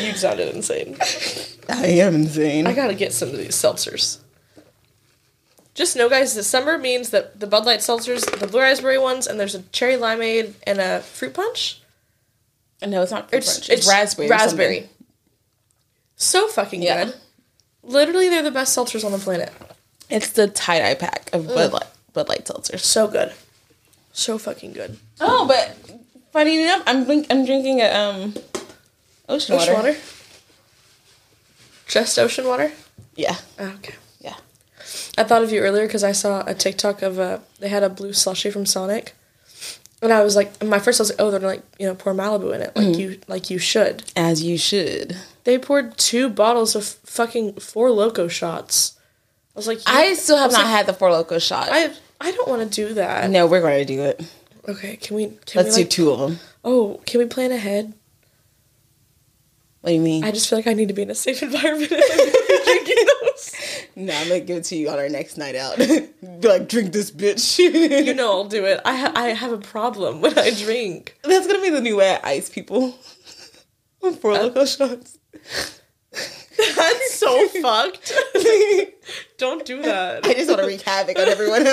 You 0.02 0.14
sounded 0.14 0.54
insane. 0.54 0.96
I 1.68 1.86
am 1.86 2.14
insane. 2.14 2.66
I 2.66 2.72
gotta 2.72 2.94
get 2.94 3.12
some 3.12 3.28
of 3.30 3.36
these 3.36 3.54
seltzers. 3.54 4.18
Just 5.74 5.96
know, 5.96 6.08
guys, 6.08 6.34
December 6.34 6.76
means 6.78 7.10
that 7.10 7.38
the 7.38 7.46
Bud 7.46 7.64
Light 7.64 7.80
seltzers, 7.80 8.24
the 8.40 8.46
blue 8.48 8.60
raspberry 8.60 8.98
ones, 8.98 9.26
and 9.26 9.38
there's 9.38 9.54
a 9.54 9.62
cherry 9.70 9.94
limeade 9.94 10.54
and 10.66 10.80
a 10.80 11.00
fruit 11.00 11.34
punch. 11.34 11.80
no, 12.84 13.02
it's 13.02 13.12
not. 13.12 13.30
Fruit 13.30 13.38
It's, 13.38 13.54
punch. 13.58 13.70
It's, 13.70 13.88
raspberry. 13.88 14.28
Raspberry. 14.28 14.88
So 16.16 16.48
fucking 16.48 16.82
Yeah. 16.82 17.04
good. 17.06 17.14
Literally, 17.84 18.28
they're 18.28 18.42
the 18.42 18.50
best 18.50 18.76
seltzers 18.76 19.04
on 19.04 19.12
the 19.12 19.18
planet. 19.18 19.52
It's 20.10 20.30
the 20.30 20.48
tie 20.48 20.80
dye 20.80 20.94
pack 20.94 21.30
of 21.32 21.46
Bud 21.46 21.72
Light. 21.72 21.86
Bud 22.12 22.28
Light 22.28 22.44
seltzers. 22.44 22.80
So 22.80 23.06
good. 23.06 23.32
So 24.12 24.36
fucking 24.38 24.72
good. 24.72 24.98
Oh, 25.20 25.46
but 25.46 25.76
funny 26.32 26.60
enough, 26.60 26.82
I'm 26.86 27.08
I'm 27.30 27.44
drinking 27.44 27.80
a 27.82 27.88
um 27.92 28.34
ocean, 29.28 29.54
Ocean 29.54 29.74
water. 29.74 29.88
water? 29.88 29.98
Just 31.86 32.18
ocean 32.18 32.46
water? 32.46 32.72
Yeah, 33.14 33.36
Oh, 33.58 33.72
okay. 33.78 33.94
yeah. 34.20 34.34
I 35.16 35.24
thought 35.24 35.42
of 35.42 35.50
you 35.50 35.60
earlier 35.60 35.86
because 35.86 36.04
I 36.04 36.12
saw 36.12 36.44
a 36.46 36.54
TikTok 36.54 37.02
of 37.02 37.18
a 37.18 37.40
they 37.58 37.68
had 37.68 37.82
a 37.82 37.88
blue 37.88 38.10
slushie 38.10 38.52
from 38.52 38.66
Sonic, 38.66 39.14
and 40.02 40.12
I 40.12 40.22
was 40.22 40.36
like, 40.36 40.62
my 40.62 40.78
first 40.78 41.00
I 41.00 41.02
was 41.02 41.10
like, 41.10 41.20
oh, 41.20 41.30
they're 41.30 41.40
like 41.40 41.62
you 41.78 41.86
know 41.86 41.94
pour 41.94 42.14
Malibu 42.14 42.54
in 42.54 42.60
it 42.60 42.76
like 42.76 42.86
mm-hmm. 42.86 43.00
you 43.00 43.20
like 43.26 43.50
you 43.50 43.58
should. 43.58 44.04
As 44.14 44.42
you 44.42 44.58
should. 44.58 45.16
They 45.44 45.58
poured 45.58 45.96
two 45.96 46.28
bottles 46.28 46.74
of 46.76 46.84
fucking 46.84 47.54
Four 47.54 47.88
Loko 47.88 48.30
shots. 48.30 48.96
I 49.56 49.58
was 49.58 49.66
like, 49.66 49.80
I 49.86 50.14
still 50.14 50.36
have 50.36 50.48
was 50.48 50.54
not 50.54 50.64
like, 50.64 50.70
had 50.70 50.86
the 50.86 50.92
Four 50.92 51.08
Loko 51.10 51.40
shot. 51.40 51.68
I 51.70 51.90
I 52.20 52.30
don't 52.32 52.48
want 52.48 52.70
to 52.70 52.86
do 52.86 52.94
that. 52.94 53.30
no, 53.30 53.46
we're 53.46 53.60
going 53.60 53.78
to 53.78 53.84
do 53.84 54.02
it. 54.02 54.30
Okay, 54.68 54.96
can 54.96 55.16
we? 55.16 55.26
Can 55.46 55.62
Let's 55.64 55.76
we, 55.76 55.84
do 55.84 55.88
two 55.88 56.10
of 56.10 56.18
them. 56.20 56.38
Oh, 56.64 57.00
can 57.06 57.18
we 57.20 57.26
plan 57.26 57.50
ahead? 57.52 57.94
What 59.88 59.92
do 59.92 59.96
you 59.96 60.02
mean? 60.02 60.22
I 60.22 60.32
just 60.32 60.50
feel 60.50 60.58
like 60.58 60.66
I 60.66 60.74
need 60.74 60.88
to 60.88 60.92
be 60.94 61.00
in 61.00 61.08
a 61.08 61.14
safe 61.14 61.42
environment 61.42 61.90
if 61.94 62.10
I'm 62.12 62.64
drinking 62.66 63.06
those. 63.22 63.86
no, 63.96 64.12
I'm 64.12 64.28
gonna 64.28 64.40
give 64.40 64.58
it 64.58 64.64
to 64.64 64.76
you 64.76 64.90
on 64.90 64.98
our 64.98 65.08
next 65.08 65.38
night 65.38 65.56
out. 65.56 65.78
Like, 66.42 66.68
drink 66.68 66.92
this 66.92 67.10
bitch. 67.10 67.58
You 68.04 68.12
know 68.12 68.30
I'll 68.30 68.44
do 68.44 68.64
it. 68.66 68.80
I 68.84 68.94
ha- 68.94 69.12
I 69.14 69.28
have 69.28 69.50
a 69.50 69.58
problem 69.58 70.20
when 70.20 70.38
I 70.38 70.50
drink. 70.50 71.16
That's 71.22 71.46
gonna 71.46 71.62
be 71.62 71.70
the 71.70 71.80
new 71.80 71.96
way 71.96 72.18
I 72.22 72.32
ice 72.32 72.50
people. 72.50 72.90
Four 74.20 74.32
uh, 74.32 74.42
loco 74.42 74.66
shots. 74.66 75.18
That's 76.12 77.14
so 77.14 77.48
fucked. 77.48 78.12
Don't 79.38 79.64
do 79.64 79.80
that. 79.82 80.26
I 80.26 80.34
just 80.34 80.48
want 80.48 80.60
to 80.60 80.66
wreak 80.66 80.82
havoc 80.82 81.18
on 81.18 81.28
everyone. 81.28 81.66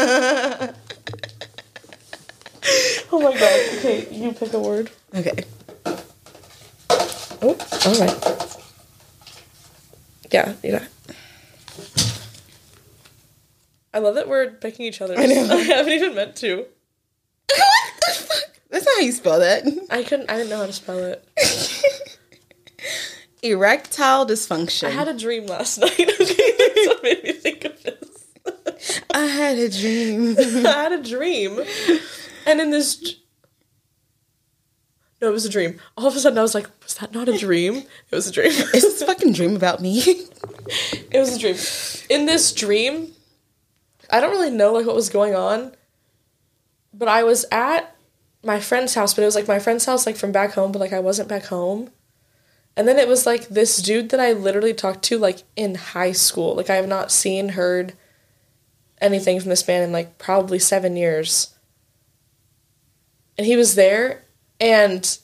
Oh 3.12 3.19
my 3.19 3.38
god. 3.38 3.78
Okay, 3.78 4.08
you 4.10 4.32
pick 4.32 4.54
a 4.54 4.60
word. 4.60 4.89
okay. 5.13 5.43
Oh, 7.47 7.55
all 7.86 7.99
right. 7.99 8.58
Yeah, 10.31 10.53
got. 10.63 10.81
I 13.93 13.99
love 13.99 14.15
that 14.15 14.27
we're 14.27 14.49
picking 14.49 14.88
each 14.88 14.99
other. 14.99 15.15
I 15.15 15.27
know. 15.27 15.47
I 15.51 15.58
haven't 15.62 15.93
even 15.93 16.15
meant 16.15 16.36
to. 16.38 16.65
That's 18.69 18.84
not 18.86 18.95
how 18.95 19.01
you 19.01 19.12
spell 19.12 19.39
that. 19.39 19.63
I 19.91 20.01
couldn't. 20.03 20.29
I 20.29 20.38
didn't 20.38 20.49
know 20.49 20.58
how 20.58 20.65
to 20.65 20.73
spell 20.73 20.97
it. 20.97 21.23
Erectile 23.43 24.25
dysfunction. 24.25 24.88
I 24.88 24.89
had 24.89 25.08
a 25.08 25.13
dream 25.17 25.45
last 25.45 25.77
night. 25.77 25.91
Okay, 25.99 26.51
that's 26.58 26.88
what 26.88 27.03
made 27.03 27.23
me 27.23 27.31
think 27.34 27.63
of 27.65 27.84
this. 27.84 29.03
I 29.13 29.25
had 29.25 29.60
a 29.60 29.69
dream. 29.69 30.36
I 30.65 30.71
had 30.71 30.91
a 30.93 31.03
dream, 31.03 31.60
and 32.47 32.60
in 32.60 32.71
this. 32.71 33.17
No, 35.21 35.30
it 35.30 35.34
was 35.34 35.45
a 35.45 35.49
dream. 35.49 35.80
All 35.97 36.08
of 36.08 36.15
a 36.15 36.19
sudden, 36.19 36.38
I 36.38 36.41
was 36.41 36.54
like, 36.56 36.69
"Was 36.84 36.95
that 36.95 37.13
not 37.13 37.30
a 37.30 37.38
dream?" 37.38 37.75
It 37.75 38.15
was 38.15 38.28
a 38.28 38.32
dream. 38.32 38.47
Is 38.51 38.71
this 38.71 39.04
fucking 39.04 39.34
dream 39.34 39.56
about 39.56 39.82
me? 39.82 40.04
It 41.12 41.19
was 41.19 41.36
a 41.36 41.39
dream. 41.39 41.56
In 42.10 42.25
this 42.25 42.51
dream, 42.51 43.13
I 44.10 44.19
don't 44.19 44.32
really 44.32 44.49
know 44.49 44.73
like 44.73 44.88
what 44.88 44.95
was 44.95 45.10
going 45.10 45.36
on, 45.36 45.73
but 46.91 47.08
I 47.08 47.23
was 47.23 47.45
at 47.51 47.95
my 48.43 48.60
friend's 48.60 48.95
house, 48.95 49.13
but 49.13 49.21
it 49.21 49.25
was 49.25 49.36
like 49.36 49.47
my 49.47 49.60
friend's 49.60 49.86
house 49.86 50.06
like 50.06 50.17
from 50.17 50.32
back 50.32 50.54
home, 50.54 50.71
but 50.71 50.80
like 50.80 50.91
I 50.91 50.99
wasn't 50.99 51.30
back 51.30 51.45
home. 51.45 51.91
And 52.75 52.88
then 52.88 52.99
it 52.99 53.08
was 53.08 53.25
like 53.25 53.47
this 53.47 53.78
dude 53.78 54.10
that 54.10 54.19
I 54.19 54.34
literally 54.34 54.73
talked 54.73 55.04
to 55.06 55.17
like 55.19 55.43
in 55.56 55.75
high 55.75 56.12
school. 56.12 56.56
Like 56.56 56.69
I 56.69 56.75
have 56.75 56.88
not 56.88 57.12
seen, 57.12 57.49
heard 57.49 57.93
anything 58.99 59.39
from 59.39 59.49
this 59.49 59.67
man 59.67 59.84
in 59.84 59.91
like 59.91 60.17
probably 60.17 60.60
7 60.60 60.97
years. 60.97 61.56
And 63.38 63.45
he 63.45 63.56
was 63.56 63.75
there 63.75 64.24
and 64.59 65.17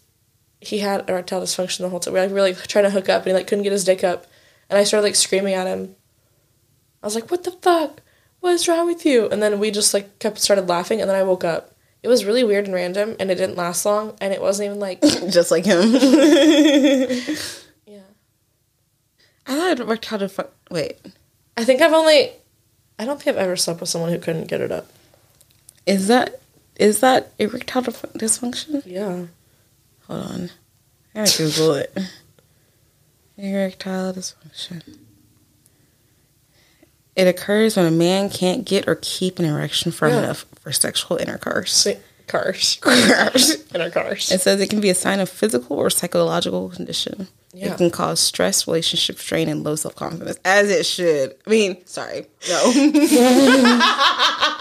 he 0.60 0.80
had 0.80 1.10
erectile 1.10 1.42
dysfunction 1.42 1.80
the 1.80 1.90
whole 1.90 2.00
time. 2.00 2.14
We 2.14 2.20
were 2.20 2.26
like 2.28 2.36
really 2.36 2.54
trying 2.54 2.86
to 2.86 2.92
hook 2.92 3.10
up 3.10 3.24
and 3.24 3.28
he 3.28 3.34
like 3.34 3.48
couldn't 3.48 3.64
get 3.64 3.72
his 3.72 3.84
dick 3.84 4.04
up. 4.04 4.28
And 4.70 4.78
I 4.78 4.84
started 4.84 5.06
like 5.06 5.16
screaming 5.16 5.54
at 5.54 5.68
him. 5.68 5.96
I 7.04 7.08
was 7.08 7.16
like, 7.16 7.32
"What 7.32 7.44
the 7.44 7.52
fuck? 7.52 8.02
What 8.40 8.52
is 8.54 8.68
wrong 8.68 8.86
with 8.86 9.06
you?" 9.06 9.28
And 9.30 9.42
then 9.42 9.60
we 9.60 9.72
just 9.72 9.94
like 9.94 10.20
kept 10.20 10.40
started 10.40 10.70
laughing, 10.70 11.02
and 11.02 11.10
then 11.10 11.18
I 11.18 11.24
woke 11.24 11.44
up. 11.44 11.76
It 12.04 12.08
was 12.08 12.26
really 12.26 12.44
weird 12.44 12.66
and 12.66 12.74
random, 12.74 13.16
and 13.20 13.30
it 13.30 13.36
didn't 13.36 13.58
last 13.58 13.86
long, 13.86 14.16
and 14.22 14.34
it 14.34 14.42
wasn't 14.42 14.68
even 14.68 14.80
like 14.80 15.02
Just 15.30 15.52
like 15.52 15.66
him. 15.66 15.82
yeah. 17.86 18.00
I 19.48 19.56
thought 19.56 19.80
it 19.80 19.88
worked 19.88 20.06
how 20.06 20.18
to 20.18 20.30
fuck. 20.30 20.52
Wait. 20.70 21.00
I 21.58 21.66
think 21.66 21.82
I've 21.82 21.94
only, 21.94 22.32
I 22.98 23.06
don't 23.06 23.22
think 23.22 23.36
I've 23.36 23.44
ever 23.44 23.56
slept 23.56 23.82
with 23.82 23.90
someone 23.90 24.12
who 24.12 24.20
couldn't 24.20 24.48
get 24.48 24.62
it 24.62 24.72
up. 24.72 24.88
Is 25.86 26.08
that 26.08 26.41
is 26.76 27.00
that 27.02 27.32
erectile 27.40 27.84
dysfunction? 27.84 28.82
Yeah. 28.86 29.26
Hold 30.08 30.26
on. 30.26 30.50
I 31.16 31.20
gotta 31.20 31.38
Google 31.38 31.74
it. 31.76 31.98
Erectile 33.38 34.14
dysfunction. 34.14 34.98
It 37.16 37.28
occurs 37.28 37.76
when 37.76 37.86
a 37.86 37.92
man 37.92 38.30
can't 38.30 38.66
get 38.66 38.88
or 38.88 38.98
keep 39.02 39.38
an 39.40 39.46
erection 39.46 39.92
firm 39.92 40.12
Yeah. 40.12 40.20
enough 40.20 40.46
for 40.62 40.72
sexual 40.72 41.18
intercourse. 41.18 41.88
Cars. 42.28 42.76
Cars. 42.82 44.32
It 44.32 44.40
says 44.42 44.62
it 44.62 44.70
can 44.70 44.80
be 44.80 44.90
a 44.90 44.96
sign 44.96 45.20
of 45.20 45.28
physical 45.30 45.76
or 45.78 45.90
psychological 45.90 46.70
condition. 46.70 47.28
Yeah. 47.54 47.74
It 47.74 47.78
can 47.78 47.90
cause 47.90 48.22
stress, 48.22 48.66
relationship 48.66 49.20
strain, 49.20 49.50
and 49.50 49.62
low 49.66 49.76
self 49.76 49.96
confidence, 49.96 50.40
as 50.46 50.70
it 50.70 50.86
should. 50.86 51.36
I 51.46 51.50
mean, 51.50 51.86
sorry, 51.86 52.28
no. 52.48 52.72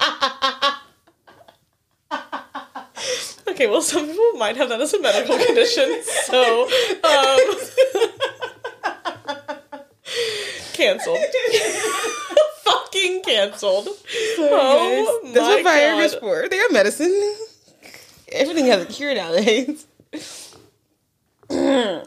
Okay, 3.61 3.69
well, 3.69 3.83
some 3.83 4.07
people 4.07 4.33
might 4.39 4.57
have 4.57 4.71
that 4.71 4.81
as 4.81 4.95
a 4.95 5.01
medical 5.03 5.37
condition, 5.37 6.03
so 6.25 6.65
um, 7.05 7.39
canceled. 10.73 11.19
Fucking 12.65 13.23
canceled. 13.23 13.89
Oh 14.39 15.21
That's 15.35 15.63
my 15.63 15.63
what 15.63 15.67
Viagra's 15.67 16.15
for. 16.15 16.49
They 16.49 16.57
have 16.57 16.73
medicine. 16.73 17.37
Everything 18.33 18.65
has 18.65 18.81
a 18.81 18.87
cure 18.87 19.15
nowadays. 19.15 19.87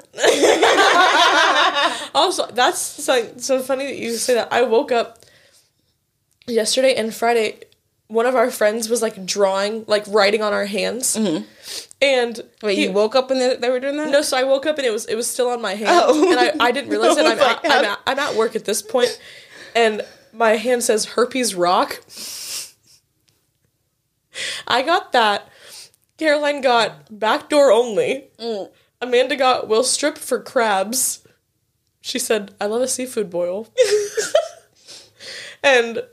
Also, 2.15 2.47
that's 2.47 2.79
so, 2.79 3.31
so 3.37 3.59
funny 3.59 3.85
that 3.85 3.97
you 3.97 4.13
say 4.13 4.33
that. 4.35 4.51
I 4.51 4.63
woke 4.63 4.91
up 4.91 5.19
yesterday 6.47 6.95
and 6.95 7.13
Friday. 7.13 7.59
One 8.13 8.25
of 8.27 8.35
our 8.35 8.51
friends 8.51 8.89
was 8.89 9.01
like 9.01 9.25
drawing, 9.25 9.85
like 9.87 10.03
writing 10.07 10.41
on 10.43 10.53
our 10.53 10.65
hands, 10.65 11.15
and 11.15 11.25
Mm-hmm. 11.99 12.65
Wait, 12.65 12.77
he- 12.77 12.83
you 12.83 12.91
woke 12.91 13.15
up 13.15 13.31
and 13.31 13.41
they, 13.41 13.55
they 13.55 13.69
were 13.69 13.79
doing 13.79 13.97
that? 13.97 14.09
No, 14.11 14.21
so 14.21 14.37
I 14.37 14.43
woke 14.43 14.65
up 14.67 14.77
and 14.77 14.85
it 14.85 14.91
was 14.91 15.05
it 15.05 15.15
was 15.15 15.27
still 15.29 15.49
on 15.49 15.61
my 15.61 15.73
hand, 15.73 15.89
Oh. 15.91 16.31
and 16.31 16.39
I, 16.61 16.67
I 16.67 16.71
didn't 16.71 16.89
realize 16.95 17.17
it. 17.17 17.25
I 17.25 17.31
I'm, 17.31 17.37
like, 17.39 17.65
at, 17.65 17.71
I'm, 17.71 17.85
at, 17.85 17.99
I'm 18.05 18.19
at 18.19 18.35
work 18.35 18.55
at 18.55 18.65
this 18.65 18.81
point, 18.81 19.19
and 19.75 20.01
my 20.31 20.51
hand 20.57 20.83
says 20.83 21.05
herpes 21.05 21.55
rock. 21.55 22.01
I 24.67 24.81
got 24.81 25.11
that. 25.11 25.49
Caroline 26.17 26.61
got 26.61 27.19
backdoor 27.19 27.71
only. 27.71 28.25
Mm. 28.39 28.69
Amanda 29.01 29.35
got 29.35 29.67
will 29.67 29.83
strip 29.83 30.17
for 30.17 30.39
crabs. 30.39 31.25
She 32.01 32.19
said, 32.19 32.53
"I 32.61 32.65
love 32.67 32.81
a 32.81 32.87
seafood 32.87 33.29
boil." 33.29 33.67
and 35.63 36.03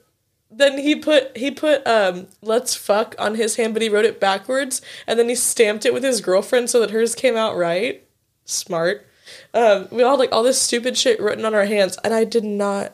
then 0.51 0.79
he 0.79 0.97
put 0.97 1.37
he 1.37 1.51
put 1.51 1.87
um 1.87 2.27
let's 2.43 2.75
fuck 2.75 3.15
on 3.19 3.35
his 3.37 3.57
hand 3.57 3.73
but 3.73 3.83
he 3.83 3.89
wrote 3.89 4.05
it 4.05 4.19
backwards 4.21 4.83
and 5.07 5.19
then 5.19 5.29
he 5.29 5.35
stamped 5.35 5.87
it 5.87 5.95
with 5.95 6.03
his 6.03 6.21
girlfriend 6.21 6.69
so 6.69 6.81
that 6.81 6.91
hers 6.91 7.15
came 7.15 7.37
out 7.37 7.57
right. 7.57 8.05
Smart. 8.45 9.07
Um 9.55 9.87
we 9.91 10.03
all 10.03 10.13
had 10.13 10.19
like 10.19 10.33
all 10.33 10.43
this 10.43 10.61
stupid 10.61 10.97
shit 10.99 11.21
written 11.21 11.45
on 11.45 11.55
our 11.55 11.67
hands 11.67 11.97
and 12.05 12.13
i 12.13 12.25
did 12.25 12.45
not 12.45 12.93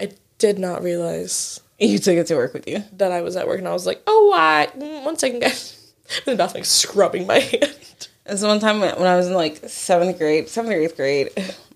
i 0.00 0.10
did 0.38 0.58
not 0.58 0.82
realize 0.82 1.60
You 1.78 1.98
took 1.98 2.16
it 2.16 2.26
to 2.28 2.36
work 2.36 2.54
with 2.54 2.66
you. 2.66 2.82
that 2.96 3.12
i 3.12 3.20
was 3.20 3.36
at 3.36 3.46
work 3.46 3.58
and 3.58 3.68
i 3.68 3.72
was 3.72 3.86
like 3.86 4.02
oh 4.06 4.28
what 4.28 4.78
Mm, 4.78 5.04
one 5.04 5.16
second 5.18 5.40
guys. 5.40 5.78
In 6.26 6.32
the 6.32 6.36
bathroom 6.36 6.60
like 6.60 6.64
scrubbing 6.66 7.26
my 7.26 7.38
hand. 7.52 8.08
And 8.26 8.38
so 8.38 8.48
one 8.48 8.60
time 8.60 8.80
when 8.80 9.06
I 9.06 9.16
was 9.16 9.26
in 9.28 9.34
like 9.34 9.68
seventh 9.68 10.18
grade, 10.18 10.48
seventh 10.48 10.72
or 10.74 10.78
eighth 10.78 10.96
grade, 10.96 11.30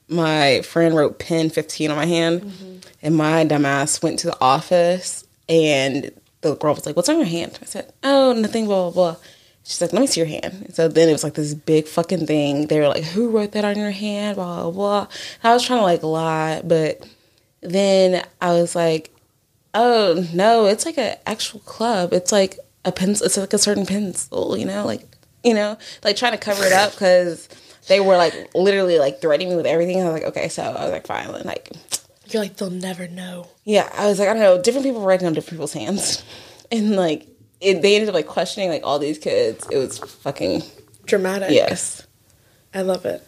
my 0.08 0.62
friend 0.62 0.94
wrote 0.96 1.18
pin 1.18 1.50
15 1.50 1.90
on 1.90 1.96
my 1.96 2.06
hand. 2.06 2.42
Mm-hmm. 2.42 2.76
And 3.02 3.16
my 3.16 3.44
dumbass 3.44 4.02
went 4.02 4.18
to 4.20 4.28
the 4.28 4.40
office 4.40 5.24
and 5.48 6.10
the 6.40 6.56
girl 6.56 6.74
was 6.74 6.86
like, 6.86 6.96
What's 6.96 7.08
on 7.08 7.16
your 7.16 7.26
hand? 7.26 7.58
I 7.62 7.66
said, 7.66 7.92
Oh, 8.02 8.32
nothing, 8.32 8.66
blah, 8.66 8.90
blah, 8.90 9.12
blah. 9.12 9.20
She's 9.64 9.80
like, 9.80 9.92
Let 9.92 10.00
me 10.00 10.06
see 10.06 10.20
your 10.20 10.28
hand. 10.28 10.62
And 10.64 10.74
so 10.74 10.88
then 10.88 11.08
it 11.08 11.12
was 11.12 11.24
like 11.24 11.34
this 11.34 11.54
big 11.54 11.86
fucking 11.86 12.26
thing. 12.26 12.66
They 12.66 12.80
were 12.80 12.88
like, 12.88 13.04
Who 13.04 13.30
wrote 13.30 13.52
that 13.52 13.64
on 13.64 13.76
your 13.76 13.90
hand? 13.90 14.36
Blah, 14.36 14.62
blah, 14.62 14.70
blah. 14.70 15.00
And 15.42 15.50
I 15.50 15.54
was 15.54 15.64
trying 15.64 15.80
to 15.80 15.84
like 15.84 16.02
lie, 16.02 16.62
but 16.64 17.06
then 17.60 18.24
I 18.40 18.52
was 18.52 18.74
like, 18.74 19.10
Oh, 19.74 20.26
no, 20.32 20.66
it's 20.66 20.86
like 20.86 20.98
an 20.98 21.16
actual 21.26 21.60
club. 21.60 22.12
It's 22.12 22.32
like 22.32 22.58
a 22.84 22.92
pencil, 22.92 23.26
it's 23.26 23.36
like 23.36 23.52
a 23.52 23.58
certain 23.58 23.84
pencil, 23.84 24.56
you 24.56 24.64
know, 24.64 24.86
like, 24.86 25.02
you 25.44 25.52
know, 25.52 25.76
like 26.02 26.16
trying 26.16 26.32
to 26.32 26.38
cover 26.38 26.64
it 26.64 26.72
up 26.72 26.92
because 26.92 27.48
they 27.88 28.00
were 28.00 28.16
like 28.16 28.54
literally 28.54 28.98
like 28.98 29.20
threatening 29.20 29.50
me 29.50 29.56
with 29.56 29.66
everything. 29.66 30.00
I 30.00 30.04
was 30.04 30.14
like, 30.14 30.30
okay, 30.30 30.48
so 30.48 30.62
I 30.62 30.82
was 30.84 30.92
like, 30.92 31.06
fine, 31.06 31.28
and, 31.28 31.44
like, 31.44 31.70
you're 32.28 32.42
like 32.42 32.56
they'll 32.56 32.70
never 32.70 33.06
know 33.08 33.48
yeah, 33.64 33.90
I 33.94 34.06
was 34.06 34.18
like, 34.18 34.28
I 34.28 34.32
don't 34.32 34.42
know, 34.42 34.60
different 34.60 34.84
people 34.84 35.00
writing 35.02 35.26
on 35.26 35.32
different 35.32 35.56
people's 35.56 35.72
hands, 35.72 36.24
and 36.72 36.96
like, 36.96 37.26
it, 37.60 37.82
they 37.82 37.94
ended 37.94 38.08
up 38.08 38.14
like 38.14 38.26
questioning 38.26 38.68
like 38.68 38.82
all 38.84 38.98
these 38.98 39.18
kids. 39.18 39.66
It 39.70 39.78
was 39.78 39.98
fucking 39.98 40.62
dramatic 41.06 41.50
yes. 41.50 42.06
i 42.74 42.82
love 42.82 43.06
it 43.06 43.22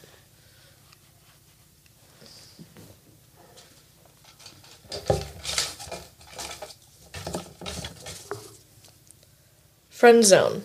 friend 9.89 10.25
zone 10.25 10.63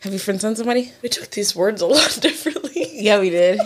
Have 0.00 0.12
you 0.12 0.18
friend 0.18 0.40
zoned 0.40 0.56
somebody? 0.56 0.92
We 1.02 1.08
took 1.08 1.30
these 1.30 1.54
words 1.54 1.82
a 1.82 1.86
lot 1.96 2.18
differently. 2.20 2.88
Yeah, 2.92 3.20
we 3.20 3.30
did. 3.30 3.60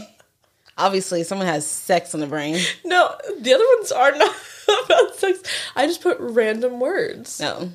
Obviously, 0.77 1.23
someone 1.23 1.47
has 1.47 1.67
sex 1.67 2.15
on 2.15 2.21
the 2.21 2.27
brain. 2.27 2.59
No, 2.85 3.15
the 3.39 3.55
other 3.55 3.65
ones 3.77 3.93
are 3.93 4.11
not 4.13 4.35
about 4.85 5.15
sex. 5.15 5.41
I 5.77 5.87
just 5.87 6.03
put 6.03 6.17
random 6.19 6.81
words. 6.81 7.39
No, 7.39 7.71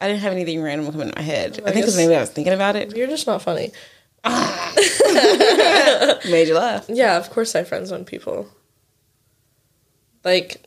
I 0.00 0.08
didn't 0.08 0.22
have 0.22 0.32
anything 0.32 0.62
random 0.62 0.90
come 0.90 1.02
in 1.02 1.12
my 1.14 1.22
head. 1.22 1.60
I, 1.64 1.68
I 1.68 1.72
think 1.72 1.84
because 1.84 1.96
maybe 1.96 2.14
I 2.14 2.20
was 2.20 2.30
thinking 2.30 2.54
about 2.54 2.76
it. 2.76 2.96
You're 2.96 3.06
just 3.06 3.26
not 3.26 3.42
funny. 3.42 3.72
Made 6.30 6.48
you 6.48 6.54
laugh. 6.54 6.86
Yeah, 6.88 7.16
of 7.18 7.30
course 7.30 7.54
I 7.54 7.64
friend 7.64 7.86
zone 7.86 8.04
people. 8.04 8.48
Like, 10.24 10.62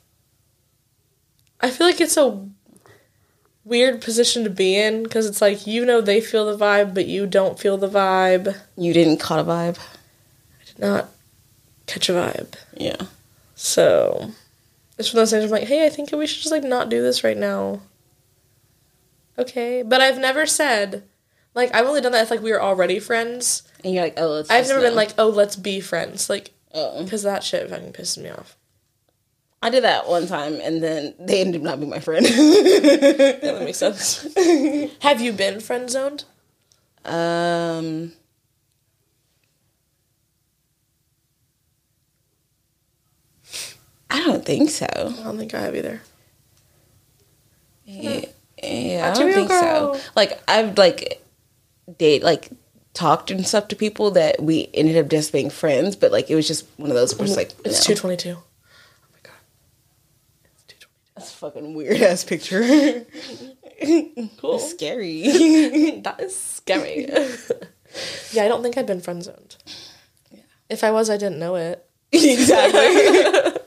I 1.62 1.70
feel 1.70 1.88
like 1.88 2.02
it's 2.02 2.18
a 2.18 2.48
weird 3.66 4.02
position 4.02 4.44
to 4.44 4.50
be 4.50 4.76
in 4.76 5.04
because 5.04 5.26
it's 5.26 5.42
like 5.42 5.66
you 5.66 5.86
know 5.86 6.02
they 6.02 6.22
feel 6.22 6.46
the 6.46 6.64
vibe, 6.64 6.94
but 6.94 7.08
you 7.08 7.26
don't 7.26 7.60
feel 7.60 7.78
the 7.78 7.90
vibe. 7.90 8.56
You 8.78 8.94
didn't 8.94 9.18
caught 9.18 9.40
a 9.40 9.44
vibe. 9.44 9.80
I 9.80 10.66
did 10.66 10.80
not 10.80 11.10
catch 11.88 12.10
a 12.10 12.14
vibe. 12.14 12.56
Yeah. 12.76 13.08
So 13.56 14.32
it's 14.98 15.14
one 15.14 15.22
of 15.22 15.30
those 15.30 15.32
things. 15.32 15.46
I'm 15.46 15.50
like, 15.50 15.68
hey, 15.68 15.86
I 15.86 15.90
think 15.90 16.12
we 16.12 16.28
should 16.28 16.42
just 16.42 16.52
like 16.52 16.64
not 16.64 16.90
do 16.90 17.02
this 17.02 17.24
right 17.24 17.38
now. 17.38 17.82
Okay, 19.38 19.82
but 19.82 20.02
I've 20.02 20.20
never 20.20 20.46
said 20.46 21.04
like 21.56 21.74
I've 21.74 21.86
only 21.86 22.02
done 22.02 22.12
that 22.14 22.24
if 22.24 22.32
like 22.32 22.42
we 22.42 22.52
were 22.52 22.62
already 22.62 23.00
friends. 23.00 23.64
And 23.84 23.94
you're 23.94 24.04
like, 24.04 24.16
oh, 24.18 24.28
let's. 24.28 24.50
I've 24.50 24.68
never 24.68 24.82
been 24.82 24.96
like, 24.96 25.12
oh, 25.18 25.30
let's 25.30 25.56
be 25.56 25.82
friends, 25.82 26.30
like 26.30 26.52
oh. 26.74 27.04
because 27.04 27.24
that 27.24 27.44
shit 27.44 27.70
fucking 27.70 27.94
pisses 27.94 28.22
me 28.22 28.30
off. 28.30 28.56
I 29.64 29.70
did 29.70 29.84
that 29.84 30.08
one 30.08 30.28
time, 30.28 30.60
and 30.62 30.84
then 30.84 31.14
they 31.20 31.42
ended 31.42 31.62
up 31.62 31.64
not 31.64 31.80
being 31.80 31.90
my 31.90 32.00
friend. 32.00 32.26
Yeah, 32.26 32.36
that 33.42 33.62
makes 33.64 33.78
sense. 33.78 34.28
Have 35.02 35.22
you 35.22 35.32
been 35.34 35.60
friend 35.60 35.90
zoned? 35.90 36.26
um. 37.06 38.14
I 44.10 44.24
don't 44.24 44.46
think 44.46 44.70
so. 44.70 44.86
I 44.86 45.24
don't 45.24 45.38
think 45.38 45.54
I 45.54 45.62
have 45.62 45.76
either. 45.76 46.02
Yeah, 47.86 48.26
yeah 48.62 49.12
I 49.12 49.14
don't 49.20 49.34
think 49.34 49.50
girl. 49.50 49.96
so. 49.96 50.02
Like 50.16 50.40
I've 50.48 50.78
like 50.78 51.24
date 51.98 52.24
like 52.24 52.50
talked 52.94 53.32
and 53.32 53.46
stuff 53.46 53.68
to 53.70 53.76
people 53.76 54.12
that 54.12 54.42
we 54.42 54.70
ended 54.74 54.98
up 54.98 55.10
just 55.10 55.34
being 55.34 55.50
friends, 55.50 55.96
but 55.96 56.12
like 56.12 56.30
it 56.30 56.36
was 56.36 56.48
just 56.48 56.66
one 56.78 56.90
of 56.92 56.96
those 56.96 57.18
where 57.18 57.26
it's 57.28 57.36
like 57.36 57.52
It's 57.66 57.88
no. 57.90 57.96
two 57.96 58.00
twenty 58.00 58.18
two. 58.18 58.36
Oh 58.38 59.08
my 59.12 59.20
god, 59.24 59.34
it's 60.46 60.64
two 60.64 60.78
twenty. 60.80 60.94
That's 61.16 61.32
a 61.32 61.36
fucking 61.36 61.74
weird 61.76 62.02
ass 62.02 62.24
picture. 62.24 63.06
Cool. 64.38 64.60
Scary. 64.60 65.24
that 66.04 66.16
is 66.22 66.40
scary. 66.40 67.06
yeah, 68.32 68.44
I 68.44 68.48
don't 68.48 68.64
think 68.64 68.78
I've 68.78 68.86
been 68.86 69.02
friend 69.02 69.22
zoned. 69.22 69.58
If 70.70 70.86
I 70.86 70.92
was, 70.92 71.10
I 71.10 71.18
didn't 71.18 71.40
know 71.40 71.56
it. 71.56 71.86
exactly. 72.14 73.60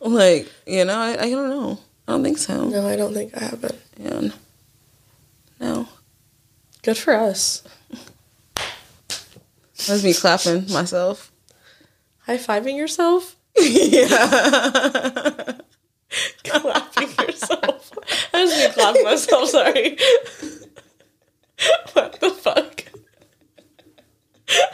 like 0.00 0.50
you 0.66 0.84
know, 0.84 0.98
I, 0.98 1.10
I 1.22 1.30
don't 1.30 1.50
know. 1.50 1.78
I 2.08 2.12
don't 2.12 2.24
think 2.24 2.38
so. 2.38 2.68
No, 2.68 2.88
I 2.88 2.96
don't 2.96 3.14
think 3.14 3.36
I 3.36 3.44
have 3.44 3.60
been. 3.60 3.78
Yeah. 3.96 4.30
No. 5.60 5.86
Good 6.82 6.98
for 6.98 7.14
us. 7.14 7.62
That's 9.86 10.02
me 10.02 10.14
clapping 10.14 10.72
myself. 10.72 11.30
High 12.20 12.38
fiving 12.38 12.76
yourself. 12.76 13.36
yeah. 13.56 14.08
Clapping 16.48 17.08
yourself. 17.26 17.92
I 18.32 18.42
was 18.42 18.52
gonna 18.52 18.72
clap 18.72 18.96
myself, 19.04 19.48
sorry. 19.50 19.98
what 21.92 22.20
the 22.20 22.30
fuck? 22.30 22.84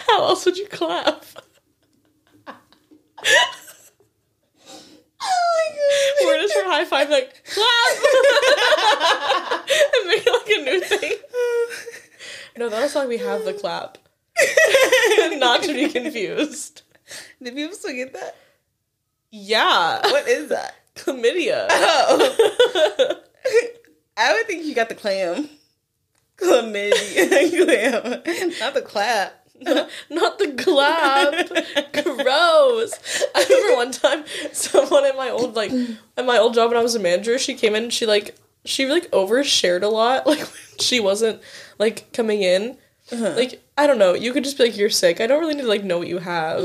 How 0.06 0.24
else 0.24 0.44
would 0.46 0.56
you 0.56 0.66
clap? 0.68 1.24
Oh 5.26 5.50
my 5.56 5.76
god. 5.76 6.26
We're 6.26 6.42
just 6.42 6.54
for 6.54 6.64
high 6.64 6.84
five, 6.84 7.10
like 7.10 7.44
clap, 7.44 7.96
and 9.94 10.08
make 10.08 10.22
it 10.26 10.32
like 10.32 10.50
a 10.50 10.64
new 10.64 10.80
thing. 10.80 11.16
No, 12.56 12.68
that's 12.68 12.94
why 12.94 13.06
we 13.06 13.18
have 13.18 13.44
the 13.44 13.54
clap. 13.54 13.98
Not 15.38 15.62
to 15.62 15.72
be 15.72 15.88
confused. 15.88 16.82
Did 17.42 17.54
people 17.54 17.74
still 17.76 17.94
get 17.94 18.12
that? 18.12 18.36
Yeah, 19.30 20.00
What 20.10 20.28
is 20.28 20.48
that? 20.50 20.74
Chlamydia. 20.94 21.66
Oh. 21.70 23.20
I 24.16 24.32
would 24.32 24.46
think 24.46 24.64
you 24.64 24.74
got 24.74 24.88
the 24.88 24.94
clam. 24.94 25.48
Chlamydia. 26.38 28.24
clam. 28.24 28.52
Not 28.60 28.74
the 28.74 28.82
clap. 28.82 29.40
Not 30.10 30.38
the 30.38 30.52
clap. 30.56 31.48
Gross. 31.92 33.24
I 33.34 33.44
remember 33.44 33.76
one 33.76 33.92
time 33.92 34.24
someone 34.52 35.04
at 35.04 35.16
my 35.16 35.30
old 35.30 35.54
like 35.54 35.72
at 36.16 36.24
my 36.24 36.38
old 36.38 36.54
job 36.54 36.70
when 36.70 36.78
I 36.78 36.82
was 36.82 36.94
a 36.94 37.00
manager, 37.00 37.38
she 37.38 37.54
came 37.54 37.74
in 37.74 37.84
and 37.84 37.92
she 37.92 38.04
like 38.06 38.36
she 38.64 38.86
like 38.86 39.10
overshared 39.10 39.82
a 39.82 39.88
lot. 39.88 40.26
Like 40.26 40.40
when 40.40 40.78
she 40.80 41.00
wasn't 41.00 41.40
like 41.78 42.12
coming 42.12 42.42
in. 42.42 42.78
Uh-huh. 43.12 43.34
Like, 43.36 43.62
I 43.76 43.86
don't 43.86 43.98
know, 43.98 44.14
you 44.14 44.32
could 44.32 44.44
just 44.44 44.56
be 44.56 44.64
like, 44.64 44.76
You're 44.76 44.90
sick. 44.90 45.20
I 45.20 45.26
don't 45.26 45.40
really 45.40 45.54
need 45.54 45.62
to 45.62 45.68
like 45.68 45.84
know 45.84 45.98
what 45.98 46.08
you 46.08 46.18
have. 46.18 46.62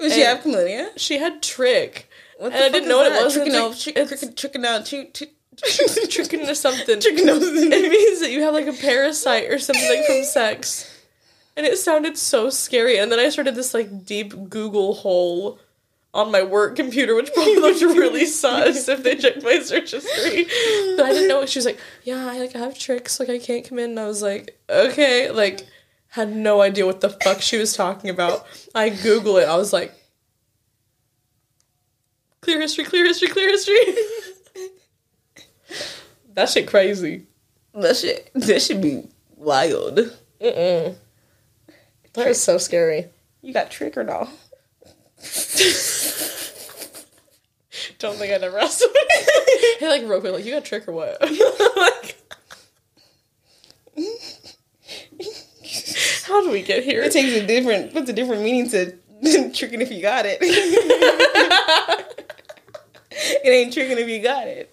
Would 0.00 0.12
she 0.12 0.20
have 0.20 0.40
chlamydia? 0.40 0.90
She 0.96 1.18
had 1.18 1.42
trich. 1.42 2.04
And 2.40 2.54
I 2.54 2.68
didn't 2.68 2.88
know 2.88 2.98
what 2.98 3.12
it 3.12 3.24
was. 3.24 3.34
Tricking 3.34 3.54
out, 3.54 3.70
like- 3.70 3.78
trick, 3.78 3.96
it's- 3.96 4.20
trick, 4.20 4.36
tricking 4.36 4.64
out, 4.64 4.86
trick, 4.86 5.14
trick, 5.14 5.30
Tricking 6.10 6.40
into 6.40 6.54
something. 6.54 7.00
tricking. 7.00 7.28
It 7.28 7.90
means 7.90 8.20
that 8.20 8.30
you 8.30 8.42
have 8.42 8.54
like 8.54 8.66
a 8.66 8.72
parasite 8.72 9.50
or 9.50 9.58
something 9.58 9.88
like 9.88 10.06
from 10.06 10.24
sex. 10.24 10.86
And 11.56 11.66
it 11.66 11.76
sounded 11.78 12.16
so 12.16 12.48
scary. 12.48 12.96
And 12.98 13.12
then 13.12 13.18
I 13.18 13.28
started 13.28 13.54
this 13.54 13.74
like 13.74 14.06
deep 14.06 14.48
Google 14.48 14.94
hole 14.94 15.58
on 16.14 16.32
my 16.32 16.42
work 16.42 16.76
computer, 16.76 17.14
which 17.14 17.30
probably 17.34 17.56
looked 17.60 17.82
really 17.82 18.24
sus 18.24 18.88
if 18.88 19.02
they 19.02 19.16
checked 19.16 19.42
my 19.42 19.58
search 19.60 19.90
history. 19.90 20.44
But 20.96 21.06
I 21.06 21.12
didn't 21.12 21.28
know. 21.28 21.40
What 21.40 21.48
she 21.50 21.58
was 21.58 21.66
like, 21.66 21.78
"Yeah, 22.04 22.26
I 22.30 22.38
like 22.38 22.56
I 22.56 22.60
have 22.60 22.78
tricks. 22.78 23.20
Like 23.20 23.28
I 23.28 23.38
can't 23.38 23.68
come 23.68 23.78
in." 23.78 23.90
And 23.90 24.00
I 24.00 24.06
was 24.06 24.22
like, 24.22 24.58
"Okay." 24.70 25.30
Like, 25.30 25.66
had 26.08 26.34
no 26.34 26.62
idea 26.62 26.86
what 26.86 27.00
the 27.02 27.10
fuck 27.10 27.42
she 27.42 27.58
was 27.58 27.74
talking 27.74 28.08
about. 28.08 28.46
I 28.74 28.88
Google 28.88 29.36
it. 29.36 29.44
I 29.48 29.56
was 29.56 29.72
like, 29.72 29.92
"Clear 32.40 32.60
history, 32.60 32.84
clear 32.84 33.04
history, 33.06 33.28
clear 33.28 33.48
history." 33.48 33.78
that 36.34 36.48
shit 36.48 36.66
crazy. 36.68 37.26
That 37.74 37.96
shit, 37.96 38.30
that 38.34 38.62
should 38.62 38.80
be 38.80 39.04
wild. 39.36 39.98
Mm-mm. 40.40 40.96
That 42.14 42.26
is 42.26 42.42
so 42.42 42.58
scary. 42.58 43.06
You 43.42 43.52
got 43.52 43.70
trich 43.70 43.96
or 43.96 44.04
no? 44.04 44.28
Don't 47.98 48.16
think 48.16 48.32
I'd 48.32 48.42
ever 48.42 48.58
ask 48.58 48.78
somebody. 48.78 49.04
hey, 49.78 49.88
like 49.88 50.02
real 50.02 50.20
quick, 50.20 50.32
like 50.32 50.44
you 50.44 50.52
got 50.52 50.64
trich 50.64 50.88
or 50.88 50.92
what? 50.92 51.20
like, 51.76 52.16
how 56.24 56.42
do 56.42 56.50
we 56.50 56.62
get 56.62 56.82
here? 56.82 57.02
It 57.02 57.12
takes 57.12 57.32
a 57.32 57.46
different, 57.46 57.92
puts 57.92 58.08
a 58.08 58.12
different 58.12 58.42
meaning 58.42 58.68
to 58.70 58.92
tricking 59.54 59.82
if 59.82 59.90
you 59.90 60.00
got 60.00 60.24
it. 60.26 60.38
it 63.44 63.48
ain't 63.48 63.72
tricking 63.72 63.98
if 63.98 64.08
you 64.08 64.20
got 64.22 64.46
it. 64.48 64.72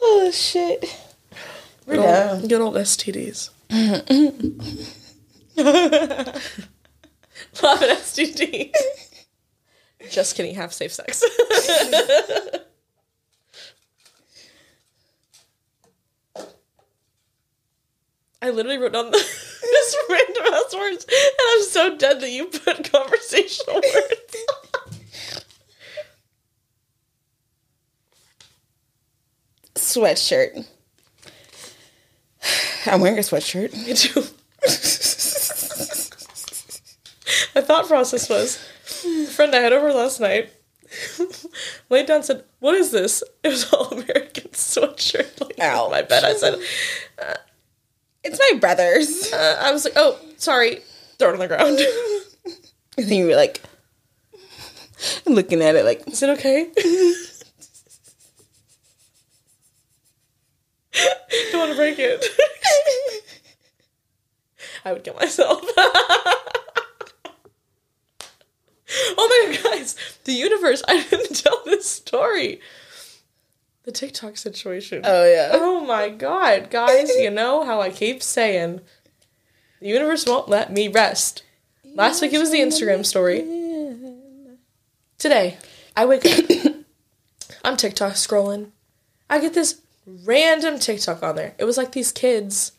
Oh 0.00 0.30
shit. 0.32 0.84
We're 1.86 1.96
Good 1.96 2.02
down. 2.02 2.40
old, 2.40 2.48
good 2.48 2.60
old 2.60 2.74
STDs. 2.76 3.50
Love 7.62 7.82
an 7.82 7.96
STD. 7.96 8.72
Just 10.10 10.36
kidding. 10.36 10.54
Have 10.54 10.72
safe 10.72 10.92
sex. 10.92 11.22
I 18.40 18.50
literally 18.50 18.78
wrote 18.78 18.92
down 18.92 19.10
this 19.12 19.96
random 20.10 20.52
ass 20.54 20.74
words, 20.74 21.04
and 21.08 21.36
I'm 21.52 21.62
so 21.64 21.96
dead 21.96 22.20
that 22.20 22.30
you 22.30 22.46
put 22.46 22.90
conversational 22.90 23.76
words. 23.76 24.36
Sweatshirt. 29.94 30.66
I'm 32.86 33.00
wearing 33.00 33.18
a 33.18 33.22
sweatshirt. 33.22 33.72
Me 33.86 33.94
too. 33.94 34.22
My 37.54 37.60
thought 37.60 37.86
process 37.86 38.28
was 38.28 38.58
the 39.02 39.26
friend 39.30 39.54
I 39.54 39.60
had 39.60 39.72
over 39.72 39.92
last 39.92 40.20
night 40.20 40.50
laid 41.90 42.06
down 42.06 42.16
and 42.16 42.24
said, 42.24 42.44
What 42.60 42.74
is 42.74 42.90
this? 42.90 43.22
It 43.44 43.48
was 43.48 43.70
all 43.72 43.88
American 43.88 44.48
sweatshirt. 44.52 45.40
Like, 45.40 45.58
Ouch. 45.60 45.90
My 45.90 46.02
bed. 46.02 46.24
I 46.24 46.34
said, 46.34 46.54
It's 48.24 48.38
my 48.38 48.58
brother's. 48.58 49.32
uh, 49.32 49.58
I 49.62 49.72
was 49.72 49.84
like, 49.84 49.94
Oh, 49.96 50.18
sorry. 50.38 50.80
Throw 51.18 51.30
it 51.30 51.34
on 51.34 51.38
the 51.38 51.48
ground. 51.48 51.78
And 52.98 53.06
then 53.08 53.18
you 53.18 53.26
were 53.26 53.36
like 53.36 53.60
looking 55.26 55.62
at 55.62 55.76
it 55.76 55.84
like 55.84 56.06
Is 56.08 56.22
it 56.22 56.30
okay? 56.38 56.70
To 61.72 61.78
break 61.78 61.98
it. 61.98 62.22
I 64.84 64.92
would 64.92 65.04
kill 65.04 65.14
myself. 65.14 65.62
oh 69.16 69.46
my 69.48 69.56
god, 69.56 69.62
guys! 69.64 69.96
The 70.24 70.32
universe. 70.32 70.82
I 70.86 71.02
didn't 71.02 71.34
tell 71.42 71.62
this 71.64 71.88
story. 71.88 72.60
The 73.84 73.92
TikTok 73.92 74.36
situation. 74.36 75.00
Oh 75.04 75.24
yeah. 75.24 75.50
Oh 75.52 75.80
my 75.80 76.10
god, 76.10 76.68
guys! 76.70 77.08
You 77.16 77.30
know 77.30 77.64
how 77.64 77.80
I 77.80 77.88
keep 77.88 78.22
saying 78.22 78.80
the 79.80 79.88
universe 79.88 80.26
won't 80.26 80.48
let 80.48 80.70
me 80.70 80.88
rest. 80.88 81.42
Last 81.94 82.20
week 82.20 82.34
it 82.34 82.38
was 82.38 82.50
the 82.50 82.60
Instagram 82.60 83.06
story. 83.06 83.40
Today, 85.16 85.56
I 85.96 86.04
wake 86.04 86.26
up. 86.26 86.74
I'm 87.64 87.78
TikTok 87.78 88.12
scrolling. 88.12 88.72
I 89.30 89.40
get 89.40 89.54
this 89.54 89.80
random 90.06 90.78
TikTok 90.78 91.22
on 91.22 91.36
there. 91.36 91.54
It 91.58 91.64
was 91.64 91.76
like 91.76 91.92
these 91.92 92.12
kids. 92.12 92.72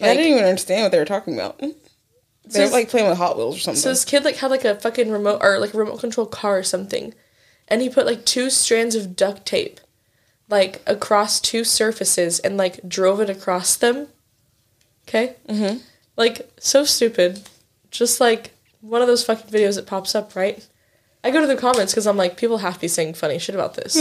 I 0.00 0.08
Like, 0.08 0.18
didn't 0.18 0.32
even 0.32 0.44
understand 0.44 0.82
what 0.84 0.92
they 0.92 0.98
were 0.98 1.04
talking 1.04 1.34
about. 1.34 1.60
They 1.60 2.64
were 2.64 2.70
like 2.70 2.88
playing 2.88 3.08
with 3.08 3.18
Hot 3.18 3.36
Wheels 3.36 3.56
or 3.56 3.60
something. 3.60 3.80
So 3.80 3.90
this 3.90 4.04
kid 4.04 4.24
like 4.24 4.36
had 4.36 4.50
like 4.50 4.64
a 4.64 4.74
fucking 4.74 5.10
remote 5.10 5.40
or 5.42 5.58
like 5.58 5.74
a 5.74 5.78
remote 5.78 6.00
control 6.00 6.26
car 6.26 6.58
or 6.58 6.62
something, 6.62 7.14
and 7.68 7.80
he 7.82 7.88
put 7.88 8.06
like 8.06 8.24
two 8.24 8.50
strands 8.50 8.94
of 8.94 9.14
duct 9.14 9.46
tape, 9.46 9.80
like 10.48 10.82
across 10.86 11.40
two 11.40 11.64
surfaces 11.64 12.40
and 12.40 12.56
like 12.56 12.86
drove 12.88 13.20
it 13.20 13.30
across 13.30 13.76
them. 13.76 14.08
Okay. 15.06 15.36
Mm-hmm. 15.48 15.78
Like 16.16 16.50
so 16.58 16.84
stupid, 16.84 17.42
just 17.90 18.20
like 18.20 18.52
one 18.80 19.02
of 19.02 19.06
those 19.08 19.24
fucking 19.24 19.50
videos 19.50 19.76
that 19.76 19.86
pops 19.86 20.14
up, 20.14 20.34
right? 20.34 20.66
I 21.22 21.30
go 21.30 21.40
to 21.40 21.46
the 21.46 21.56
comments 21.56 21.92
because 21.92 22.06
I'm 22.06 22.16
like, 22.16 22.36
people 22.38 22.58
have 22.58 22.74
to 22.74 22.80
be 22.80 22.88
saying 22.88 23.14
funny 23.14 23.38
shit 23.38 23.54
about 23.54 23.74
this. 23.74 23.96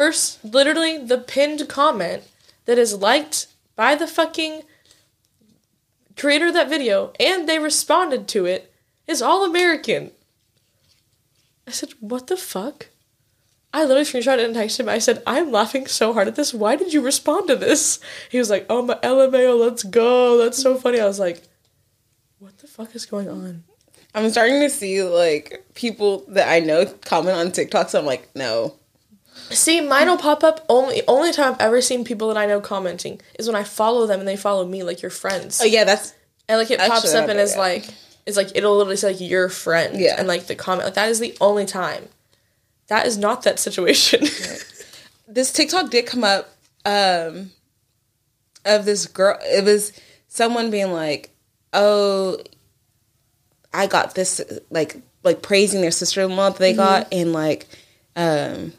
First, 0.00 0.42
literally 0.42 0.96
the 0.96 1.18
pinned 1.18 1.68
comment 1.68 2.22
that 2.64 2.78
is 2.78 2.94
liked 2.94 3.48
by 3.76 3.94
the 3.94 4.06
fucking 4.06 4.62
creator 6.16 6.46
of 6.46 6.54
that 6.54 6.70
video 6.70 7.12
and 7.20 7.46
they 7.46 7.58
responded 7.58 8.26
to 8.28 8.46
it 8.46 8.72
is 9.06 9.20
all 9.20 9.44
American. 9.44 10.12
I 11.66 11.72
said, 11.72 11.90
What 12.00 12.28
the 12.28 12.38
fuck? 12.38 12.86
I 13.74 13.84
literally 13.84 14.04
screenshot 14.04 14.38
it 14.38 14.46
and 14.46 14.56
texted 14.56 14.80
him. 14.80 14.88
I 14.88 15.00
said, 15.00 15.22
I'm 15.26 15.52
laughing 15.52 15.86
so 15.86 16.14
hard 16.14 16.28
at 16.28 16.34
this. 16.34 16.54
Why 16.54 16.76
did 16.76 16.94
you 16.94 17.02
respond 17.02 17.48
to 17.48 17.56
this? 17.56 18.00
He 18.30 18.38
was 18.38 18.48
like, 18.48 18.64
Oh 18.70 18.80
my 18.80 18.94
LMAO, 19.02 19.60
let's 19.60 19.82
go. 19.82 20.38
That's 20.38 20.62
so 20.62 20.76
funny. 20.76 20.98
I 20.98 21.06
was 21.06 21.20
like, 21.20 21.42
What 22.38 22.56
the 22.56 22.68
fuck 22.68 22.94
is 22.94 23.04
going 23.04 23.28
on? 23.28 23.64
I'm 24.14 24.30
starting 24.30 24.60
to 24.60 24.70
see 24.70 25.02
like 25.02 25.62
people 25.74 26.24
that 26.28 26.48
I 26.48 26.60
know 26.60 26.86
comment 26.86 27.36
on 27.36 27.52
TikTok, 27.52 27.90
so 27.90 27.98
I'm 27.98 28.06
like, 28.06 28.34
no. 28.34 28.79
See, 29.50 29.80
mine 29.80 30.06
will 30.06 30.16
pop 30.16 30.44
up 30.44 30.64
only 30.68 31.02
only 31.08 31.32
time 31.32 31.54
I've 31.54 31.60
ever 31.60 31.80
seen 31.80 32.04
people 32.04 32.28
that 32.28 32.36
I 32.36 32.46
know 32.46 32.60
commenting 32.60 33.20
is 33.38 33.46
when 33.46 33.56
I 33.56 33.64
follow 33.64 34.06
them 34.06 34.20
and 34.20 34.28
they 34.28 34.36
follow 34.36 34.66
me 34.66 34.82
like 34.82 35.02
your 35.02 35.10
friends. 35.10 35.60
Oh 35.60 35.64
yeah, 35.64 35.84
that's 35.84 36.14
And 36.48 36.58
like 36.58 36.70
it 36.70 36.78
pops 36.78 37.14
up 37.14 37.28
and 37.28 37.38
is 37.38 37.54
that. 37.54 37.58
like 37.58 37.88
it's 38.26 38.36
like 38.36 38.52
it'll 38.54 38.76
literally 38.76 38.96
say 38.96 39.12
like 39.12 39.20
your 39.20 39.48
friend. 39.48 39.98
Yeah. 39.98 40.16
And 40.18 40.28
like 40.28 40.46
the 40.46 40.54
comment 40.54 40.86
like 40.86 40.94
that 40.94 41.08
is 41.08 41.18
the 41.18 41.36
only 41.40 41.66
time. 41.66 42.08
That 42.86 43.06
is 43.06 43.18
not 43.18 43.42
that 43.42 43.58
situation. 43.58 44.20
this 45.28 45.52
TikTok 45.52 45.90
did 45.90 46.06
come 46.06 46.24
up 46.24 46.48
um 46.84 47.50
of 48.64 48.84
this 48.84 49.06
girl 49.06 49.36
it 49.42 49.64
was 49.64 49.92
someone 50.28 50.70
being 50.70 50.92
like, 50.92 51.30
"Oh, 51.72 52.38
I 53.72 53.86
got 53.86 54.14
this 54.14 54.40
like 54.70 54.96
like 55.22 55.42
praising 55.42 55.80
their 55.80 55.90
sister-in-law 55.90 56.50
that 56.50 56.58
they 56.58 56.72
got 56.72 57.12
and 57.12 57.32
like 57.32 57.66
um 58.16 58.72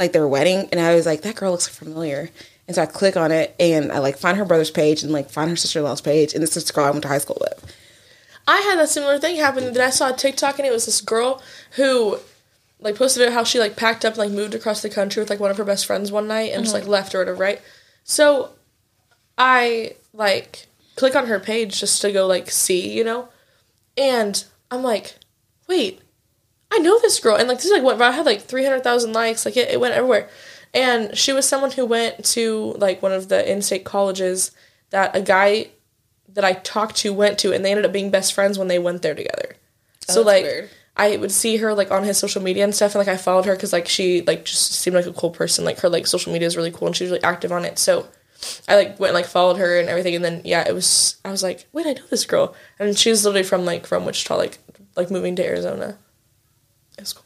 like 0.00 0.12
their 0.12 0.26
wedding 0.26 0.68
and 0.72 0.80
I 0.80 0.94
was 0.94 1.06
like 1.06 1.22
that 1.22 1.36
girl 1.36 1.52
looks 1.52 1.68
familiar. 1.68 2.30
And 2.66 2.74
so 2.74 2.82
I 2.82 2.86
click 2.86 3.16
on 3.16 3.30
it 3.30 3.54
and 3.60 3.92
I 3.92 3.98
like 3.98 4.16
find 4.16 4.38
her 4.38 4.44
brother's 4.44 4.70
page 4.70 5.02
and 5.02 5.12
like 5.12 5.30
find 5.30 5.50
her 5.50 5.56
sister-in-law's 5.56 6.00
page 6.00 6.34
and 6.34 6.42
this 6.42 6.56
is 6.56 6.64
the 6.64 6.72
girl 6.72 6.86
I 6.86 6.90
went 6.90 7.02
to 7.02 7.08
high 7.08 7.18
school 7.18 7.38
with. 7.40 7.76
I 8.48 8.60
had 8.60 8.78
a 8.78 8.86
similar 8.86 9.18
thing 9.18 9.36
happen 9.36 9.72
that 9.72 9.80
I 9.80 9.90
saw 9.90 10.10
a 10.10 10.16
TikTok 10.16 10.58
and 10.58 10.66
it 10.66 10.72
was 10.72 10.86
this 10.86 11.00
girl 11.00 11.42
who 11.72 12.18
like 12.80 12.96
posted 12.96 13.22
about 13.22 13.34
how 13.34 13.44
she 13.44 13.58
like 13.58 13.76
packed 13.76 14.04
up 14.04 14.14
and 14.14 14.18
like 14.18 14.30
moved 14.30 14.54
across 14.54 14.80
the 14.82 14.88
country 14.88 15.20
with 15.20 15.30
like 15.30 15.38
one 15.38 15.50
of 15.50 15.58
her 15.58 15.64
best 15.64 15.86
friends 15.86 16.10
one 16.10 16.26
night 16.26 16.52
and 16.52 16.64
just 16.64 16.74
like 16.74 16.84
mm-hmm. 16.84 16.92
left 16.92 17.14
or 17.14 17.18
whatever, 17.18 17.38
right? 17.38 17.60
So 18.02 18.50
I 19.36 19.96
like 20.14 20.66
click 20.96 21.14
on 21.14 21.26
her 21.26 21.38
page 21.38 21.78
just 21.78 22.00
to 22.02 22.10
go 22.10 22.26
like 22.26 22.50
see, 22.50 22.96
you 22.96 23.04
know? 23.04 23.28
And 23.98 24.42
I'm 24.70 24.82
like, 24.82 25.16
wait, 25.68 26.00
I 26.72 26.78
know 26.78 26.98
this 27.00 27.18
girl. 27.20 27.36
And 27.36 27.48
like 27.48 27.58
this 27.58 27.66
is 27.66 27.72
like 27.72 27.82
what 27.82 28.00
I 28.00 28.12
had 28.12 28.26
like 28.26 28.42
three 28.42 28.64
hundred 28.64 28.84
thousand 28.84 29.12
likes, 29.12 29.44
like 29.44 29.56
it, 29.56 29.70
it 29.70 29.80
went 29.80 29.94
everywhere. 29.94 30.28
And 30.72 31.16
she 31.16 31.32
was 31.32 31.48
someone 31.48 31.72
who 31.72 31.84
went 31.84 32.24
to 32.26 32.74
like 32.78 33.02
one 33.02 33.12
of 33.12 33.28
the 33.28 33.50
in-state 33.50 33.84
colleges 33.84 34.52
that 34.90 35.16
a 35.16 35.20
guy 35.20 35.70
that 36.34 36.44
I 36.44 36.52
talked 36.52 36.96
to 36.98 37.12
went 37.12 37.38
to, 37.40 37.52
and 37.52 37.64
they 37.64 37.70
ended 37.70 37.84
up 37.84 37.92
being 37.92 38.10
best 38.10 38.32
friends 38.32 38.56
when 38.56 38.68
they 38.68 38.78
went 38.78 39.02
there 39.02 39.14
together. 39.14 39.56
Oh, 40.08 40.14
so 40.14 40.22
like, 40.22 40.44
weird. 40.44 40.70
I 40.96 41.16
would 41.16 41.32
see 41.32 41.56
her 41.56 41.74
like 41.74 41.90
on 41.90 42.04
his 42.04 42.18
social 42.18 42.42
media 42.42 42.62
and 42.62 42.74
stuff, 42.74 42.94
and 42.94 43.00
like 43.04 43.12
I 43.12 43.16
followed 43.16 43.46
her 43.46 43.54
because 43.54 43.72
like 43.72 43.88
she 43.88 44.22
like 44.22 44.44
just 44.44 44.72
seemed 44.72 44.94
like 44.94 45.06
a 45.06 45.12
cool 45.12 45.30
person. 45.30 45.64
Like 45.64 45.80
her 45.80 45.88
like 45.88 46.06
social 46.06 46.32
media 46.32 46.46
is 46.46 46.56
really 46.56 46.70
cool, 46.70 46.86
and 46.86 46.96
she's 46.96 47.10
really 47.10 47.22
active 47.24 47.50
on 47.50 47.64
it. 47.64 47.78
So 47.78 48.06
I 48.68 48.76
like 48.76 49.00
went 49.00 49.10
and 49.10 49.14
like 49.14 49.26
followed 49.26 49.56
her 49.56 49.78
and 49.78 49.88
everything, 49.88 50.14
and 50.14 50.24
then 50.24 50.42
yeah, 50.44 50.68
it 50.68 50.74
was 50.74 51.16
I 51.24 51.30
was 51.30 51.42
like, 51.42 51.66
wait, 51.72 51.86
I 51.86 51.94
know 51.94 52.06
this 52.10 52.26
girl, 52.26 52.54
and 52.78 52.96
she's 52.96 53.24
literally 53.24 53.42
from 53.42 53.64
like 53.64 53.86
from 53.86 54.04
Wichita, 54.04 54.36
like 54.36 54.58
like 54.94 55.10
moving 55.10 55.34
to 55.36 55.44
Arizona. 55.44 55.98
It's 57.00 57.14
cool. 57.14 57.24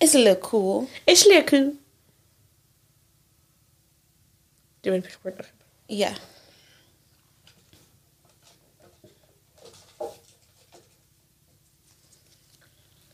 It's 0.00 0.14
a 0.14 0.18
little 0.18 0.34
cool. 0.36 0.90
It's 1.06 1.24
a 1.24 1.28
little 1.28 1.48
cool. 1.48 1.74
Do 4.82 4.88
you 4.88 4.92
want 4.92 5.04
to 5.04 5.10
pick 5.10 5.18
a 5.24 5.28
word? 5.28 5.46
Yeah. 5.88 6.14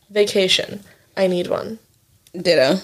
Vacation. 0.09 0.83
I 1.15 1.27
need 1.27 1.47
one 1.47 1.79
Ditto. 2.33 2.79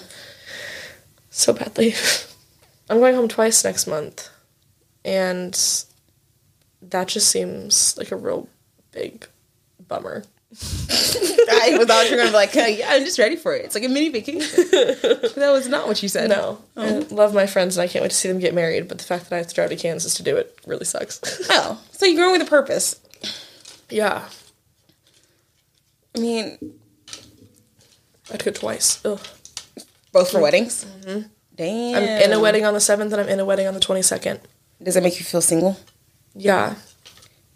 so 1.30 1.52
badly. 1.52 1.94
I'm 2.90 2.98
going 2.98 3.14
home 3.14 3.28
twice 3.28 3.64
next 3.64 3.86
month, 3.86 4.28
and 5.04 5.54
that 6.82 7.08
just 7.08 7.28
seems 7.28 7.96
like 7.96 8.12
a 8.12 8.16
real 8.16 8.48
big 8.92 9.26
bummer. 9.88 10.24
I 10.56 11.84
thought 11.84 12.04
you 12.06 12.12
were 12.12 12.16
gonna 12.18 12.30
be 12.30 12.34
like, 12.34 12.50
hey, 12.50 12.78
yeah, 12.78 12.88
I'm 12.90 13.04
just 13.04 13.18
ready 13.18 13.36
for 13.36 13.54
it. 13.54 13.64
It's 13.64 13.74
like 13.74 13.84
a 13.84 13.88
mini 13.88 14.08
vacation. 14.08 14.64
But 14.70 15.34
that 15.34 15.50
was 15.52 15.68
not 15.68 15.86
what 15.86 16.02
you 16.02 16.08
said. 16.08 16.30
No, 16.30 16.58
I 16.76 16.98
love 17.10 17.34
my 17.34 17.46
friends 17.46 17.76
and 17.76 17.82
I 17.82 17.88
can't 17.88 18.02
wait 18.02 18.10
to 18.10 18.16
see 18.16 18.28
them 18.28 18.38
get 18.38 18.54
married. 18.54 18.88
But 18.88 18.98
the 18.98 19.04
fact 19.04 19.28
that 19.28 19.36
I 19.36 19.38
have 19.38 19.48
to 19.48 19.54
drive 19.54 19.70
to 19.70 19.76
Kansas 19.76 20.14
to 20.14 20.22
do 20.22 20.36
it 20.36 20.58
really 20.66 20.84
sucks. 20.84 21.20
Oh, 21.50 21.80
so 21.92 22.06
you're 22.06 22.16
going 22.16 22.32
with 22.38 22.46
a 22.46 22.50
purpose. 22.50 23.00
yeah, 23.90 24.28
I 26.16 26.18
mean, 26.20 26.58
I'd 28.32 28.44
go 28.44 28.50
twice. 28.50 29.04
Ugh. 29.04 29.20
both 30.12 30.30
for 30.30 30.40
weddings. 30.40 30.84
Damn. 30.84 31.24
Mm-hmm. 31.56 31.96
I'm 31.96 32.02
in 32.22 32.32
a 32.32 32.40
wedding 32.40 32.64
on 32.64 32.74
the 32.74 32.80
seventh, 32.80 33.12
and 33.12 33.20
I'm 33.20 33.28
in 33.28 33.40
a 33.40 33.44
wedding 33.44 33.66
on 33.66 33.74
the 33.74 33.80
twenty 33.80 34.02
second. 34.02 34.40
Does 34.82 34.94
that 34.94 35.02
make 35.02 35.18
you 35.18 35.24
feel 35.24 35.40
single? 35.40 35.78
Yeah, 36.34 36.74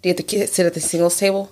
Do 0.03 0.09
you 0.09 0.15
have 0.15 0.25
to 0.25 0.47
sit 0.47 0.65
at 0.65 0.75
the 0.75 0.81
singles 0.81 1.19
table? 1.19 1.51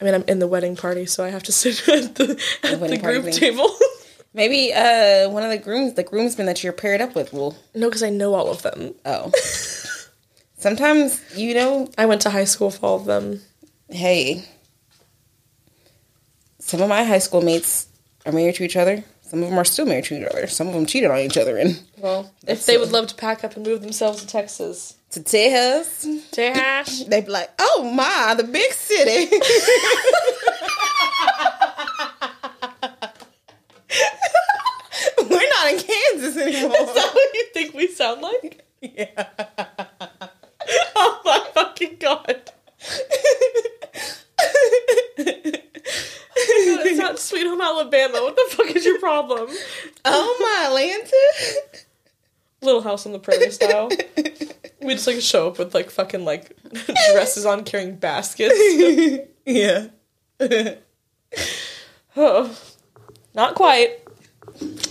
I 0.00 0.04
mean 0.04 0.14
I'm 0.14 0.24
in 0.28 0.38
the 0.38 0.46
wedding 0.48 0.76
party, 0.76 1.06
so 1.06 1.24
I 1.24 1.28
have 1.30 1.42
to 1.44 1.52
sit 1.60 1.88
at 1.88 2.14
the 2.14 2.40
at 2.62 2.78
the 2.80 2.98
party 2.98 2.98
group 2.98 3.24
thing. 3.24 3.32
table. 3.32 3.70
Maybe 4.34 4.72
uh, 4.72 5.30
one 5.30 5.42
of 5.42 5.50
the 5.50 5.58
grooms, 5.58 5.94
the 5.94 6.02
groomsmen 6.04 6.46
that 6.46 6.62
you're 6.62 6.72
paired 6.72 7.00
up 7.00 7.14
with, 7.14 7.32
will. 7.32 7.56
no, 7.74 7.88
because 7.88 8.02
I 8.02 8.10
know 8.10 8.34
all 8.34 8.50
of 8.50 8.62
them. 8.62 8.94
Oh. 9.04 9.32
Sometimes 10.58 11.20
you 11.36 11.54
know. 11.54 11.88
I 11.96 12.06
went 12.06 12.20
to 12.22 12.30
high 12.30 12.44
school 12.44 12.68
with 12.68 12.82
all 12.82 12.96
of 12.96 13.04
them. 13.06 13.40
Hey. 13.88 14.44
Some 16.58 16.82
of 16.82 16.88
my 16.88 17.04
high 17.04 17.18
school 17.20 17.40
mates 17.40 17.86
are 18.26 18.32
married 18.32 18.56
to 18.56 18.64
each 18.64 18.76
other. 18.76 19.02
Some 19.22 19.42
of 19.42 19.48
them 19.50 19.58
are 19.58 19.64
still 19.64 19.86
married 19.86 20.04
to 20.04 20.18
each 20.20 20.26
other. 20.30 20.46
Some 20.46 20.68
of 20.68 20.74
them 20.74 20.84
cheated 20.86 21.10
on 21.10 21.18
each 21.18 21.36
other. 21.38 21.56
And 21.56 21.80
Well, 21.98 22.30
if 22.46 22.66
they 22.66 22.74
so- 22.74 22.80
would 22.80 22.92
love 22.92 23.06
to 23.08 23.14
pack 23.14 23.44
up 23.44 23.56
and 23.56 23.66
move 23.66 23.80
themselves 23.80 24.20
to 24.20 24.26
Texas, 24.26 24.94
to 25.10 25.22
Texas, 25.22 26.06
Tejas. 26.32 27.06
they'd 27.08 27.26
be 27.26 27.30
like, 27.30 27.50
"Oh 27.58 27.90
my, 27.94 28.34
the 28.36 28.44
big 28.44 28.72
city." 28.72 29.30
We're 35.30 35.48
not 35.50 35.72
in 35.72 35.78
Kansas 35.80 36.36
anymore. 36.36 36.76
Is 36.80 36.94
that 36.94 37.10
what 37.14 37.34
you 37.34 37.46
think 37.54 37.74
we 37.74 37.88
sound 37.88 38.22
like? 38.22 38.64
yeah. 38.80 39.28
Oh 40.96 41.20
my 41.24 41.46
fucking 41.54 41.96
god. 41.98 42.52
Oh 46.50 46.80
it's 46.84 46.98
not 46.98 47.18
Sweet 47.18 47.46
Home 47.46 47.60
Alabama. 47.60 48.20
What 48.22 48.36
the 48.36 48.56
fuck 48.56 48.74
is 48.74 48.84
your 48.84 48.98
problem? 48.98 49.48
Oh 50.04 50.36
my 50.40 50.66
Atlanta. 50.68 51.16
Little 52.60 52.82
House 52.82 53.06
on 53.06 53.12
the 53.12 53.18
Prairie 53.18 53.50
style. 53.50 53.88
We 54.80 54.94
just 54.94 55.06
like 55.06 55.20
show 55.20 55.48
up 55.48 55.58
with 55.58 55.74
like 55.74 55.90
fucking 55.90 56.24
like 56.24 56.56
dresses 57.12 57.44
on 57.46 57.64
carrying 57.64 57.96
baskets. 57.96 58.54
yeah. 59.46 59.86
Oh. 62.16 62.56
Not 63.34 63.54
quite. 63.54 64.00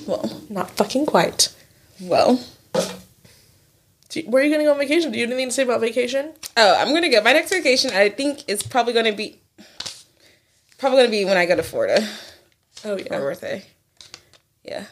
Well, 0.05 0.41
Not 0.49 0.69
fucking 0.71 1.05
quite. 1.07 1.53
well. 1.99 2.39
You- 4.13 4.23
where 4.23 4.41
are 4.41 4.45
you 4.45 4.51
gonna 4.51 4.63
go 4.63 4.71
on 4.71 4.77
vacation? 4.79 5.11
Do 5.11 5.17
you 5.19 5.25
have 5.25 5.31
anything 5.31 5.49
to 5.49 5.53
say 5.53 5.63
about 5.63 5.81
vacation? 5.81 6.31
Oh, 6.55 6.75
I'm 6.75 6.93
gonna 6.93 7.09
go. 7.09 7.21
My 7.21 7.33
next 7.33 7.49
vacation, 7.51 7.91
I 7.91 8.09
think, 8.09 8.43
is 8.47 8.63
probably 8.63 8.93
gonna 8.93 9.13
be 9.13 9.41
probably 10.77 10.99
gonna 10.99 11.09
be 11.11 11.25
when 11.25 11.37
I 11.37 11.45
go 11.45 11.55
to 11.55 11.63
Florida 11.63 12.07
Oh 12.85 12.97
for 12.97 13.03
my 13.11 13.17
birthday. 13.19 13.63
Yeah. 14.63 14.85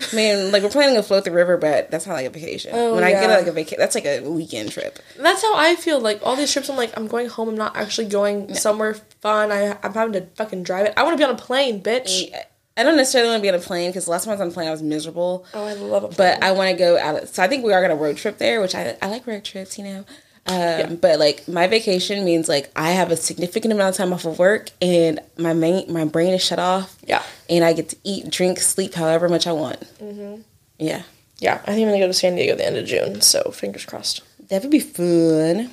I 0.00 0.16
mean, 0.16 0.50
like 0.50 0.62
we're 0.62 0.70
planning 0.70 0.96
to 0.96 1.02
float 1.02 1.24
the 1.24 1.30
river, 1.30 1.56
but 1.56 1.90
that's 1.90 2.06
not 2.06 2.14
like 2.14 2.26
a 2.26 2.30
vacation. 2.30 2.72
Oh, 2.74 2.96
when 2.96 3.04
I 3.04 3.12
get 3.12 3.30
like 3.30 3.46
a 3.46 3.52
vacation, 3.52 3.78
that's 3.78 3.94
like 3.94 4.04
a 4.04 4.20
weekend 4.22 4.72
trip. 4.72 4.98
That's 5.16 5.40
how 5.40 5.56
I 5.56 5.76
feel. 5.76 6.00
Like 6.00 6.20
all 6.24 6.34
these 6.34 6.52
trips, 6.52 6.68
I'm 6.68 6.76
like, 6.76 6.92
I'm 6.96 7.06
going 7.06 7.28
home. 7.28 7.48
I'm 7.48 7.56
not 7.56 7.76
actually 7.76 8.08
going 8.08 8.54
somewhere 8.54 8.94
fun. 9.20 9.52
I, 9.52 9.78
I'm 9.82 9.94
having 9.94 10.14
to 10.14 10.26
fucking 10.34 10.64
drive 10.64 10.86
it. 10.86 10.94
I 10.96 11.04
want 11.04 11.14
to 11.14 11.18
be 11.18 11.24
on 11.24 11.34
a 11.34 11.38
plane, 11.38 11.80
bitch. 11.80 12.28
I 12.76 12.82
don't 12.82 12.96
necessarily 12.96 13.30
want 13.30 13.40
to 13.40 13.42
be 13.42 13.48
on 13.50 13.54
a 13.54 13.62
plane 13.62 13.90
because 13.90 14.08
last 14.08 14.24
time 14.24 14.32
I 14.32 14.34
was 14.34 14.40
on 14.40 14.48
a 14.48 14.50
plane, 14.50 14.66
I 14.66 14.72
was 14.72 14.82
miserable. 14.82 15.46
Oh, 15.54 15.64
I 15.64 15.74
love 15.74 16.02
a 16.02 16.08
plane. 16.08 16.38
But 16.40 16.42
I 16.42 16.50
want 16.50 16.72
to 16.72 16.76
go 16.76 16.98
out. 16.98 17.22
Of, 17.22 17.28
so 17.28 17.44
I 17.44 17.46
think 17.46 17.64
we 17.64 17.72
are 17.72 17.80
gonna 17.80 17.94
road 17.94 18.16
trip 18.16 18.38
there, 18.38 18.60
which 18.60 18.74
I 18.74 18.96
I 19.00 19.06
like 19.06 19.26
road 19.28 19.44
trips, 19.44 19.78
you 19.78 19.84
know. 19.84 20.04
Um, 20.46 20.96
But 20.96 21.18
like 21.18 21.48
my 21.48 21.66
vacation 21.66 22.24
means 22.24 22.48
like 22.48 22.70
I 22.76 22.90
have 22.92 23.10
a 23.10 23.16
significant 23.16 23.72
amount 23.72 23.90
of 23.90 23.96
time 23.96 24.12
off 24.12 24.24
of 24.26 24.38
work, 24.38 24.70
and 24.82 25.20
my 25.38 25.54
main 25.54 25.90
my 25.92 26.04
brain 26.04 26.34
is 26.34 26.44
shut 26.44 26.58
off. 26.58 26.96
Yeah. 27.06 27.22
and 27.48 27.64
I 27.64 27.72
get 27.72 27.88
to 27.90 27.96
eat, 28.04 28.28
drink, 28.30 28.58
sleep 28.60 28.94
however 28.94 29.28
much 29.28 29.46
I 29.46 29.52
want. 29.52 29.80
Mm-hmm. 30.02 30.42
Yeah, 30.78 31.02
yeah, 31.38 31.54
I 31.66 31.72
think 31.72 31.82
I'm 31.86 31.88
gonna 31.88 31.98
go 31.98 32.06
to 32.08 32.12
San 32.12 32.34
Diego 32.36 32.52
at 32.52 32.58
the 32.58 32.66
end 32.66 32.76
of 32.76 32.84
June. 32.86 33.20
So 33.22 33.50
fingers 33.52 33.84
crossed. 33.86 34.20
that 34.48 34.60
would 34.62 34.70
be 34.70 34.80
fun. 34.80 35.70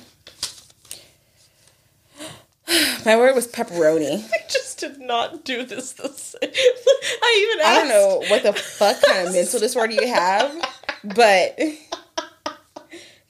My 3.04 3.16
word 3.16 3.34
was 3.34 3.46
pepperoni. 3.48 4.24
I 4.32 4.38
just 4.48 4.78
did 4.80 5.00
not 5.00 5.44
do 5.44 5.64
this 5.64 5.92
the 5.92 6.08
same. 6.08 6.38
I 7.22 7.48
even 7.52 7.66
I 7.66 7.74
don't 7.78 7.88
know 7.88 8.22
what 8.30 8.42
the 8.42 8.52
fuck 8.52 9.02
kind 9.02 9.26
of 9.28 9.34
mental 9.34 9.60
disorder 9.60 9.92
you 9.92 10.06
have, 10.08 10.50
but 11.04 11.58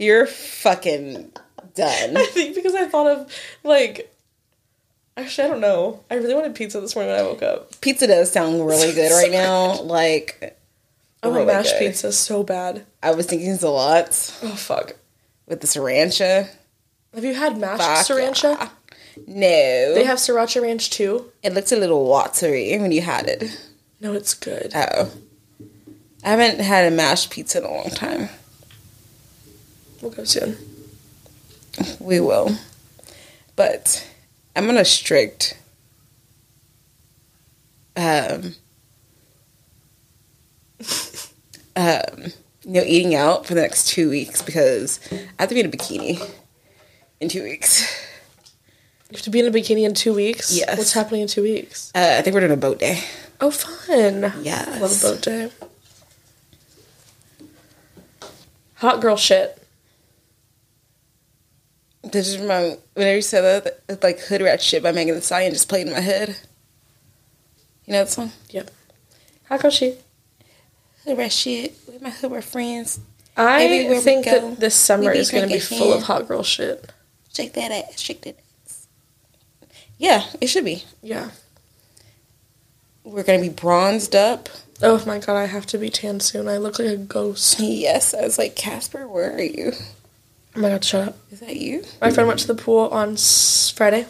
you're 0.03 0.27
fucking 0.27 1.33
done. 1.75 2.17
I 2.17 2.25
think 2.27 2.55
because 2.55 2.75
I 2.75 2.87
thought 2.89 3.07
of 3.07 3.33
like. 3.65 4.09
Actually, 5.17 5.45
I 5.47 5.51
don't 5.51 5.61
know. 5.61 6.01
I 6.11 6.15
really 6.15 6.35
wanted 6.35 6.55
pizza 6.55 6.81
this 6.81 6.95
morning 6.95 7.13
when 7.13 7.21
I 7.21 7.27
woke 7.29 7.43
up. 7.43 7.79
Pizza 7.83 8.07
does 8.07 8.33
sound 8.33 8.67
really 8.67 8.95
good 8.95 9.13
right 9.13 9.31
now. 9.43 9.83
Like, 9.83 10.59
oh, 11.23 11.29
I 11.29 11.29
want 11.29 11.41
really 11.43 11.53
mashed 11.53 11.73
good. 11.79 11.89
pizza 11.91 12.13
so 12.13 12.43
bad. 12.43 12.87
I 13.03 13.11
was 13.11 13.27
thinking 13.27 13.51
it's 13.51 13.63
a 13.63 13.69
lot 13.69 14.09
Oh 14.43 14.55
fuck! 14.57 14.95
with 15.47 15.61
the 15.61 15.67
sriracha. 15.67 16.49
Have 17.15 17.25
you 17.25 17.35
had 17.35 17.59
mashed 17.59 17.83
Fuck 17.83 18.07
sriracha? 18.17 18.59
yeah. 18.59 18.69
No, 19.27 19.95
They 19.95 20.05
have 20.05 20.17
sriracha 20.17 20.63
ranch 20.63 20.89
too. 20.89 21.31
it 21.43 21.53
looked 21.53 21.71
a 21.73 21.77
little 21.77 22.07
watery 22.07 22.79
when 22.79 22.91
you 22.93 23.03
had 23.03 23.27
it. 23.29 23.45
No, 24.01 24.15
it's 24.15 24.33
good. 24.33 24.73
Oh, 24.75 25.11
I 26.25 26.31
haven't 26.31 26.61
had 26.61 26.91
a 26.91 26.97
mashed 26.97 27.29
pizza 27.31 27.59
in 27.59 27.65
a 27.65 27.71
long 27.71 27.91
time. 27.91 28.31
We'll 30.03 30.11
go 30.11 30.25
soon. 30.25 30.57
We 32.01 32.21
will, 32.21 32.59
but 33.57 34.07
I'm 34.55 34.69
on 34.69 34.77
a 34.77 34.85
strict. 34.85 35.57
Um, 37.97 38.57
um, 41.77 42.33
you 42.65 42.73
know, 42.73 42.83
eating 42.85 43.15
out 43.15 43.47
for 43.47 43.55
the 43.55 43.61
next 43.61 43.87
two 43.89 44.11
weeks 44.11 44.43
because 44.43 44.99
I 45.13 45.43
have 45.43 45.49
to 45.49 45.55
be 45.55 45.61
in 45.61 45.67
a 45.67 45.71
bikini 45.71 46.31
in 47.21 47.29
two 47.29 47.45
weeks. 47.45 47.83
You 49.11 49.17
have 49.17 49.23
to 49.23 49.31
be 49.31 49.39
in 49.41 49.47
a 49.47 49.51
bikini 49.51 49.85
in 49.85 49.95
two 49.95 50.15
weeks. 50.15 50.53
Yes. 50.57 50.77
What's 50.77 50.93
happening 50.95 51.23
in 51.23 51.29
two 51.29 51.43
weeks? 51.43 51.93
Uh, 51.95 52.17
I 52.19 52.23
think 52.23 52.35
we're 52.35 52.41
doing 52.41 52.53
a 52.53 52.57
boat 52.57 52.81
day. 52.81 53.05
Oh, 53.41 53.51
fun. 53.51 54.33
Yes. 54.43 54.81
Love 54.81 54.99
a 54.99 55.15
boat 55.15 55.23
day. 55.23 55.51
Hot 58.77 59.01
girl 59.01 59.17
shit. 59.17 59.62
This 62.03 62.29
is 62.29 62.41
my 62.41 62.77
whenever 62.95 63.17
you 63.17 63.23
said 63.23 63.65
that, 63.65 64.03
like 64.03 64.21
"Hood 64.21 64.43
Rat 64.43 64.61
Shit" 64.61 64.83
by 64.83 64.93
Megan 64.93 65.15
Thee 65.15 65.21
Stallion 65.21 65.53
just 65.53 65.69
played 65.69 65.87
in 65.87 65.93
my 65.93 66.01
head. 66.01 66.37
You 67.87 67.93
know 67.93 67.99
that 68.01 68.11
song? 68.11 68.33
Yep. 68.51 68.71
Hot 69.49 69.61
girl 69.63 69.71
shit. 69.71 70.03
Hood 71.05 71.19
Rat 71.19 71.33
Shit 71.33 71.75
with 71.87 72.03
my 72.03 72.11
hood 72.11 72.33
rat 72.33 72.45
friends. 72.45 73.01
I 73.37 73.65
Everywhere 73.65 74.01
think 74.01 74.25
go, 74.27 74.51
that 74.51 74.61
this 74.61 74.75
summer 74.75 75.11
is 75.11 75.31
going 75.31 75.49
to 75.49 75.53
be 75.55 75.61
full 75.61 75.93
of 75.93 76.03
hot 76.03 76.29
girl 76.29 76.43
shit. 76.43 76.93
Shake 77.33 77.55
that 77.55 77.71
ass, 77.71 77.99
shake 77.99 78.23
that 78.23 78.37
ass. 78.67 78.89
Yeah, 79.97 80.25
it 80.41 80.49
should 80.49 80.65
be. 80.65 80.85
Yeah. 81.03 81.31
We're 83.05 83.23
gonna 83.25 83.41
be 83.41 83.49
bronzed 83.49 84.15
up. 84.15 84.49
Oh 84.83 85.03
my 85.07 85.19
god, 85.19 85.37
I 85.37 85.47
have 85.47 85.67
to 85.67 85.79
be 85.79 85.91
tan 85.91 86.21
soon. 86.21 86.47
I 86.49 86.59
look 86.59 86.79
like 86.79 86.89
a 86.89 86.97
ghost. 86.97 87.59
Yes, 87.61 88.15
I 88.15 88.23
was 88.23 88.39
like, 88.39 88.55
Casper, 88.55 89.09
where 89.09 89.33
are 89.35 89.43
you? 89.43 89.73
Oh 90.55 90.61
my 90.61 90.69
god, 90.69 90.85
shut 90.85 91.09
up. 91.09 91.19
Is 91.31 91.41
that 91.41 91.57
you? 91.57 91.85
My 92.01 92.11
friend 92.11 92.29
went 92.29 92.41
to 92.41 92.47
the 92.47 92.55
pool 92.55 92.89
on 92.89 93.17
Friday. 93.17 94.07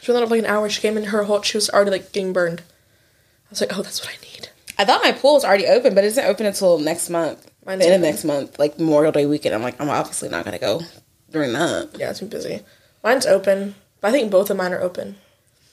She 0.00 0.12
there 0.12 0.26
for 0.26 0.30
like 0.30 0.44
an 0.44 0.46
hour. 0.46 0.68
She 0.68 0.80
came 0.80 0.96
in 0.96 1.04
her 1.04 1.24
hot. 1.24 1.44
She 1.44 1.56
was 1.56 1.70
already 1.70 1.90
like 1.90 2.12
getting 2.12 2.32
burned. 2.32 2.60
I 2.60 3.50
was 3.50 3.60
like, 3.60 3.76
oh, 3.76 3.82
that's 3.82 4.00
what 4.00 4.14
I 4.14 4.20
need. 4.22 4.48
I 4.78 4.84
thought 4.84 5.02
my 5.02 5.12
pool 5.12 5.34
was 5.34 5.44
already 5.44 5.66
open, 5.66 5.94
but 5.94 6.04
it 6.04 6.08
isn't 6.08 6.24
open 6.24 6.46
until 6.46 6.78
next 6.78 7.10
month. 7.10 7.50
Mine's 7.64 7.80
the 7.80 7.86
end 7.86 7.94
of 7.94 8.00
open. 8.00 8.10
next 8.10 8.24
month, 8.24 8.58
like 8.58 8.78
Memorial 8.78 9.12
Day 9.12 9.26
weekend. 9.26 9.54
I'm 9.54 9.62
like, 9.62 9.80
I'm 9.80 9.88
obviously 9.88 10.28
not 10.28 10.44
gonna 10.44 10.58
go 10.58 10.82
during 11.30 11.52
that. 11.54 11.90
Yeah, 11.98 12.10
it's 12.10 12.20
been 12.20 12.28
busy. 12.28 12.60
Mine's 13.02 13.26
open, 13.26 13.74
but 14.00 14.08
I 14.08 14.12
think 14.12 14.30
both 14.30 14.50
of 14.50 14.56
mine 14.56 14.72
are 14.72 14.80
open. 14.80 15.16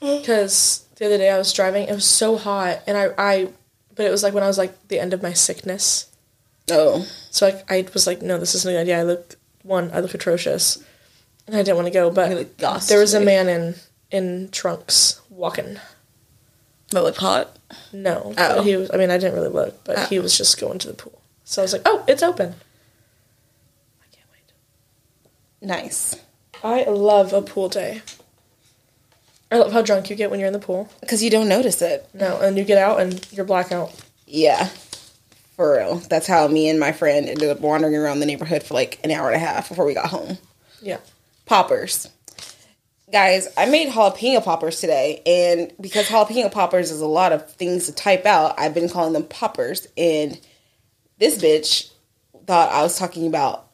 Mm-hmm. 0.00 0.20
Because 0.20 0.84
the 0.96 1.06
other 1.06 1.18
day 1.18 1.30
I 1.30 1.38
was 1.38 1.52
driving, 1.52 1.88
it 1.88 1.94
was 1.94 2.04
so 2.04 2.36
hot, 2.36 2.80
and 2.86 2.96
I, 2.96 3.10
I, 3.18 3.48
but 3.94 4.06
it 4.06 4.10
was 4.10 4.22
like 4.22 4.34
when 4.34 4.42
I 4.42 4.48
was 4.48 4.58
like 4.58 4.88
the 4.88 4.98
end 4.98 5.12
of 5.12 5.22
my 5.22 5.32
sickness. 5.32 6.10
Oh, 6.70 7.06
So 7.30 7.46
like 7.46 7.70
I 7.70 7.86
was 7.92 8.06
like, 8.06 8.22
no, 8.22 8.38
this 8.38 8.54
isn't 8.54 8.70
a 8.70 8.74
good 8.74 8.80
idea. 8.80 9.00
I 9.00 9.02
look 9.02 9.36
one, 9.64 9.90
I 9.92 9.98
look 10.00 10.14
atrocious, 10.14 10.78
and 11.48 11.56
I 11.56 11.60
didn't 11.64 11.74
want 11.76 11.86
to 11.88 11.92
go. 11.92 12.10
But 12.10 12.30
You 12.30 12.36
look 12.36 12.56
ghastly. 12.58 12.92
there 12.94 13.00
was 13.00 13.14
a 13.14 13.20
man 13.20 13.48
in 13.48 13.74
in 14.12 14.48
trunks 14.50 15.20
walking. 15.30 15.78
that 16.90 17.02
looked 17.02 17.18
hot. 17.18 17.56
No, 17.92 18.32
Oh. 18.38 18.62
he 18.62 18.76
was. 18.76 18.88
I 18.94 18.96
mean, 18.98 19.10
I 19.10 19.18
didn't 19.18 19.34
really 19.34 19.48
look, 19.48 19.82
but 19.84 19.98
Oh. 19.98 20.04
he 20.06 20.20
was 20.20 20.36
just 20.38 20.60
going 20.60 20.78
to 20.78 20.86
the 20.88 20.94
pool. 20.94 21.18
So 21.44 21.60
I 21.60 21.64
was 21.64 21.72
like, 21.72 21.82
oh, 21.84 22.04
it's 22.06 22.22
open. 22.22 22.54
I 24.00 24.06
can't 24.14 24.28
wait. 24.30 25.66
Nice, 25.68 26.16
I 26.62 26.84
love 26.84 27.32
a 27.32 27.42
pool 27.42 27.68
day. 27.68 28.02
I 29.50 29.58
love 29.58 29.72
how 29.72 29.82
drunk 29.82 30.08
you 30.10 30.16
get 30.16 30.30
when 30.30 30.38
you're 30.40 30.46
in 30.46 30.52
the 30.52 30.58
pool. 30.58 30.88
because 31.00 31.22
you 31.22 31.30
don't 31.30 31.48
notice 31.48 31.80
it. 31.82 32.08
No, 32.14 32.38
and 32.40 32.56
you 32.56 32.64
get 32.64 32.78
out 32.78 33.00
and 33.00 33.26
you're 33.32 33.44
blackout. 33.44 33.92
Yeah, 34.26 34.68
for 35.56 35.76
real. 35.76 35.96
That's 35.96 36.26
how 36.26 36.48
me 36.48 36.68
and 36.68 36.80
my 36.80 36.92
friend 36.92 37.28
ended 37.28 37.48
up 37.48 37.60
wandering 37.60 37.94
around 37.94 38.20
the 38.20 38.26
neighborhood 38.26 38.62
for 38.62 38.74
like 38.74 38.98
an 39.04 39.10
hour 39.10 39.28
and 39.28 39.36
a 39.36 39.38
half 39.38 39.68
before 39.68 39.84
we 39.84 39.94
got 39.94 40.06
home. 40.06 40.38
Yeah. 40.82 40.98
Poppers. 41.46 42.08
Guys, 43.12 43.48
I 43.56 43.66
made 43.66 43.92
jalapeno 43.92 44.42
poppers 44.42 44.80
today, 44.80 45.22
and 45.24 45.72
because 45.80 46.08
jalapeno 46.08 46.50
poppers 46.50 46.90
is 46.90 47.00
a 47.00 47.06
lot 47.06 47.32
of 47.32 47.48
things 47.52 47.86
to 47.86 47.92
type 47.92 48.26
out, 48.26 48.58
I've 48.58 48.74
been 48.74 48.88
calling 48.88 49.12
them 49.12 49.24
poppers. 49.24 49.86
And 49.96 50.40
this 51.18 51.38
bitch 51.38 51.92
thought 52.46 52.72
I 52.72 52.82
was 52.82 52.98
talking 52.98 53.26
about 53.28 53.68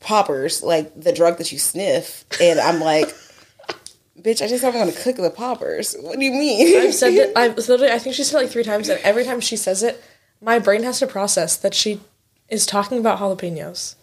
poppers, 0.00 0.62
like 0.62 1.00
the 1.00 1.12
drug 1.12 1.38
that 1.38 1.52
you 1.52 1.58
sniff. 1.58 2.24
And 2.40 2.60
I'm 2.60 2.80
like, 2.80 3.08
bitch, 4.20 4.42
I 4.42 4.48
just 4.48 4.62
don't 4.62 4.74
want 4.74 4.92
to 4.92 5.02
cook 5.02 5.16
the 5.16 5.30
poppers. 5.30 5.96
What 5.98 6.18
do 6.18 6.24
you 6.24 6.32
mean? 6.32 6.82
I've 6.82 6.94
said 6.94 7.16
that. 7.16 7.38
I've 7.38 7.56
literally. 7.56 7.90
I 7.90 7.98
think 7.98 8.14
she 8.14 8.24
said 8.24 8.38
it 8.38 8.42
like 8.42 8.52
three 8.52 8.64
times, 8.64 8.90
and 8.90 9.00
every 9.02 9.24
time 9.24 9.40
she 9.40 9.56
says 9.56 9.82
it, 9.82 10.02
my 10.40 10.58
brain 10.58 10.82
has 10.82 10.98
to 11.00 11.06
process 11.06 11.56
that 11.56 11.74
she 11.74 12.00
is 12.48 12.66
talking 12.66 12.98
about 12.98 13.18
jalapenos, 13.18 13.94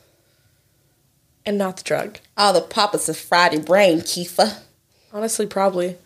and 1.45 1.57
not 1.57 1.77
the 1.77 1.83
drug. 1.83 2.19
All 2.35 2.53
the 2.53 2.61
poppers 2.61 3.07
have 3.07 3.17
fried 3.17 3.53
your 3.53 3.63
brain, 3.63 3.99
Kifa. 3.99 4.61
Honestly, 5.13 5.45
probably. 5.45 5.97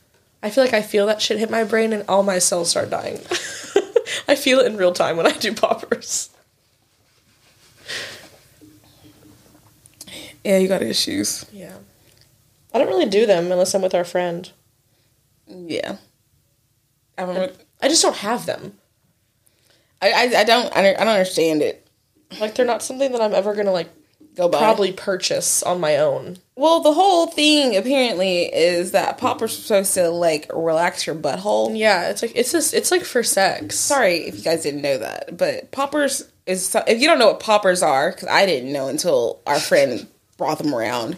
I 0.43 0.49
feel 0.49 0.63
like 0.63 0.73
I 0.73 0.81
feel 0.81 1.05
that 1.07 1.21
shit 1.21 1.39
hit 1.39 1.51
my 1.51 1.63
brain, 1.63 1.93
and 1.93 2.03
all 2.07 2.23
my 2.23 2.39
cells 2.39 2.69
start 2.69 2.89
dying. 2.89 3.19
I 4.27 4.35
feel 4.35 4.59
it 4.59 4.65
in 4.67 4.77
real 4.77 4.93
time 4.93 5.17
when 5.17 5.27
I 5.27 5.31
do 5.31 5.53
poppers. 5.53 6.29
Yeah, 10.43 10.57
you 10.57 10.67
got 10.67 10.81
issues. 10.81 11.45
Yeah. 11.53 11.75
I 12.73 12.79
don't 12.79 12.87
really 12.87 13.09
do 13.09 13.25
them 13.25 13.51
unless 13.51 13.73
I'm 13.75 13.81
with 13.81 13.93
our 13.93 14.03
friend. 14.03 14.49
Yeah. 15.47 15.97
I 17.17 17.25
don't. 17.25 17.55
I 17.81 17.87
just 17.87 18.01
don't 18.01 18.17
have 18.17 18.45
them. 18.45 18.77
I, 20.01 20.11
I, 20.11 20.39
I 20.39 20.43
don't. 20.43 20.75
I 20.75 20.81
don't 20.93 21.07
understand 21.07 21.61
it. 21.61 21.87
Like 22.39 22.55
they're 22.55 22.65
not 22.65 22.81
something 22.81 23.11
that 23.11 23.21
I'm 23.21 23.33
ever 23.33 23.53
gonna 23.53 23.71
like 23.71 23.89
Go 24.35 24.47
by. 24.47 24.59
probably 24.59 24.93
purchase 24.93 25.61
on 25.63 25.81
my 25.81 25.97
own. 25.97 26.37
Well, 26.55 26.79
the 26.79 26.93
whole 26.93 27.27
thing 27.27 27.75
apparently 27.75 28.43
is 28.43 28.91
that 28.91 29.17
poppers 29.17 29.51
are 29.57 29.61
supposed 29.61 29.93
to 29.95 30.09
like 30.09 30.49
relax 30.53 31.05
your 31.05 31.15
butthole. 31.15 31.77
Yeah, 31.77 32.09
it's 32.09 32.21
like 32.21 32.31
it's 32.35 32.51
just 32.51 32.73
it's 32.73 32.91
like 32.91 33.03
for 33.03 33.23
sex. 33.23 33.75
Sorry 33.75 34.19
if 34.27 34.37
you 34.37 34.43
guys 34.43 34.63
didn't 34.63 34.81
know 34.81 34.97
that, 34.97 35.37
but 35.37 35.71
poppers 35.71 36.29
is 36.45 36.75
if 36.87 37.01
you 37.01 37.07
don't 37.07 37.19
know 37.19 37.27
what 37.27 37.39
poppers 37.41 37.83
are 37.83 38.11
because 38.11 38.29
I 38.29 38.45
didn't 38.45 38.71
know 38.71 38.87
until 38.87 39.41
our 39.45 39.59
friend 39.59 40.07
brought 40.37 40.59
them 40.59 40.73
around, 40.73 41.17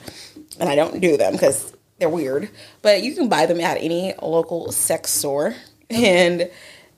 and 0.59 0.67
I 0.67 0.75
don't 0.75 0.99
do 0.99 1.15
them 1.15 1.33
because 1.33 1.71
they're 1.99 2.09
weird. 2.09 2.49
But 2.81 3.03
you 3.03 3.13
can 3.13 3.29
buy 3.29 3.45
them 3.45 3.59
at 3.59 3.77
any 3.77 4.13
local 4.21 4.71
sex 4.71 5.11
store, 5.11 5.55
and 5.89 6.49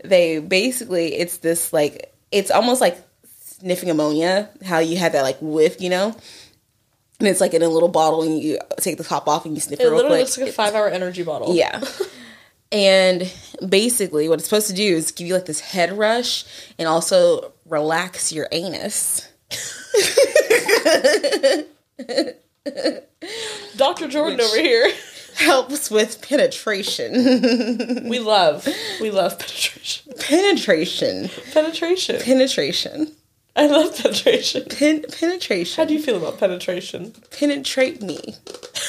they 0.10 0.40
basically 0.40 1.14
it's 1.16 1.38
this 1.38 1.72
like 1.74 2.14
it's 2.32 2.52
almost 2.52 2.82
like 2.82 2.98
sniffing 3.44 3.90
ammonia. 3.90 4.50
How 4.66 4.80
you 4.80 4.98
have 4.98 5.14
that 5.14 5.22
like 5.24 5.38
whiff, 5.42 5.80
you 5.82 5.90
know. 5.90 6.16
And 7.20 7.30
it's 7.30 7.40
like 7.40 7.54
in 7.54 7.62
a 7.62 7.70
little 7.70 7.88
bottle, 7.88 8.24
and 8.24 8.38
you 8.42 8.60
take 8.78 8.98
the 8.98 9.04
top 9.04 9.28
off 9.30 9.46
and 9.46 9.56
you 9.56 9.62
sniff 9.62 9.80
it, 9.80 9.84
It 9.84 9.86
real 9.88 9.96
literally 9.96 10.18
quick. 10.18 10.26
looks 10.28 10.38
like 10.38 10.50
a 10.50 10.52
five 10.52 10.76
hour 10.76 10.90
energy 10.90 11.24
bottle. 11.24 11.56
Yeah. 11.56 11.82
And 12.72 13.32
basically, 13.70 14.28
what 14.28 14.40
it's 14.40 14.50
supposed 14.50 14.68
to 14.68 14.74
do 14.74 14.84
is 14.96 15.12
give 15.12 15.28
you 15.28 15.34
like 15.36 15.46
this 15.46 15.60
head 15.62 15.96
rush 15.98 16.44
and 16.78 16.88
also 16.90 17.54
relax 17.66 18.34
your 18.34 18.50
anus. 18.52 19.30
Dr. 23.78 24.08
Jordan 24.08 24.42
over 24.42 24.58
here. 24.58 24.92
Helps 25.38 25.90
with 25.92 26.22
penetration. 26.22 28.06
We 28.10 28.20
love, 28.20 28.68
we 29.02 29.12
love 29.12 29.38
penetration. 29.40 30.14
penetration. 30.20 31.30
Penetration. 31.54 32.22
Penetration. 32.22 33.12
I 33.56 33.68
love 33.68 33.96
penetration. 33.98 34.66
Pen- 34.70 35.06
penetration. 35.20 35.82
How 35.82 35.86
do 35.88 35.94
you 35.94 36.02
feel 36.02 36.18
about 36.18 36.40
penetration? 36.40 37.14
penetrate 37.32 38.02
me? 38.02 38.20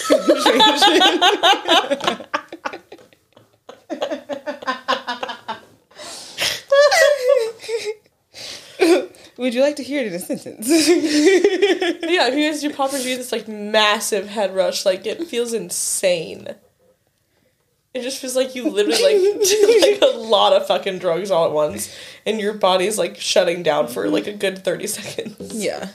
Would 9.39 9.53
you 9.55 9.61
like 9.61 9.77
to 9.77 9.83
hear 9.83 10.01
it 10.01 10.07
in 10.09 10.15
a 10.15 10.19
sentence? 10.19 10.67
Yeah, 12.09 12.29
if 12.29 12.35
you 12.35 12.49
guys 12.49 12.61
do 12.63 12.69
get 12.71 13.17
this 13.19 13.33
like 13.33 13.49
massive 13.49 14.29
head 14.29 14.55
rush. 14.55 14.87
Like 14.87 15.07
it 15.07 15.27
feels 15.27 15.53
insane. 15.53 16.49
It 17.93 18.03
just 18.03 18.19
feels 18.21 18.37
like 18.37 18.55
you 18.55 18.69
literally 18.71 19.03
like 19.03 19.43
do 19.49 19.81
like 19.83 20.01
a 20.03 20.17
lot 20.17 20.53
of 20.53 20.67
fucking 20.67 20.99
drugs 20.99 21.31
all 21.31 21.47
at 21.47 21.53
once, 21.53 21.95
and 22.25 22.41
your 22.41 22.55
body's 22.55 22.97
like 22.99 23.19
shutting 23.21 23.63
down 23.63 23.89
for 23.89 24.09
like 24.09 24.27
a 24.27 24.33
good 24.33 24.65
thirty 24.65 24.87
seconds. 24.87 25.53
yeah. 25.63 25.89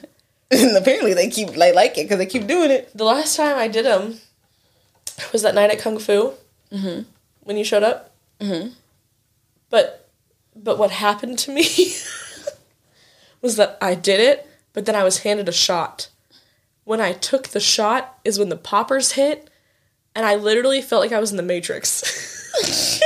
And 0.52 0.76
apparently 0.76 1.14
they 1.14 1.30
keep 1.30 1.56
like 1.56 1.74
like 1.76 1.98
it 1.98 2.04
because 2.04 2.18
they 2.18 2.26
keep 2.26 2.46
doing 2.46 2.72
it. 2.72 2.96
The 2.96 3.06
last 3.06 3.36
time 3.38 3.58
I 3.58 3.68
did 3.68 3.86
them 3.86 4.20
was 5.32 5.42
that 5.44 5.56
night 5.56 5.72
at 5.72 5.80
Kung 5.80 5.98
Fu 5.98 6.34
Mm-hmm. 6.72 7.02
when 7.44 7.58
you 7.58 7.64
showed 7.64 7.84
up. 7.84 8.12
Mhm. 8.40 8.74
But 9.70 10.10
but 10.56 10.78
what 10.78 10.92
happened 10.92 11.40
to 11.40 11.52
me 11.52 11.96
was 13.42 13.56
that 13.58 13.78
I 13.82 13.96
did 13.96 14.20
it, 14.20 14.48
but 14.74 14.86
then 14.86 14.96
I 14.96 15.04
was 15.04 15.20
handed 15.20 15.50
a 15.50 15.54
shot. 15.54 16.10
When 16.84 17.02
I 17.02 17.14
took 17.14 17.50
the 17.50 17.60
shot 17.60 18.20
is 18.24 18.40
when 18.40 18.50
the 18.50 18.58
poppers 18.58 19.14
hit, 19.14 19.50
and 20.16 20.26
I 20.26 20.36
literally 20.36 20.82
felt 20.82 21.02
like 21.02 21.12
I 21.12 21.20
was 21.20 21.32
in 21.32 21.38
the 21.38 21.44
Matrix. 21.44 22.04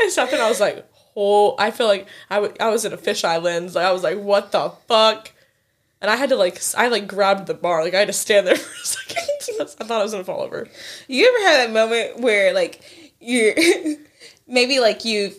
I 0.00 0.08
stopped 0.08 0.32
and 0.32 0.42
I 0.42 0.48
was 0.48 0.60
like, 0.60 0.86
"Oh!" 1.16 1.54
I 1.58 1.70
feel 1.70 1.86
like 1.86 2.08
I 2.30 2.50
I 2.58 2.70
was 2.70 2.84
in 2.84 2.92
a 2.92 2.96
fisheye 2.96 3.42
lens. 3.42 3.74
Like 3.74 3.84
I 3.84 3.92
was 3.92 4.02
like, 4.02 4.18
"What 4.18 4.52
the 4.52 4.70
fuck?" 4.88 5.30
And 6.00 6.10
I 6.10 6.16
had 6.16 6.30
to 6.30 6.36
like 6.36 6.60
I 6.76 6.88
like 6.88 7.06
grabbed 7.06 7.46
the 7.46 7.54
bar. 7.54 7.84
Like 7.84 7.94
I 7.94 8.00
had 8.00 8.08
to 8.08 8.12
stand 8.12 8.46
there 8.46 8.56
for 8.56 8.74
a 8.82 8.86
second. 8.86 9.18
I 9.80 9.84
thought 9.84 10.00
I 10.00 10.02
was 10.02 10.12
gonna 10.12 10.24
fall 10.24 10.40
over. 10.40 10.68
You 11.08 11.28
ever 11.28 11.48
had 11.48 11.68
that 11.68 11.72
moment 11.72 12.20
where 12.20 12.52
like 12.52 12.82
you're 13.20 13.54
maybe 14.52 14.78
like 14.78 15.04
you 15.04 15.32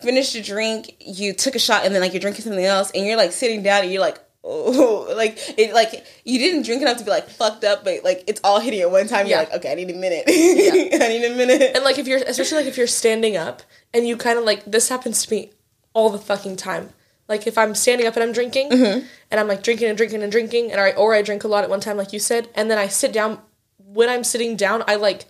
finished 0.00 0.36
a 0.36 0.42
drink, 0.42 0.94
you 1.00 1.32
took 1.32 1.56
a 1.56 1.58
shot, 1.58 1.84
and 1.84 1.94
then 1.94 2.02
like 2.02 2.12
you're 2.12 2.20
drinking 2.20 2.44
something 2.44 2.64
else, 2.64 2.92
and 2.92 3.04
you're 3.04 3.16
like 3.16 3.32
sitting 3.32 3.62
down, 3.62 3.82
and 3.82 3.92
you're 3.92 4.02
like. 4.02 4.18
Oh, 4.50 5.12
like 5.16 5.36
it, 5.58 5.74
like 5.74 6.06
you 6.24 6.38
didn't 6.38 6.62
drink 6.62 6.80
enough 6.80 6.96
to 6.98 7.04
be 7.04 7.10
like 7.10 7.28
fucked 7.28 7.64
up, 7.64 7.84
but 7.84 8.04
like 8.04 8.22
it's 8.28 8.40
all 8.44 8.60
hitting 8.60 8.80
at 8.80 8.90
one 8.90 9.08
time. 9.08 9.26
You're 9.26 9.36
Yeah. 9.36 9.40
like, 9.40 9.54
okay, 9.54 9.72
I 9.72 9.74
need 9.74 9.90
a 9.90 9.94
minute. 9.94 10.24
I 10.28 11.08
need 11.08 11.24
a 11.24 11.34
minute. 11.36 11.72
And 11.74 11.84
like 11.84 11.98
if 11.98 12.06
you're 12.06 12.20
especially 12.24 12.58
like 12.58 12.66
if 12.66 12.78
you're 12.78 12.86
standing 12.86 13.36
up 13.36 13.62
and 13.92 14.06
you 14.06 14.16
kind 14.16 14.38
of 14.38 14.44
like 14.44 14.64
this 14.64 14.88
happens 14.88 15.26
to 15.26 15.34
me 15.34 15.50
all 15.92 16.08
the 16.08 16.18
fucking 16.18 16.56
time. 16.56 16.90
Like 17.28 17.46
if 17.46 17.58
I'm 17.58 17.74
standing 17.74 18.06
up 18.06 18.14
and 18.14 18.22
I'm 18.22 18.32
drinking 18.32 18.70
mm-hmm. 18.70 19.06
and 19.30 19.40
I'm 19.40 19.48
like 19.48 19.62
drinking 19.62 19.88
and 19.88 19.98
drinking 19.98 20.22
and 20.22 20.32
drinking 20.32 20.70
and 20.70 20.80
I 20.80 20.92
or 20.92 21.14
I 21.14 21.20
drink 21.20 21.44
a 21.44 21.48
lot 21.48 21.64
at 21.64 21.68
one 21.68 21.80
time 21.80 21.96
like 21.96 22.12
you 22.12 22.20
said 22.20 22.48
and 22.54 22.70
then 22.70 22.78
I 22.78 22.86
sit 22.86 23.12
down 23.12 23.40
when 23.76 24.08
I'm 24.08 24.24
sitting 24.24 24.56
down 24.56 24.82
I 24.86 24.94
like 24.94 25.26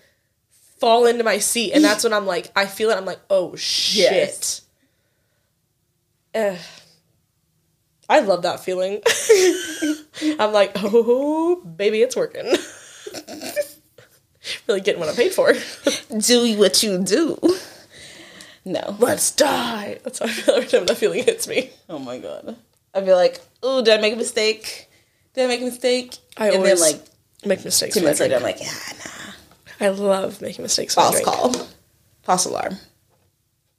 fall 0.81 1.07
into 1.07 1.25
my 1.25 1.39
seat 1.39 1.73
and 1.73 1.85
that's 1.85 2.05
when 2.05 2.13
I'm 2.13 2.27
like 2.27 2.51
I 2.55 2.67
feel 2.67 2.91
it 2.91 2.97
I'm 2.97 3.05
like 3.05 3.21
oh 3.31 3.57
shit. 3.57 4.11
Yes. 4.13 4.63
Ugh. 6.35 6.59
I 8.09 8.21
love 8.21 8.43
that 8.43 8.61
feeling. 8.61 9.03
I'm 10.39 10.53
like 10.53 10.73
oh 10.77 11.57
baby 11.57 12.03
it's 12.03 12.17
working. 12.17 12.47
really 14.67 14.81
getting 14.81 15.01
what 15.01 15.09
I 15.09 15.15
paid 15.15 15.33
for. 15.33 15.53
do 16.19 16.59
what 16.59 16.83
you 16.83 16.99
do. 17.03 17.39
No. 18.65 18.97
Let's 18.99 19.31
die. 19.33 19.99
That's 20.05 20.19
how 20.19 20.27
I 20.27 20.29
feel 20.31 20.55
every 20.57 20.69
time 20.69 20.87
that 20.87 20.97
feeling 20.97 21.25
hits 21.25 21.49
me. 21.49 21.71
Oh 21.89 21.99
my 21.99 22.19
god. 22.19 22.57
I'd 22.95 23.05
be 23.05 23.13
like, 23.13 23.41
oh, 23.63 23.83
did 23.83 23.99
I 23.99 24.01
make 24.01 24.15
a 24.15 24.17
mistake? 24.17 24.89
Did 25.35 25.45
I 25.45 25.47
make 25.49 25.61
a 25.61 25.65
mistake? 25.65 26.17
I 26.37 26.49
and 26.49 26.57
always 26.57 26.81
then 26.81 26.93
like 26.93 27.05
make 27.45 27.65
mistakes. 27.65 27.95
two 27.95 28.01
I 28.01 28.05
minutes 28.05 28.21
later, 28.21 28.37
I'm 28.37 28.43
like, 28.43 28.61
yeah, 28.61 28.73
nah. 29.05 29.18
I 29.81 29.89
love 29.89 30.41
making 30.41 30.63
mistakes. 30.63 30.95
False 30.95 31.21
call. 31.23 31.55
False 32.23 32.45
alarm. 32.47 32.77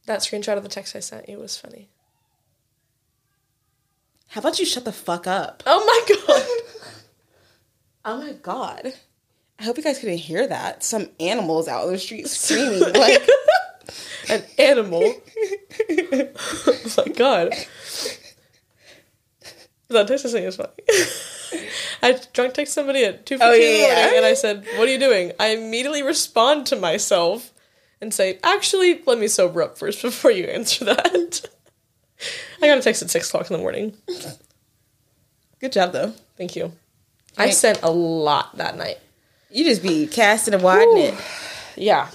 That 0.06 0.22
screenshot 0.22 0.58
of 0.58 0.64
the 0.64 0.70
text 0.70 0.96
I 0.96 1.00
sent 1.02 1.30
you 1.30 1.38
was 1.38 1.58
funny. 1.58 1.90
How 4.28 4.40
about 4.40 4.60
you 4.60 4.66
shut 4.66 4.86
the 4.86 4.92
fuck 4.92 5.28
up? 5.28 5.64
Oh 5.66 5.86
my 5.86 6.16
god. 6.28 6.46
Oh 8.06 8.18
my 8.22 8.34
god. 8.34 8.94
I 9.60 9.64
hope 9.64 9.78
you 9.78 9.84
guys 9.84 10.00
couldn't 10.00 10.18
hear 10.18 10.48
that. 10.48 10.84
Some 10.84 11.10
animals 11.20 11.68
out 11.68 11.86
in 11.88 11.94
the 11.94 12.00
street 12.00 12.28
screaming. 12.30 12.94
like, 12.94 13.28
An 14.30 14.44
animal. 14.58 15.02
oh 15.90 16.94
my 16.98 17.08
god. 17.14 17.54
That 19.90 20.08
text 20.08 20.26
I 20.26 20.30
sent 20.30 20.46
was 20.46 20.56
funny. 20.56 20.70
I 22.02 22.20
drunk 22.34 22.54
text 22.54 22.74
somebody 22.74 23.04
at 23.04 23.26
2.15 23.26 23.38
Oh, 23.42 23.54
in 23.54 23.60
the 23.60 23.66
yeah, 23.66 23.88
yeah. 23.88 23.96
morning 24.02 24.18
and 24.18 24.26
I 24.26 24.34
said, 24.34 24.66
what 24.78 24.88
are 24.88 24.92
you 24.92 25.00
doing? 25.00 25.32
I 25.40 25.48
immediately 25.50 26.04
respond 26.04 26.66
to 26.68 26.76
myself 26.76 27.52
and 28.02 28.14
say, 28.14 28.40
actually, 28.44 29.02
let 29.06 29.20
me 29.20 29.28
sober 29.28 29.62
up 29.62 29.78
first 29.78 30.02
before 30.04 30.32
you 30.32 30.46
answer 30.46 30.86
that. 30.86 31.42
I 32.62 32.68
got 32.68 32.78
a 32.78 32.82
text 32.82 33.02
at 33.02 33.10
6 33.10 33.28
o'clock 33.30 33.50
in 33.50 33.54
the 33.58 33.62
morning. 33.62 33.96
good 35.60 35.72
job 35.72 35.92
though. 35.94 36.14
Thank 36.38 36.56
you. 36.56 36.72
I 37.38 37.44
Thank- 37.46 37.54
sent 37.56 37.82
a 37.84 37.90
lot 37.92 38.58
that 38.58 38.78
night. 38.78 38.98
You 39.52 39.64
just 39.66 39.82
be 39.82 40.06
casting 40.08 40.54
a 40.54 40.58
wide 40.60 40.88
net. 40.94 41.16
Yeah. 41.76 42.10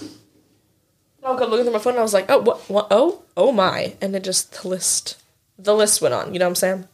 I 1.23 1.35
go 1.37 1.47
looking 1.47 1.65
through 1.65 1.73
my 1.73 1.79
phone 1.79 1.93
and 1.93 1.99
I 1.99 2.03
was 2.03 2.13
like, 2.13 2.29
oh, 2.29 2.37
what, 2.39 2.69
what, 2.69 2.87
oh, 2.91 3.23
oh 3.35 3.51
my. 3.51 3.95
And 3.99 4.15
it 4.15 4.23
just, 4.23 4.61
the 4.61 4.67
list, 4.67 5.21
the 5.57 5.73
list 5.75 6.01
went 6.01 6.13
on. 6.13 6.33
You 6.33 6.39
know 6.39 6.45
what 6.45 6.49
I'm 6.51 6.55
saying? 6.55 6.87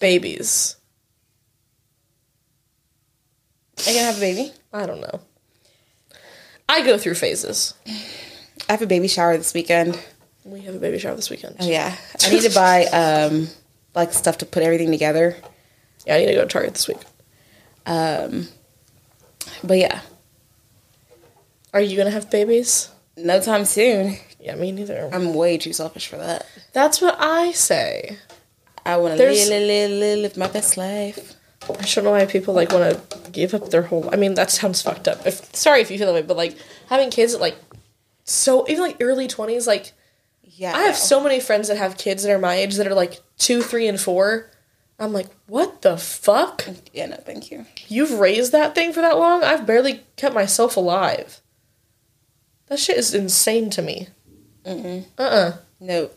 Babies. 0.00 0.76
Are 3.86 3.90
you 3.90 3.96
gonna 3.96 4.06
have 4.06 4.16
a 4.16 4.20
baby? 4.20 4.52
I 4.72 4.86
don't 4.86 5.00
know. 5.00 5.20
I 6.68 6.84
go 6.84 6.98
through 6.98 7.14
phases. 7.14 7.74
I 8.68 8.72
have 8.72 8.82
a 8.82 8.86
baby 8.86 9.08
shower 9.08 9.36
this 9.36 9.54
weekend. 9.54 9.98
We 10.44 10.60
have 10.62 10.74
a 10.74 10.78
baby 10.78 10.98
shower 10.98 11.16
this 11.16 11.30
weekend. 11.30 11.56
Oh 11.60 11.68
yeah. 11.68 11.96
I 12.22 12.30
need 12.30 12.42
to 12.42 12.54
buy 12.54 12.84
um 12.86 13.48
like 13.94 14.12
stuff 14.12 14.38
to 14.38 14.46
put 14.46 14.62
everything 14.62 14.90
together. 14.90 15.36
Yeah, 16.06 16.16
I 16.16 16.18
need 16.18 16.26
to 16.26 16.34
go 16.34 16.42
to 16.42 16.48
Target 16.48 16.74
this 16.74 16.88
week. 16.88 17.00
Um 17.86 18.48
but 19.62 19.78
yeah. 19.78 20.00
Are 21.72 21.80
you 21.80 21.96
gonna 21.96 22.10
have 22.10 22.30
babies? 22.30 22.90
No 23.16 23.40
time 23.40 23.64
soon. 23.64 24.16
Yeah, 24.38 24.54
me 24.54 24.72
neither. 24.72 25.10
I'm 25.12 25.34
way 25.34 25.58
too 25.58 25.72
selfish 25.72 26.08
for 26.08 26.16
that. 26.16 26.46
That's 26.72 27.00
what 27.00 27.16
I 27.18 27.52
say. 27.52 28.16
I 28.94 28.96
wanna 28.96 29.16
live, 29.16 29.48
live, 29.48 29.90
live, 29.90 30.18
live 30.18 30.36
my 30.36 30.48
best 30.48 30.76
life. 30.76 31.34
I 31.68 31.82
don't 31.82 32.04
know 32.04 32.12
why 32.12 32.24
people 32.26 32.54
like 32.54 32.72
want 32.72 33.10
to 33.10 33.30
give 33.30 33.52
up 33.54 33.68
their 33.70 33.82
whole. 33.82 34.08
I 34.12 34.16
mean, 34.16 34.34
that 34.34 34.50
sounds 34.50 34.80
fucked 34.82 35.06
up. 35.06 35.26
If 35.26 35.54
sorry 35.54 35.80
if 35.82 35.90
you 35.90 35.98
feel 35.98 36.06
that 36.06 36.14
way, 36.14 36.22
but 36.22 36.36
like 36.36 36.56
having 36.88 37.10
kids 37.10 37.34
at 37.34 37.40
like 37.40 37.56
so 38.24 38.66
even 38.68 38.82
like 38.82 38.96
early 39.00 39.28
twenties, 39.28 39.66
like 39.66 39.92
Yeah. 40.42 40.74
I 40.76 40.82
have 40.82 40.96
so 40.96 41.22
many 41.22 41.38
friends 41.40 41.68
that 41.68 41.76
have 41.76 41.96
kids 41.98 42.22
that 42.22 42.32
are 42.32 42.38
my 42.38 42.54
age 42.54 42.76
that 42.76 42.86
are 42.86 42.94
like 42.94 43.20
two, 43.38 43.62
three, 43.62 43.86
and 43.86 44.00
four. 44.00 44.50
I'm 44.98 45.12
like, 45.12 45.28
what 45.46 45.80
the 45.82 45.96
fuck? 45.96 46.66
Yeah, 46.92 47.06
no, 47.06 47.16
thank 47.16 47.50
you. 47.50 47.64
You've 47.88 48.12
raised 48.18 48.52
that 48.52 48.74
thing 48.74 48.92
for 48.92 49.00
that 49.00 49.16
long? 49.16 49.42
I've 49.42 49.64
barely 49.66 50.04
kept 50.16 50.34
myself 50.34 50.76
alive. 50.76 51.40
That 52.66 52.78
shit 52.78 52.98
is 52.98 53.14
insane 53.14 53.70
to 53.70 53.82
me. 53.82 54.08
Mm-mm. 54.64 55.06
Uh 55.18 55.22
uh 55.22 55.52
No. 55.80 56.10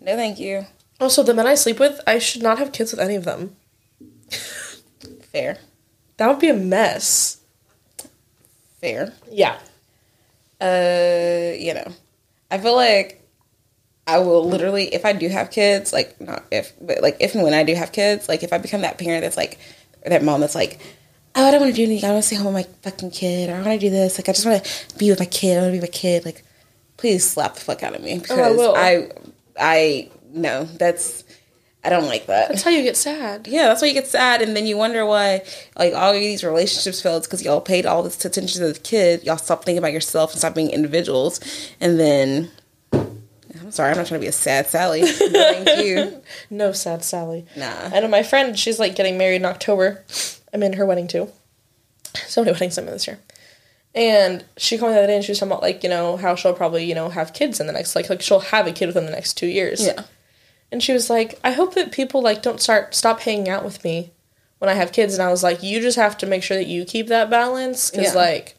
No, 0.00 0.16
thank 0.16 0.38
you. 0.38 0.66
Also, 1.00 1.22
the 1.22 1.34
men 1.34 1.46
I 1.46 1.54
sleep 1.54 1.80
with, 1.80 2.00
I 2.06 2.18
should 2.18 2.42
not 2.42 2.58
have 2.58 2.72
kids 2.72 2.92
with 2.92 3.00
any 3.00 3.16
of 3.16 3.24
them. 3.24 3.56
Fair. 5.32 5.58
That 6.18 6.28
would 6.28 6.38
be 6.38 6.50
a 6.50 6.54
mess. 6.54 7.40
Fair. 8.80 9.14
Yeah. 9.30 9.58
Uh, 10.60 11.56
you 11.58 11.72
know, 11.72 11.90
I 12.50 12.58
feel 12.58 12.76
like 12.76 13.26
I 14.06 14.18
will 14.18 14.46
literally, 14.46 14.92
if 14.94 15.06
I 15.06 15.14
do 15.14 15.28
have 15.28 15.50
kids, 15.50 15.92
like 15.92 16.20
not 16.20 16.44
if, 16.50 16.72
but 16.80 17.00
like 17.00 17.16
if 17.20 17.34
and 17.34 17.42
when 17.42 17.54
I 17.54 17.64
do 17.64 17.74
have 17.74 17.92
kids, 17.92 18.28
like 18.28 18.42
if 18.42 18.52
I 18.52 18.58
become 18.58 18.82
that 18.82 18.98
parent 18.98 19.22
that's 19.22 19.38
like, 19.38 19.58
or 20.04 20.10
that 20.10 20.22
mom 20.22 20.40
that's 20.40 20.54
like, 20.54 20.78
oh, 21.34 21.46
I 21.46 21.50
don't 21.50 21.60
want 21.60 21.72
to 21.74 21.76
do 21.76 21.84
anything. 21.84 22.08
I 22.08 22.12
want 22.12 22.24
to 22.24 22.26
stay 22.26 22.36
home 22.36 22.52
with 22.52 22.66
my 22.66 22.90
fucking 22.90 23.12
kid, 23.12 23.48
or 23.48 23.54
I 23.54 23.62
want 23.62 23.80
to 23.80 23.86
do 23.86 23.90
this. 23.90 24.18
Like 24.18 24.28
I 24.28 24.32
just 24.32 24.44
want 24.44 24.62
to 24.62 24.98
be 24.98 25.08
with 25.08 25.18
my 25.20 25.26
kid. 25.26 25.56
I 25.56 25.62
want 25.62 25.68
to 25.68 25.72
be 25.72 25.80
with 25.80 25.90
my 25.90 25.98
kid. 25.98 26.24
Like, 26.26 26.44
please 26.98 27.26
slap 27.26 27.54
the 27.54 27.60
fuck 27.60 27.82
out 27.82 27.94
of 27.94 28.02
me 28.02 28.18
because 28.18 28.38
Oh, 28.38 28.54
will. 28.54 28.74
I, 28.76 29.10
I 29.58 30.10
no, 30.32 30.64
that's 30.64 31.24
I 31.82 31.88
don't 31.88 32.06
like 32.06 32.26
that. 32.26 32.48
That's 32.48 32.62
how 32.62 32.70
you 32.70 32.82
get 32.82 32.96
sad. 32.96 33.46
Yeah, 33.46 33.68
that's 33.68 33.80
why 33.80 33.88
you 33.88 33.94
get 33.94 34.06
sad, 34.06 34.42
and 34.42 34.54
then 34.54 34.66
you 34.66 34.76
wonder 34.76 35.06
why, 35.06 35.42
like, 35.78 35.94
all 35.94 36.10
of 36.12 36.20
these 36.20 36.44
relationships 36.44 37.00
failed 37.00 37.22
because 37.22 37.42
y'all 37.42 37.62
paid 37.62 37.86
all 37.86 38.02
this 38.02 38.22
attention 38.22 38.60
to 38.60 38.72
the 38.72 38.78
kid. 38.78 39.24
Y'all 39.24 39.38
stop 39.38 39.64
thinking 39.64 39.78
about 39.78 39.92
yourself 39.92 40.32
and 40.32 40.38
stop 40.38 40.54
being 40.54 40.70
individuals, 40.70 41.40
and 41.80 41.98
then. 41.98 42.50
I'm 42.92 43.72
sorry, 43.72 43.90
I'm 43.90 43.96
not 43.96 44.06
trying 44.06 44.20
to 44.20 44.24
be 44.24 44.28
a 44.28 44.32
sad 44.32 44.66
Sally. 44.66 45.02
Thank 45.06 45.84
you. 45.84 46.20
No 46.50 46.72
sad 46.72 47.04
Sally. 47.04 47.46
Nah. 47.56 47.90
I 47.92 48.00
know 48.00 48.08
my 48.08 48.22
friend, 48.24 48.58
she's 48.58 48.80
like 48.80 48.96
getting 48.96 49.16
married 49.16 49.36
in 49.36 49.44
October. 49.44 50.04
I'm 50.52 50.62
in 50.62 50.72
her 50.72 50.86
wedding 50.86 51.06
too. 51.06 51.30
So 52.26 52.40
many 52.40 52.52
weddings 52.52 52.78
I'm 52.78 52.86
in 52.88 52.92
this 52.92 53.06
year. 53.06 53.20
And 53.94 54.44
she 54.56 54.76
called 54.76 54.90
me 54.90 54.94
the 54.94 55.00
other 55.00 55.06
day 55.08 55.16
and 55.16 55.24
she 55.24 55.32
was 55.32 55.38
talking 55.38 55.52
about 55.52 55.62
like, 55.62 55.84
you 55.84 55.88
know, 55.88 56.16
how 56.16 56.34
she'll 56.34 56.54
probably, 56.54 56.84
you 56.84 56.94
know, 56.94 57.10
have 57.10 57.32
kids 57.32 57.60
in 57.60 57.66
the 57.66 57.72
next 57.72 57.94
like 57.94 58.08
like 58.08 58.22
she'll 58.22 58.40
have 58.40 58.66
a 58.66 58.72
kid 58.72 58.86
within 58.86 59.04
the 59.04 59.12
next 59.12 59.34
two 59.34 59.46
years. 59.46 59.84
Yeah. 59.84 60.02
And 60.72 60.82
she 60.82 60.92
was 60.92 61.10
like, 61.10 61.38
I 61.42 61.52
hope 61.52 61.74
that 61.74 61.90
people 61.92 62.22
like 62.22 62.42
don't 62.42 62.60
start 62.60 62.94
stop 62.94 63.20
hanging 63.20 63.48
out 63.48 63.64
with 63.64 63.82
me 63.84 64.12
when 64.58 64.68
I 64.70 64.74
have 64.74 64.92
kids. 64.92 65.14
And 65.14 65.22
I 65.22 65.30
was 65.30 65.42
like, 65.42 65.62
you 65.62 65.80
just 65.80 65.96
have 65.96 66.16
to 66.18 66.26
make 66.26 66.42
sure 66.42 66.56
that 66.56 66.66
you 66.68 66.84
keep 66.84 67.08
that 67.08 67.28
balance 67.30 67.90
because 67.90 68.14
Yeah. 68.14 68.20
like 68.20 68.56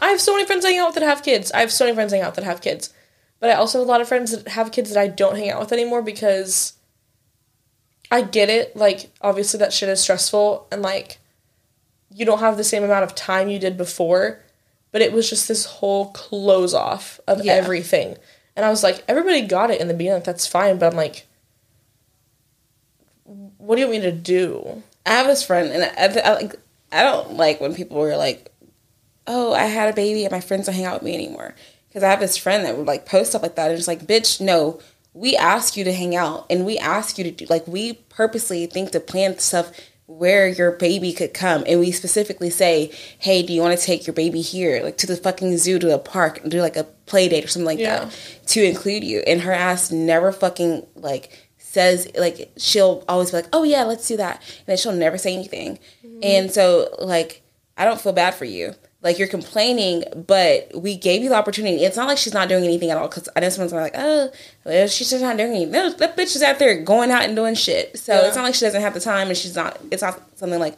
I 0.00 0.08
have 0.08 0.20
so 0.20 0.32
many 0.34 0.46
friends 0.46 0.64
hanging 0.64 0.80
out 0.80 0.86
with 0.88 0.94
that 0.96 1.04
have 1.04 1.22
kids. 1.22 1.52
I 1.52 1.60
have 1.60 1.70
so 1.72 1.84
many 1.84 1.94
friends 1.94 2.12
hanging 2.12 2.26
out 2.26 2.34
that 2.36 2.44
have 2.44 2.60
kids, 2.62 2.92
but 3.40 3.50
I 3.50 3.54
also 3.54 3.78
have 3.78 3.86
a 3.86 3.90
lot 3.90 4.00
of 4.00 4.08
friends 4.08 4.30
that 4.32 4.48
have 4.52 4.72
kids 4.72 4.90
that 4.90 4.98
I 5.00 5.08
don't 5.08 5.36
hang 5.36 5.50
out 5.50 5.60
with 5.60 5.72
anymore 5.72 6.02
because 6.02 6.72
I 8.10 8.22
get 8.22 8.48
it. 8.48 8.76
Like 8.76 9.10
obviously 9.20 9.58
that 9.58 9.72
shit 9.72 9.88
is 9.88 10.00
stressful 10.00 10.66
and 10.72 10.82
like 10.82 11.18
you 12.14 12.24
don't 12.26 12.40
have 12.40 12.56
the 12.56 12.64
same 12.64 12.82
amount 12.84 13.04
of 13.04 13.14
time 13.14 13.48
you 13.48 13.58
did 13.58 13.76
before. 13.76 14.40
But 14.90 15.00
it 15.00 15.12
was 15.14 15.30
just 15.30 15.48
this 15.48 15.64
whole 15.64 16.10
close 16.12 16.74
off 16.74 17.18
of 17.26 17.42
Yeah. 17.44 17.54
everything. 17.54 18.16
And 18.54 18.66
I 18.66 18.68
was 18.70 18.82
like, 18.82 19.02
everybody 19.08 19.40
got 19.42 19.70
it 19.70 19.80
in 19.80 19.88
the 19.88 19.94
beginning, 19.94 20.22
that's 20.22 20.46
fine, 20.46 20.76
but 20.78 20.90
I'm 20.92 20.96
like, 20.96 21.26
what 23.62 23.76
do 23.76 23.82
you 23.82 23.86
want 23.88 24.02
me 24.02 24.10
to 24.10 24.16
do? 24.16 24.82
I 25.06 25.10
have 25.10 25.26
this 25.26 25.44
friend, 25.44 25.70
and 25.72 25.84
I, 25.84 26.20
I, 26.28 26.34
like, 26.34 26.54
I 26.90 27.02
don't 27.02 27.34
like 27.34 27.60
when 27.60 27.74
people 27.74 27.98
were 27.98 28.16
like, 28.16 28.50
"Oh, 29.26 29.52
I 29.52 29.64
had 29.64 29.88
a 29.92 29.96
baby, 29.96 30.24
and 30.24 30.32
my 30.32 30.40
friends 30.40 30.66
don't 30.66 30.74
hang 30.74 30.84
out 30.84 30.94
with 30.94 31.02
me 31.04 31.14
anymore." 31.14 31.54
Because 31.88 32.02
I 32.02 32.10
have 32.10 32.20
this 32.20 32.36
friend 32.36 32.64
that 32.64 32.76
would 32.76 32.86
like 32.86 33.06
post 33.06 33.30
stuff 33.30 33.42
like 33.42 33.54
that, 33.56 33.70
and 33.70 33.78
it's 33.78 33.88
like, 33.88 34.06
"Bitch, 34.06 34.40
no." 34.40 34.80
We 35.14 35.36
ask 35.36 35.76
you 35.76 35.84
to 35.84 35.92
hang 35.92 36.16
out, 36.16 36.46
and 36.48 36.64
we 36.64 36.78
ask 36.78 37.18
you 37.18 37.24
to 37.24 37.30
do 37.30 37.44
like 37.50 37.66
we 37.68 37.92
purposely 38.08 38.64
think 38.66 38.92
to 38.92 39.00
plan 39.00 39.38
stuff 39.38 39.70
where 40.06 40.48
your 40.48 40.70
baby 40.72 41.12
could 41.12 41.34
come, 41.34 41.64
and 41.66 41.78
we 41.80 41.92
specifically 41.92 42.48
say, 42.48 42.90
"Hey, 43.18 43.42
do 43.42 43.52
you 43.52 43.60
want 43.60 43.78
to 43.78 43.84
take 43.84 44.06
your 44.06 44.14
baby 44.14 44.40
here, 44.40 44.82
like 44.82 44.96
to 44.98 45.06
the 45.06 45.16
fucking 45.16 45.58
zoo, 45.58 45.78
to 45.80 45.94
a 45.94 45.98
park, 45.98 46.40
and 46.42 46.50
do 46.50 46.60
like 46.62 46.76
a 46.78 46.84
play 47.04 47.28
date 47.28 47.44
or 47.44 47.48
something 47.48 47.66
like 47.66 47.78
Yeah. 47.78 48.06
that 48.06 48.12
to 48.48 48.64
include 48.64 49.04
you?" 49.04 49.20
And 49.26 49.42
her 49.42 49.52
ass 49.52 49.90
never 49.92 50.32
fucking 50.32 50.86
like 50.96 51.28
says 51.72 52.08
like 52.16 52.52
she'll 52.56 53.02
always 53.08 53.30
be 53.30 53.38
like, 53.38 53.48
"Oh 53.52 53.62
yeah, 53.62 53.84
let's 53.84 54.06
do 54.06 54.16
that," 54.18 54.36
and 54.58 54.66
then 54.66 54.76
she'll 54.76 54.92
never 54.92 55.18
say 55.18 55.32
anything. 55.34 55.78
Mm-hmm. 56.04 56.20
And 56.22 56.50
so 56.52 56.94
like 57.00 57.42
I 57.76 57.84
don't 57.84 58.00
feel 58.00 58.12
bad 58.12 58.34
for 58.34 58.44
you. 58.44 58.74
Like 59.02 59.18
you're 59.18 59.26
complaining, 59.26 60.04
but 60.28 60.70
we 60.74 60.96
gave 60.96 61.22
you 61.24 61.28
the 61.28 61.34
opportunity. 61.34 61.84
It's 61.84 61.96
not 61.96 62.06
like 62.06 62.18
she's 62.18 62.34
not 62.34 62.48
doing 62.48 62.62
anything 62.62 62.90
at 62.90 62.96
all. 62.96 63.08
Because 63.08 63.28
I 63.34 63.40
know 63.40 63.48
someone's 63.48 63.72
like, 63.72 63.94
"Oh, 63.96 64.30
well, 64.64 64.86
she's 64.86 65.10
just 65.10 65.22
not 65.22 65.36
doing 65.36 65.50
anything." 65.50 65.72
No, 65.72 65.90
that 65.90 66.16
bitch 66.16 66.36
is 66.36 66.42
out 66.42 66.58
there 66.60 66.80
going 66.82 67.10
out 67.10 67.22
and 67.24 67.34
doing 67.34 67.54
shit. 67.56 67.98
So 67.98 68.14
Yeah. 68.14 68.26
it's 68.28 68.36
not 68.36 68.44
like 68.44 68.54
she 68.54 68.64
doesn't 68.64 68.80
have 68.80 68.94
the 68.94 69.00
time, 69.00 69.28
and 69.28 69.36
she's 69.36 69.56
not. 69.56 69.80
It's 69.90 70.02
not 70.02 70.20
something 70.36 70.60
like 70.60 70.76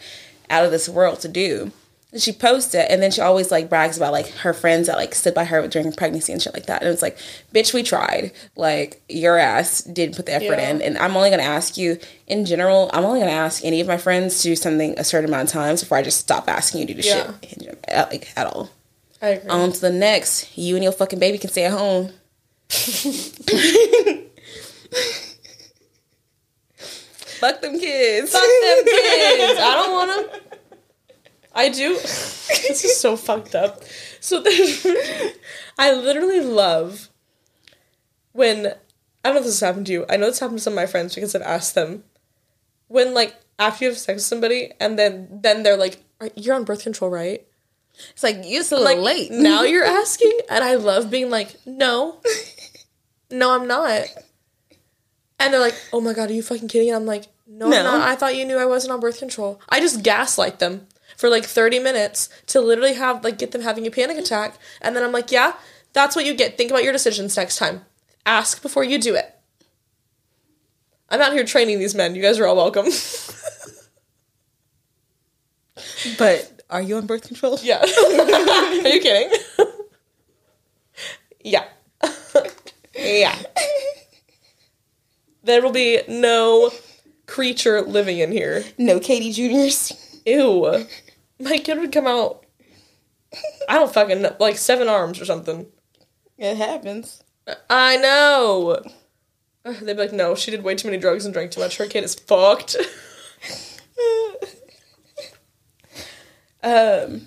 out 0.48 0.64
of 0.64 0.70
this 0.70 0.88
world 0.88 1.20
to 1.20 1.28
do. 1.28 1.70
And 2.14 2.22
she 2.22 2.32
posts 2.32 2.72
it, 2.76 2.86
and 2.88 3.02
then 3.02 3.10
she 3.10 3.20
always 3.20 3.50
like 3.50 3.68
brags 3.68 3.96
about 3.96 4.12
like 4.12 4.28
her 4.28 4.54
friends 4.54 4.86
that 4.86 4.96
like 4.96 5.14
stood 5.16 5.34
by 5.34 5.42
her 5.44 5.66
during 5.66 5.92
pregnancy 5.92 6.32
and 6.32 6.40
shit 6.40 6.54
like 6.54 6.66
that. 6.66 6.80
And 6.80 6.90
it's 6.92 7.02
like, 7.02 7.18
bitch, 7.52 7.74
we 7.74 7.82
tried. 7.82 8.30
Like 8.54 9.02
your 9.08 9.36
ass 9.36 9.82
didn't 9.82 10.14
put 10.14 10.26
the 10.26 10.32
effort 10.34 10.58
Yeah. 10.60 10.70
in, 10.70 10.80
and 10.80 10.96
I'm 10.96 11.16
only 11.16 11.30
gonna 11.30 11.42
ask 11.42 11.76
you 11.76 11.98
in 12.28 12.44
general. 12.46 12.88
I'm 12.92 13.04
only 13.04 13.18
gonna 13.18 13.32
ask 13.32 13.64
any 13.64 13.80
of 13.80 13.88
my 13.88 13.96
friends 13.96 14.38
to 14.38 14.42
do 14.44 14.54
something 14.54 14.94
a 14.96 15.02
certain 15.02 15.28
amount 15.28 15.48
of 15.48 15.52
times 15.52 15.80
before 15.82 15.98
I 15.98 16.02
just 16.02 16.18
stop 16.20 16.48
asking 16.48 16.82
you 16.82 16.86
to 16.94 16.94
do 17.02 17.08
Yeah. 17.08 17.32
shit 17.42 17.78
at, 17.88 18.06
uh, 18.06 18.08
like 18.12 18.28
at 18.36 18.46
all. 18.46 18.70
I 19.20 19.28
agree. 19.30 19.50
On 19.50 19.72
to 19.72 19.80
the 19.80 19.90
next. 19.90 20.56
You 20.56 20.76
and 20.76 20.84
your 20.84 20.92
fucking 20.92 21.18
baby 21.18 21.38
can 21.38 21.50
stay 21.50 21.64
at 21.64 21.72
home. 21.72 22.12
Fuck 27.40 27.60
them 27.60 27.78
kids. 27.78 28.32
Fuck 28.32 28.42
them 28.42 28.84
kids. 28.84 29.60
I 29.60 29.72
don't 29.74 29.92
want 29.92 30.30
them. 30.32 30.40
I 31.54 31.68
do. 31.68 31.94
this 31.98 32.84
is 32.84 33.00
so 33.00 33.16
fucked 33.16 33.54
up. 33.54 33.82
So 34.20 34.40
there's, 34.42 34.84
I 35.78 35.92
literally 35.92 36.40
love 36.40 37.08
when 38.32 38.66
I 39.24 39.28
don't 39.28 39.34
know 39.34 39.40
if 39.40 39.44
this 39.44 39.60
has 39.60 39.66
happened 39.66 39.86
to 39.86 39.92
you. 39.92 40.04
I 40.08 40.16
know 40.16 40.26
this 40.26 40.40
happened 40.40 40.58
to 40.58 40.62
some 40.62 40.72
of 40.72 40.76
my 40.76 40.86
friends 40.86 41.14
because 41.14 41.34
I've 41.34 41.42
asked 41.42 41.74
them 41.74 42.04
when 42.88 43.14
like 43.14 43.34
after 43.58 43.84
you 43.84 43.90
have 43.90 43.98
sex 43.98 44.16
with 44.16 44.22
somebody 44.22 44.72
and 44.80 44.98
then 44.98 45.28
then 45.30 45.62
they're 45.62 45.76
like, 45.76 46.02
"You're 46.34 46.56
on 46.56 46.64
birth 46.64 46.82
control, 46.82 47.10
right?" 47.10 47.46
It's 48.10 48.22
like 48.24 48.42
you're 48.44 48.64
so 48.64 48.82
Like 48.82 48.98
late. 48.98 49.30
now 49.30 49.62
you're 49.62 49.84
asking, 49.84 50.36
and 50.50 50.64
I 50.64 50.74
love 50.74 51.10
being 51.10 51.30
like, 51.30 51.54
"No, 51.64 52.20
no, 53.30 53.54
I'm 53.54 53.68
not." 53.68 54.02
And 55.38 55.52
they're 55.52 55.60
like, 55.60 55.76
"Oh 55.92 56.00
my 56.00 56.12
god, 56.12 56.30
are 56.30 56.34
you 56.34 56.42
fucking 56.42 56.68
kidding?" 56.68 56.88
And 56.88 56.96
I'm 56.96 57.06
like, 57.06 57.26
"No, 57.46 57.68
No. 57.68 57.78
I'm 57.78 57.84
not. 57.84 58.08
I 58.08 58.16
thought 58.16 58.36
you 58.36 58.44
knew 58.44 58.58
I 58.58 58.66
wasn't 58.66 58.92
on 58.92 59.00
birth 59.00 59.18
control." 59.18 59.60
I 59.68 59.80
just 59.80 60.02
gaslight 60.02 60.58
them 60.58 60.88
for 61.16 61.28
like 61.28 61.44
30 61.44 61.78
minutes 61.78 62.28
to 62.46 62.60
literally 62.60 62.94
have 62.94 63.24
like 63.24 63.38
get 63.38 63.52
them 63.52 63.62
having 63.62 63.86
a 63.86 63.90
panic 63.90 64.18
attack, 64.18 64.58
and 64.80 64.94
then 64.94 65.02
I'm 65.02 65.12
like, 65.12 65.30
"Yeah, 65.30 65.54
that's 65.92 66.16
what 66.16 66.24
you 66.24 66.34
get. 66.34 66.56
Think 66.56 66.70
about 66.70 66.84
your 66.84 66.92
decisions 66.92 67.36
next 67.36 67.56
time. 67.56 67.84
Ask 68.26 68.62
before 68.62 68.84
you 68.84 68.98
do 68.98 69.14
it." 69.14 69.34
I'm 71.10 71.20
out 71.20 71.32
here 71.32 71.44
training 71.44 71.78
these 71.78 71.94
men. 71.94 72.14
You 72.14 72.22
guys 72.22 72.38
are 72.40 72.46
all 72.46 72.56
welcome. 72.56 72.86
But 76.18 76.62
are 76.70 76.82
you 76.82 76.96
on 76.96 77.06
birth 77.06 77.26
control? 77.26 77.58
yeah. 77.62 77.78
are 77.82 78.88
you 78.88 79.00
kidding? 79.00 79.38
yeah. 81.44 81.64
yeah. 82.94 83.36
There 85.42 85.62
will 85.62 85.72
be 85.72 86.00
no 86.08 86.70
creature 87.26 87.82
living 87.82 88.18
in 88.18 88.32
here. 88.32 88.64
No 88.78 89.00
Katie 89.00 89.32
Juniors. 89.32 89.92
Ew. 90.26 90.86
My 91.40 91.58
kid 91.58 91.78
would 91.78 91.92
come 91.92 92.06
out. 92.06 92.44
I 93.68 93.74
don't 93.74 93.92
fucking 93.92 94.22
know, 94.22 94.36
like 94.38 94.56
seven 94.56 94.88
arms 94.88 95.20
or 95.20 95.24
something. 95.24 95.66
It 96.38 96.56
happens. 96.56 97.22
I 97.68 97.96
know. 97.96 98.82
They'd 99.64 99.94
be 99.94 100.02
like, 100.02 100.12
no, 100.12 100.34
she 100.34 100.50
did 100.50 100.62
way 100.62 100.74
too 100.74 100.88
many 100.88 101.00
drugs 101.00 101.24
and 101.24 101.32
drank 101.34 101.50
too 101.50 101.60
much. 101.60 101.78
Her 101.78 101.86
kid 101.86 102.04
is 102.04 102.14
fucked. 102.14 102.76
Um. 106.64 107.26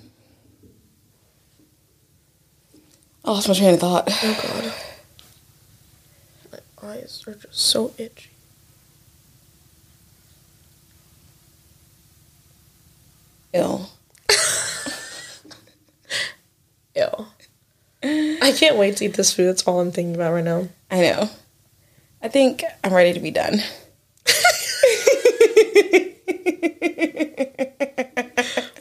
I 3.23 3.31
lost 3.31 3.47
my 3.47 3.53
train 3.53 3.75
of 3.75 3.79
thought. 3.79 4.09
Oh 4.09 4.73
god. 6.51 6.61
My 6.81 6.89
eyes 6.89 7.23
are 7.27 7.35
just 7.35 7.53
so 7.59 7.93
itchy. 7.99 8.31
Ill. 13.53 13.91
Ew. 16.95 17.27
I 18.03 18.46
can't 18.57 18.77
wait 18.77 18.97
to 18.97 19.05
eat 19.05 19.13
this 19.13 19.33
food. 19.33 19.47
That's 19.47 19.63
all 19.63 19.79
I'm 19.79 19.91
thinking 19.91 20.15
about 20.15 20.33
right 20.33 20.43
now. 20.43 20.67
I 20.89 21.01
know. 21.01 21.29
I 22.21 22.27
think 22.27 22.63
I'm 22.83 22.93
ready 22.93 23.13
to 23.13 23.19
be 23.19 23.31
done. 23.31 23.59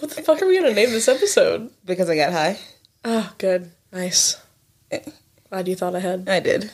What 0.00 0.14
the 0.14 0.22
fuck 0.22 0.42
are 0.42 0.46
we 0.46 0.58
gonna 0.58 0.74
name 0.74 0.90
this 0.90 1.08
episode? 1.08 1.70
because 1.84 2.10
I 2.10 2.16
got 2.16 2.32
high. 2.32 2.58
Oh, 3.04 3.32
good. 3.38 3.70
Nice. 3.92 4.40
Glad 5.50 5.68
you 5.68 5.76
thought 5.76 5.94
ahead. 5.94 6.28
I 6.28 6.40
did. 6.40 6.70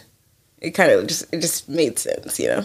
It 0.60 0.72
kind 0.72 0.90
of 0.90 1.06
just 1.06 1.32
it 1.32 1.40
just 1.40 1.68
made 1.68 1.98
sense, 1.98 2.38
you 2.38 2.48
know. 2.48 2.64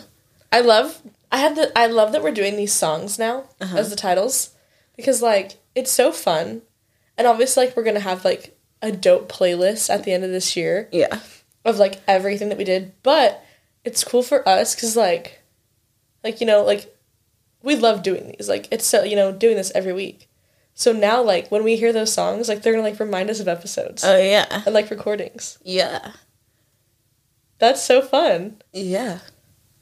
I 0.51 0.61
love 0.61 1.01
I 1.31 1.37
had 1.37 1.55
the 1.55 1.77
I 1.77 1.87
love 1.87 2.11
that 2.11 2.23
we're 2.23 2.31
doing 2.31 2.55
these 2.55 2.73
songs 2.73 3.19
now 3.19 3.45
uh-huh. 3.61 3.77
as 3.77 3.89
the 3.89 3.95
titles. 3.95 4.55
Because 4.95 5.21
like 5.21 5.57
it's 5.75 5.91
so 5.91 6.11
fun. 6.11 6.61
And 7.17 7.27
obviously 7.27 7.65
like 7.65 7.77
we're 7.77 7.83
gonna 7.83 7.99
have 7.99 8.25
like 8.25 8.56
a 8.81 8.91
dope 8.91 9.31
playlist 9.31 9.89
at 9.89 10.03
the 10.03 10.11
end 10.13 10.23
of 10.23 10.31
this 10.31 10.55
year 10.55 10.87
Yeah. 10.91 11.19
of 11.65 11.77
like 11.77 12.01
everything 12.07 12.49
that 12.49 12.57
we 12.57 12.63
did. 12.63 12.93
But 13.03 13.43
it's 13.83 14.03
cool 14.03 14.23
for 14.23 14.47
us 14.47 14.75
because 14.75 14.95
like 14.95 15.41
like 16.23 16.39
you 16.41 16.47
know, 16.47 16.63
like 16.63 16.93
we 17.63 17.75
love 17.75 18.03
doing 18.03 18.33
these. 18.37 18.47
Like 18.49 18.67
it's 18.71 18.85
so 18.85 19.03
you 19.03 19.15
know, 19.15 19.31
doing 19.31 19.55
this 19.55 19.71
every 19.73 19.93
week. 19.93 20.27
So 20.73 20.91
now 20.91 21.21
like 21.23 21.49
when 21.49 21.63
we 21.63 21.75
hear 21.75 21.91
those 21.91 22.13
songs, 22.13 22.47
like 22.47 22.61
they're 22.61 22.73
gonna 22.73 22.87
like 22.87 22.99
remind 22.99 23.29
us 23.29 23.39
of 23.39 23.47
episodes. 23.47 24.03
Oh 24.03 24.17
yeah. 24.17 24.61
and 24.65 24.73
like 24.75 24.89
recordings. 24.91 25.57
Yeah. 25.63 26.11
That's 27.59 27.81
so 27.81 28.01
fun. 28.01 28.61
Yeah. 28.71 29.19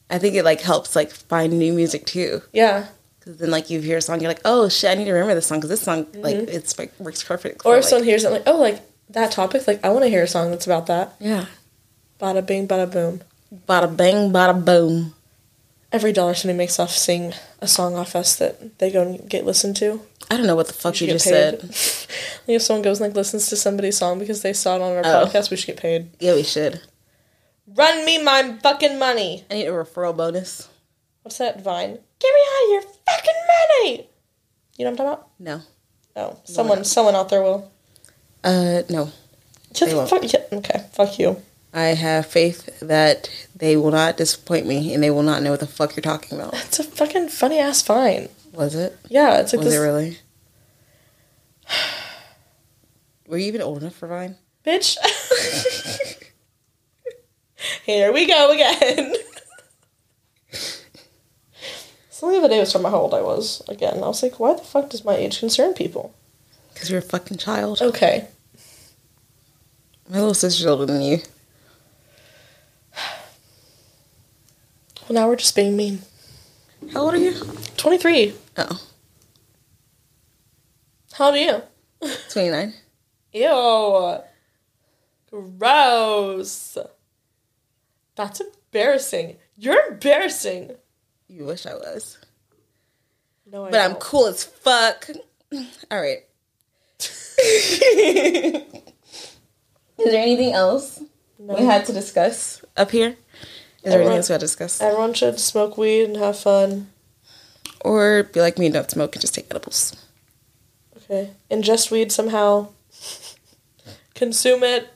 I 0.09 0.19
think 0.19 0.35
it 0.35 0.43
like 0.45 0.61
helps 0.61 0.95
like 0.95 1.11
find 1.11 1.51
new 1.57 1.73
music 1.73 2.05
too. 2.05 2.41
Yeah. 2.53 2.87
Because 3.25 3.39
then 3.39 3.49
like 3.51 3.69
you 3.71 3.81
hear 3.81 3.97
a 3.97 4.01
song, 4.01 4.21
you're 4.21 4.29
like, 4.29 4.41
oh 4.45 4.69
shit, 4.69 4.89
I 4.91 4.93
need 4.95 5.05
to 5.05 5.11
remember 5.11 5.33
this 5.35 5.47
song 5.47 5.57
because 5.57 5.71
this 5.71 5.81
song 5.81 6.05
like 6.13 6.35
it's 6.35 6.77
like 6.79 6.93
works 6.99 7.23
perfect. 7.23 7.59
Mm-hmm. 7.59 7.67
Or 7.67 7.77
if 7.77 7.83
like- 7.83 7.89
someone 7.89 8.05
hears 8.07 8.23
it, 8.23 8.29
like, 8.31 8.43
oh, 8.45 8.57
like 8.57 8.81
that 9.09 9.31
topic, 9.31 9.67
like 9.67 9.83
I 9.83 9.89
want 9.89 10.03
to 10.03 10.09
hear 10.09 10.23
a 10.23 10.27
song 10.27 10.51
that's 10.51 10.65
about 10.67 10.85
that. 10.87 11.15
yeah, 11.19 11.45
Bada 12.21 12.45
bing, 12.45 12.67
bada 12.67 12.89
boom. 12.91 13.21
bada 13.67 13.95
bang, 13.97 14.31
bada 14.31 14.63
boom. 14.63 15.15
Every 15.91 16.11
dollar 16.13 16.33
somebody 16.33 16.57
makes 16.57 16.77
off 16.79 16.91
sing 16.91 17.33
a 17.61 17.67
song 17.67 17.95
off 17.95 18.15
us 18.15 18.35
that 18.37 18.77
they 18.79 18.91
go 18.91 19.01
and 19.01 19.29
get 19.29 19.45
listened 19.45 19.75
to. 19.77 20.01
I 20.29 20.35
don't 20.37 20.45
know 20.47 20.55
what 20.55 20.67
the 20.67 20.73
fuck 20.73 20.99
you 20.99 21.07
should 21.07 21.13
just 21.13 21.25
paid. 21.25 21.59
said. 21.61 22.07
like 22.47 22.55
if 22.55 22.61
someone 22.61 22.81
goes 22.83 22.99
and 22.99 23.09
like 23.09 23.15
listens 23.15 23.47
to 23.49 23.55
somebody's 23.55 23.97
song 23.97 24.19
because 24.19 24.41
they 24.41 24.53
saw 24.53 24.75
it 24.75 24.81
on 24.81 24.91
our 24.97 25.01
Oh. 25.05 25.25
podcast, 25.25 25.51
we 25.51 25.57
should 25.57 25.67
get 25.67 25.77
paid. 25.77 26.09
Yeah, 26.19 26.33
we 26.35 26.43
should. 26.43 26.81
Run 27.67 28.03
me 28.05 28.21
my 28.21 28.57
fucking 28.61 28.99
money. 28.99 29.45
I 29.49 29.53
need 29.55 29.67
a 29.67 29.71
referral 29.71 30.15
bonus. 30.17 30.67
What's 31.25 31.39
that, 31.39 31.59
Vine? 31.59 31.97
Give 32.19 32.31
me 32.35 32.41
all 32.53 32.71
your 32.73 32.81
fucking 32.83 33.33
money. 33.47 34.07
You 34.77 34.85
know 34.85 34.91
what 34.91 34.99
I'm 35.01 35.07
talking 35.07 35.07
about? 35.07 35.27
No. 35.39 35.61
Oh, 36.15 36.39
someone, 36.43 36.83
someone 36.85 37.15
out 37.15 37.29
there 37.29 37.41
will. 37.41 37.71
Uh, 38.43 38.83
no. 38.91 39.09
Shut 39.73 39.89
They 39.89 39.95
won't. 39.95 40.07
fuck. 40.07 40.21
Yeah, 40.31 40.41
okay, 40.53 40.85
fuck 40.93 41.17
you. 41.17 41.41
I 41.73 41.85
have 41.95 42.27
faith 42.27 42.79
that 42.79 43.27
they 43.55 43.75
will 43.75 43.89
not 43.89 44.17
disappoint 44.17 44.67
me 44.67 44.93
and 44.93 45.01
they 45.03 45.09
will 45.09 45.23
not 45.23 45.41
know 45.41 45.49
what 45.49 45.61
the 45.61 45.65
fuck 45.65 45.95
you're 45.95 46.03
talking 46.03 46.39
about. 46.39 46.53
It's 46.67 46.77
a 46.77 46.83
fucking 46.83 47.29
funny 47.29 47.57
ass 47.57 47.81
vine. 47.81 48.29
Was 48.53 48.75
it? 48.75 48.95
Yeah, 49.09 49.39
it's 49.39 49.51
like 49.51 49.63
Was 49.63 49.73
this 49.73 49.79
it 49.81 49.83
really? 49.83 50.19
Were 53.27 53.39
you 53.39 53.47
even 53.47 53.63
old 53.63 53.81
enough 53.81 53.95
for 53.95 54.07
Vine? 54.07 54.35
bitch. 54.63 54.95
Here 57.83 58.13
we 58.13 58.27
go 58.27 58.51
again. 58.51 59.15
Something 62.25 62.41
the 62.41 62.45
other 62.47 62.55
day 62.55 62.59
was 62.59 62.73
talking 62.73 62.87
about 62.87 62.97
how 62.97 63.01
old 63.03 63.13
I 63.13 63.21
was 63.21 63.61
again. 63.67 63.97
I 63.97 64.07
was 64.07 64.23
like, 64.23 64.39
why 64.39 64.55
the 64.55 64.63
fuck 64.63 64.89
does 64.89 65.05
my 65.05 65.15
age 65.15 65.37
concern 65.37 65.75
people? 65.75 66.15
Because 66.73 66.89
you're 66.89 66.97
a 66.97 67.03
fucking 67.03 67.37
child. 67.37 67.83
Okay. 67.83 68.27
My 70.09 70.17
little 70.17 70.33
sister's 70.33 70.65
older 70.65 70.87
than 70.87 71.03
you. 71.03 71.19
Well, 75.07 75.11
now 75.11 75.27
we're 75.27 75.35
just 75.35 75.55
being 75.55 75.77
mean. 75.77 76.01
How 76.93 77.01
old 77.01 77.13
are 77.13 77.17
you? 77.17 77.33
23. 77.77 78.33
Oh, 78.57 78.81
How 81.13 81.25
old 81.25 81.35
are 81.35 81.37
you? 81.37 81.61
29. 82.31 82.73
Ew. 83.33 84.17
Gross. 85.29 86.75
That's 88.15 88.41
embarrassing. 88.41 89.35
You're 89.55 89.91
embarrassing. 89.91 90.71
You 91.27 91.45
wish 91.45 91.65
I 91.65 91.73
was. 91.73 92.17
No, 93.51 93.65
I 93.65 93.71
But 93.71 93.81
I'm 93.81 93.95
cool 93.95 94.27
as 94.27 94.43
fuck. 94.43 95.09
All 95.91 96.01
right. 96.01 96.23
Is 99.97 100.11
there 100.11 100.21
anything 100.21 100.53
else 100.53 101.01
No. 101.39 101.55
we 101.55 101.63
had 101.63 101.85
to 101.85 101.93
discuss 101.93 102.63
up 102.75 102.91
here? 102.91 103.09
Is 103.83 103.91
there 103.91 103.99
anything 104.01 104.17
else 104.17 104.29
we 104.29 104.33
had 104.33 104.39
to 104.41 104.45
discuss? 104.45 104.81
Everyone 104.81 105.13
should 105.13 105.39
smoke 105.39 105.77
weed 105.77 106.03
and 106.05 106.17
have 106.17 106.39
fun. 106.39 106.89
Or 107.81 108.23
be 108.23 108.41
like 108.41 108.57
me 108.57 108.65
and 108.65 108.73
don't 108.73 108.89
smoke 108.89 109.15
and 109.15 109.21
just 109.21 109.35
take 109.35 109.45
edibles. 109.51 109.95
Okay. 110.97 111.29
Ingest 111.51 111.91
weed 111.91 112.11
somehow. 112.11 112.69
Consume 114.15 114.63
it. 114.63 114.89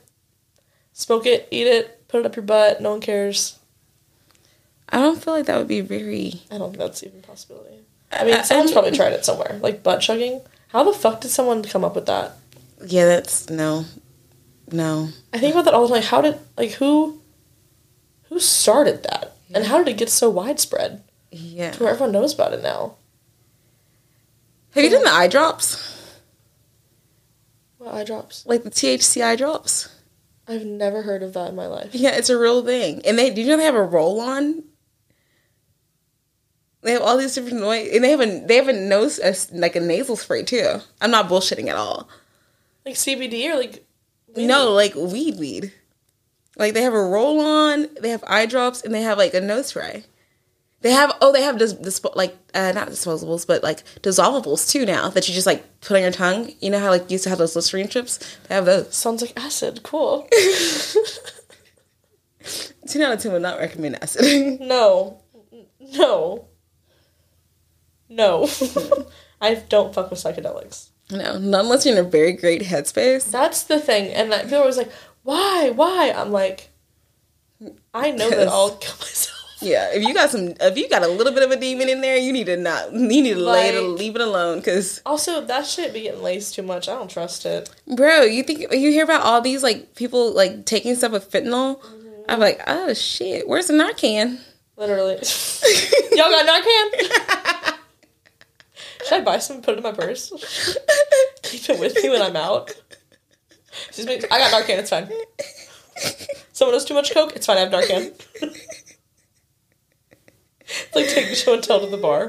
Smoke 0.92 1.26
it. 1.26 1.46
Eat 1.52 1.68
it. 1.68 2.08
Put 2.08 2.20
it 2.20 2.26
up 2.26 2.34
your 2.34 2.42
butt. 2.44 2.80
No 2.80 2.90
one 2.90 3.00
cares. 3.00 3.59
I 4.92 4.98
don't 4.98 5.22
feel 5.22 5.34
like 5.34 5.46
that 5.46 5.56
would 5.58 5.68
be 5.68 5.80
very. 5.80 6.42
I 6.50 6.58
don't 6.58 6.70
think 6.70 6.78
that's 6.78 7.02
even 7.04 7.20
a 7.20 7.22
possibility. 7.22 7.76
I 8.12 8.24
mean, 8.24 8.34
uh, 8.34 8.42
someone's 8.42 8.72
probably 8.72 8.90
tried 8.92 9.12
it 9.12 9.24
somewhere. 9.24 9.58
Like 9.62 9.82
butt 9.82 10.00
chugging. 10.00 10.40
How 10.68 10.82
the 10.84 10.92
fuck 10.92 11.20
did 11.20 11.30
someone 11.30 11.62
come 11.62 11.84
up 11.84 11.94
with 11.94 12.06
that? 12.06 12.32
Yeah, 12.84 13.06
that's 13.06 13.48
no, 13.50 13.84
no. 14.70 15.08
I 15.32 15.38
think 15.38 15.54
about 15.54 15.64
that 15.66 15.74
all 15.74 15.86
the 15.86 15.94
time. 15.94 16.02
How 16.02 16.20
did 16.20 16.38
like 16.56 16.72
who 16.72 17.20
who 18.28 18.40
started 18.40 19.02
that? 19.04 19.36
And 19.54 19.66
how 19.66 19.78
did 19.78 19.88
it 19.88 19.96
get 19.98 20.10
so 20.10 20.30
widespread 20.30 21.02
Yeah. 21.32 21.72
to 21.72 21.82
where 21.82 21.92
everyone 21.92 22.12
knows 22.12 22.32
about 22.34 22.52
it 22.52 22.62
now? 22.62 22.94
Have 24.74 24.84
you 24.84 24.90
done 24.90 25.02
the 25.02 25.10
eye 25.10 25.26
drops? 25.26 25.96
What 27.78 27.94
eye 27.94 28.04
drops? 28.04 28.46
Like 28.46 28.62
the 28.62 28.70
THC 28.70 29.22
eye 29.24 29.36
drops? 29.36 29.88
I've 30.46 30.64
never 30.64 31.02
heard 31.02 31.22
of 31.24 31.32
that 31.34 31.48
in 31.50 31.56
my 31.56 31.66
life. 31.66 31.90
Yeah, 31.94 32.10
it's 32.16 32.30
a 32.30 32.38
real 32.38 32.64
thing. 32.64 33.02
And 33.04 33.18
they, 33.18 33.30
do 33.30 33.40
you 33.40 33.48
know 33.48 33.56
they 33.56 33.64
have 33.64 33.74
a 33.74 33.82
roll 33.82 34.20
on? 34.20 34.62
They 36.82 36.92
have 36.92 37.02
all 37.02 37.18
these 37.18 37.34
different 37.34 37.60
noise, 37.60 37.90
and 37.92 38.02
they 38.02 38.10
have 38.10 38.20
a 38.20 38.40
they 38.46 38.56
have 38.56 38.68
a 38.68 38.72
nose 38.72 39.18
a, 39.18 39.34
like 39.56 39.76
a 39.76 39.80
nasal 39.80 40.16
spray 40.16 40.42
too. 40.42 40.76
I'm 41.00 41.10
not 41.10 41.28
bullshitting 41.28 41.68
at 41.68 41.76
all. 41.76 42.08
Like 42.86 42.94
CBD 42.94 43.50
or 43.50 43.56
like 43.56 43.84
No, 44.36 44.70
like 44.72 44.94
weed, 44.94 45.38
weed. 45.38 45.72
Like 46.56 46.74
they 46.74 46.82
have 46.82 46.94
a 46.94 47.02
roll 47.02 47.40
on, 47.40 47.86
they 48.00 48.10
have 48.10 48.24
eye 48.26 48.46
drops, 48.46 48.82
and 48.82 48.94
they 48.94 49.02
have 49.02 49.18
like 49.18 49.34
a 49.34 49.40
nose 49.40 49.66
spray. 49.68 50.04
They 50.82 50.92
have 50.92 51.14
oh, 51.20 51.32
they 51.32 51.42
have 51.42 51.58
dis- 51.58 51.74
dispo- 51.74 52.16
like 52.16 52.34
uh, 52.54 52.72
not 52.74 52.88
disposables, 52.88 53.46
but 53.46 53.62
like 53.62 53.84
dissolvables 54.00 54.70
too 54.70 54.86
now 54.86 55.10
that 55.10 55.28
you 55.28 55.34
just 55.34 55.46
like 55.46 55.80
put 55.82 55.96
on 55.96 56.02
your 56.02 56.10
tongue. 56.12 56.50
You 56.60 56.70
know 56.70 56.78
how 56.78 56.88
like 56.88 57.02
you 57.02 57.14
used 57.14 57.24
to 57.24 57.30
have 57.30 57.38
those 57.38 57.54
Listerine 57.54 57.88
chips? 57.88 58.18
They 58.48 58.54
have 58.54 58.64
those. 58.64 58.94
Sounds 58.94 59.20
like 59.20 59.38
acid. 59.38 59.82
Cool. 59.82 60.26
Ten 62.88 63.02
out 63.02 63.12
of 63.12 63.20
ten 63.20 63.32
would 63.32 63.42
not 63.42 63.58
recommend 63.58 64.02
acid. 64.02 64.60
no. 64.60 65.20
No. 65.80 66.46
No. 68.10 68.46
I 69.40 69.54
don't 69.54 69.94
fuck 69.94 70.10
with 70.10 70.18
psychedelics. 70.22 70.88
no, 71.10 71.38
not 71.38 71.64
unless 71.64 71.86
you're 71.86 71.96
in 71.96 72.04
a 72.04 72.08
very 72.08 72.32
great 72.32 72.62
headspace. 72.62 73.30
That's 73.30 73.62
the 73.62 73.78
thing. 73.80 74.12
And 74.12 74.28
like, 74.30 74.44
people 74.44 74.64
was 74.64 74.76
like, 74.76 74.90
why? 75.22 75.70
Why? 75.74 76.12
I'm 76.14 76.30
like, 76.32 76.68
I 77.94 78.10
know 78.10 78.28
that 78.30 78.48
I'll 78.48 78.76
kill 78.76 78.94
myself. 78.98 79.36
Yeah, 79.62 79.90
if 79.92 80.02
you 80.02 80.14
got 80.14 80.30
some, 80.30 80.54
if 80.58 80.78
you 80.78 80.88
got 80.88 81.02
a 81.02 81.08
little 81.08 81.34
bit 81.34 81.42
of 81.42 81.50
a 81.50 81.56
demon 81.56 81.90
in 81.90 82.00
there, 82.00 82.16
you 82.16 82.32
need 82.32 82.46
to 82.46 82.56
not, 82.56 82.92
you 82.94 82.98
need 83.22 83.34
to 83.34 83.38
lay 83.38 83.68
it, 83.68 83.80
leave 83.82 84.14
it 84.14 84.22
alone, 84.22 84.56
because 84.58 85.02
Also, 85.04 85.44
that 85.44 85.66
shit 85.66 85.92
be 85.92 86.00
getting 86.02 86.22
laced 86.22 86.54
too 86.54 86.62
much. 86.62 86.88
I 86.88 86.94
don't 86.94 87.10
trust 87.10 87.44
it. 87.44 87.68
Bro, 87.86 88.22
you 88.22 88.42
think 88.42 88.60
you 88.72 88.90
hear 88.90 89.04
about 89.04 89.20
all 89.22 89.42
these 89.42 89.62
like 89.62 89.94
people 89.96 90.32
like 90.32 90.64
taking 90.64 90.94
stuff 90.94 91.12
with 91.12 91.30
fentanyl? 91.30 91.78
Mm-hmm. 91.82 92.22
I'm 92.30 92.40
like, 92.40 92.62
oh 92.66 92.94
shit, 92.94 93.46
where's 93.48 93.66
the 93.66 93.74
Narcan? 93.74 94.40
Literally. 94.78 95.16
Y'all 96.12 96.30
got 96.30 96.46
Narcan? 96.46 97.76
Should 99.04 99.20
I 99.20 99.20
buy 99.22 99.38
some 99.38 99.56
and 99.56 99.64
put 99.64 99.74
it 99.74 99.78
in 99.78 99.82
my 99.82 99.92
purse? 99.92 100.30
Keep 101.42 101.70
it 101.70 101.80
with 101.80 101.94
me 102.02 102.08
when 102.10 102.22
I'm 102.22 102.36
out. 102.36 102.72
Just 103.92 104.06
make, 104.06 104.24
I 104.30 104.38
got 104.38 104.52
Narcan, 104.52 104.78
it's 104.78 104.90
fine. 104.90 105.08
Someone 106.52 106.74
has 106.74 106.84
too 106.84 106.94
much 106.94 107.12
Coke, 107.12 107.34
it's 107.36 107.46
fine, 107.46 107.56
I 107.56 107.60
have 107.60 107.72
Narcan. 107.72 108.12
it's 110.68 110.94
like 110.94 111.08
taking 111.08 111.34
show 111.34 111.54
and 111.54 111.62
tell 111.62 111.80
to 111.80 111.86
the 111.86 111.96
bar. 111.96 112.28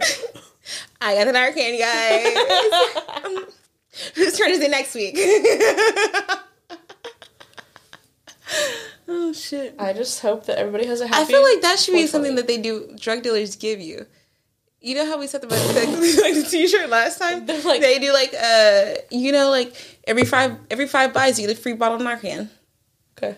I 1.02 1.16
got 1.16 1.26
the 1.26 1.34
Narcan, 1.34 1.80
guys. 1.80 3.54
Whose 4.16 4.38
turn 4.38 4.52
is 4.52 4.62
it 4.62 4.72
next 4.72 4.96
week? 4.96 5.16
oh 9.08 9.34
shit. 9.34 9.76
I 9.78 9.94
just 9.94 10.22
hope 10.22 10.46
that 10.46 10.58
everybody 10.58 10.86
has 10.86 11.02
a 11.02 11.08
happy 11.08 11.22
I 11.22 11.26
feel 11.26 11.44
like 11.44 11.62
that 11.62 11.80
should 11.80 11.94
be 11.94 12.08
something 12.08 12.36
that 12.36 12.48
they 12.48 12.58
do. 12.58 12.96
Drug 13.00 13.22
dealers 13.24 13.56
give 13.56 13.82
you. 13.82 14.06
You 14.84 14.96
know 14.96 15.06
how 15.06 15.20
we 15.20 15.28
said 15.28 15.42
the 15.42 15.48
like 15.48 16.34
the 16.34 16.48
T-shirt 16.50 16.90
last 16.90 17.20
time? 17.20 17.46
Like- 17.66 17.82
they 17.82 18.00
do 18.00 18.12
like 18.12 18.34
uh, 18.34 18.96
you 19.12 19.32
know, 19.32 19.50
like 19.50 19.76
every 20.06 20.26
five 20.26 20.58
every 20.72 20.88
five 20.88 21.14
buys 21.14 21.40
you 21.40 21.48
get 21.48 21.58
a 21.58 21.62
free 21.62 21.74
bottle 21.74 21.98
of 21.98 22.02
Narcan. 22.04 22.50
Okay. 23.18 23.38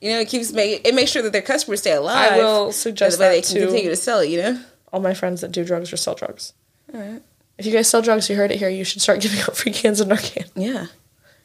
You 0.00 0.10
know, 0.12 0.20
it 0.20 0.28
keeps 0.28 0.52
make 0.52 0.86
it 0.86 0.94
makes 0.94 1.10
sure 1.10 1.22
that 1.22 1.32
their 1.32 1.42
customers 1.42 1.80
stay 1.80 1.92
alive. 1.92 2.32
I 2.32 2.38
will 2.38 2.72
suggest 2.72 3.18
that 3.18 3.30
way 3.30 3.40
that 3.40 3.46
they 3.46 3.54
can 3.54 3.66
continue 3.66 3.90
to 3.90 3.96
sell 3.96 4.20
it. 4.20 4.28
You 4.30 4.42
know. 4.42 4.60
all 4.92 5.00
my 5.00 5.14
friends 5.14 5.40
that 5.40 5.52
do 5.52 5.64
drugs 5.64 5.92
or 5.92 5.96
sell 5.96 6.14
drugs. 6.14 6.52
All 6.92 7.00
right. 7.00 7.22
If 7.58 7.66
you 7.66 7.72
guys 7.72 7.88
sell 7.88 8.00
drugs, 8.02 8.28
you 8.30 8.36
heard 8.36 8.50
it 8.50 8.58
here. 8.58 8.68
You 8.70 8.84
should 8.84 9.02
start 9.02 9.20
giving 9.22 9.40
out 9.40 9.56
free 9.56 9.72
cans 9.72 10.00
of 10.00 10.08
Narcan. 10.08 10.50
Yeah. 10.54 10.86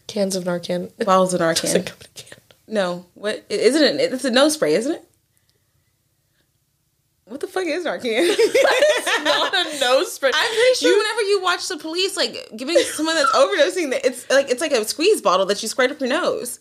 Cans 0.08 0.36
of 0.36 0.44
Narcan. 0.44 0.92
Bottles 1.06 1.34
of 1.34 1.42
Narcan. 1.42 1.86
come 1.86 1.98
in 2.00 2.08
a 2.08 2.22
can. 2.22 2.40
No, 2.68 3.06
what 3.14 3.46
isn't 3.50 4.00
it? 4.00 4.14
It's 4.14 4.26
a 4.26 4.32
nose 4.32 4.54
spray, 4.54 4.74
isn't 4.76 4.92
it? 4.94 5.04
What 7.26 7.40
the 7.40 7.48
fuck 7.48 7.66
is 7.66 7.86
Narcan? 7.86 8.04
Not 9.24 9.54
a 9.54 9.80
nose 9.80 10.14
spray. 10.14 10.30
I'm 10.34 10.48
pretty 10.48 10.76
sure 10.76 10.96
whenever 10.96 11.22
you 11.22 11.42
watch 11.42 11.68
the 11.68 11.78
police 11.78 12.16
like 12.16 12.50
giving 12.56 12.78
someone 12.78 13.16
that's 13.16 13.32
overdosing, 13.32 13.90
that 13.90 14.06
it's 14.06 14.30
like 14.30 14.50
it's 14.50 14.62
like 14.62 14.72
a 14.72 14.86
squeeze 14.86 15.22
bottle 15.22 15.48
that 15.48 15.62
you 15.64 15.68
squirt 15.68 15.90
up 15.90 16.00
your 16.00 16.10
nose. 16.10 16.60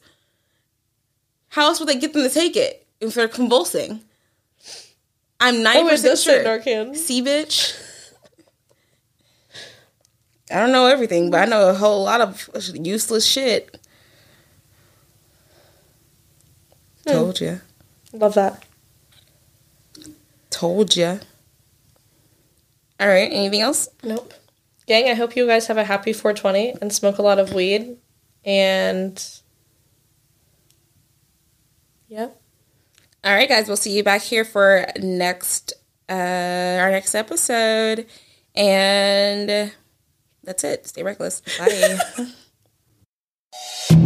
How 1.49 1.67
else 1.67 1.81
would 1.81 1.89
they 1.89 1.99
get 1.99 2.15
them 2.15 2.23
to 2.23 2.31
take 2.31 2.57
it 2.57 2.87
if 3.01 3.13
they're 3.15 3.29
convulsing? 3.29 4.01
I'm 5.39 5.57
oh, 5.57 5.63
ninety 5.63 5.91
percent 5.91 6.19
sure. 6.19 6.43
Narcan. 6.43 6.97
See, 6.97 7.23
bitch. 7.23 7.79
I 10.51 10.61
don't 10.61 10.73
know 10.73 10.87
everything, 10.87 11.31
but 11.31 11.43
I 11.43 11.45
know 11.45 11.69
a 11.69 11.75
whole 11.75 12.05
lot 12.05 12.23
of 12.23 12.49
useless 12.75 13.27
shit. 13.27 13.79
Hmm. 17.07 17.13
Told 17.13 17.41
you. 17.41 17.61
Love 18.15 18.35
that. 18.35 18.65
Told 20.55 20.95
ya. 20.95 21.19
All 23.01 23.09
right. 23.09 23.29
Anything 23.29 23.61
else? 23.61 23.89
Nope. 24.05 24.33
Gang, 24.87 25.11
I 25.11 25.15
hope 25.15 25.35
you 25.35 25.49
guys 25.49 25.67
have 25.67 25.79
a 25.79 25.83
happy 25.83 26.13
420 26.13 26.77
and 26.81 26.93
smoke 26.93 27.19
a 27.19 27.23
lot 27.23 27.41
of 27.41 27.53
weed. 27.53 27.97
And 28.45 29.21
yeah. 32.07 32.29
All 33.25 33.35
right, 33.35 33.49
guys. 33.49 33.67
We'll 33.67 33.77
see 33.77 33.97
you 33.97 34.05
back 34.05 34.23
here 34.23 34.45
for 34.45 34.87
next 34.97 35.73
uh 36.09 36.13
our 36.81 36.93
next 36.93 37.17
episode, 37.17 38.07
and 38.55 39.73
that's 40.45 40.63
it. 40.63 40.87
Stay 40.87 41.03
reckless. 41.03 41.43
Bye. 41.59 41.99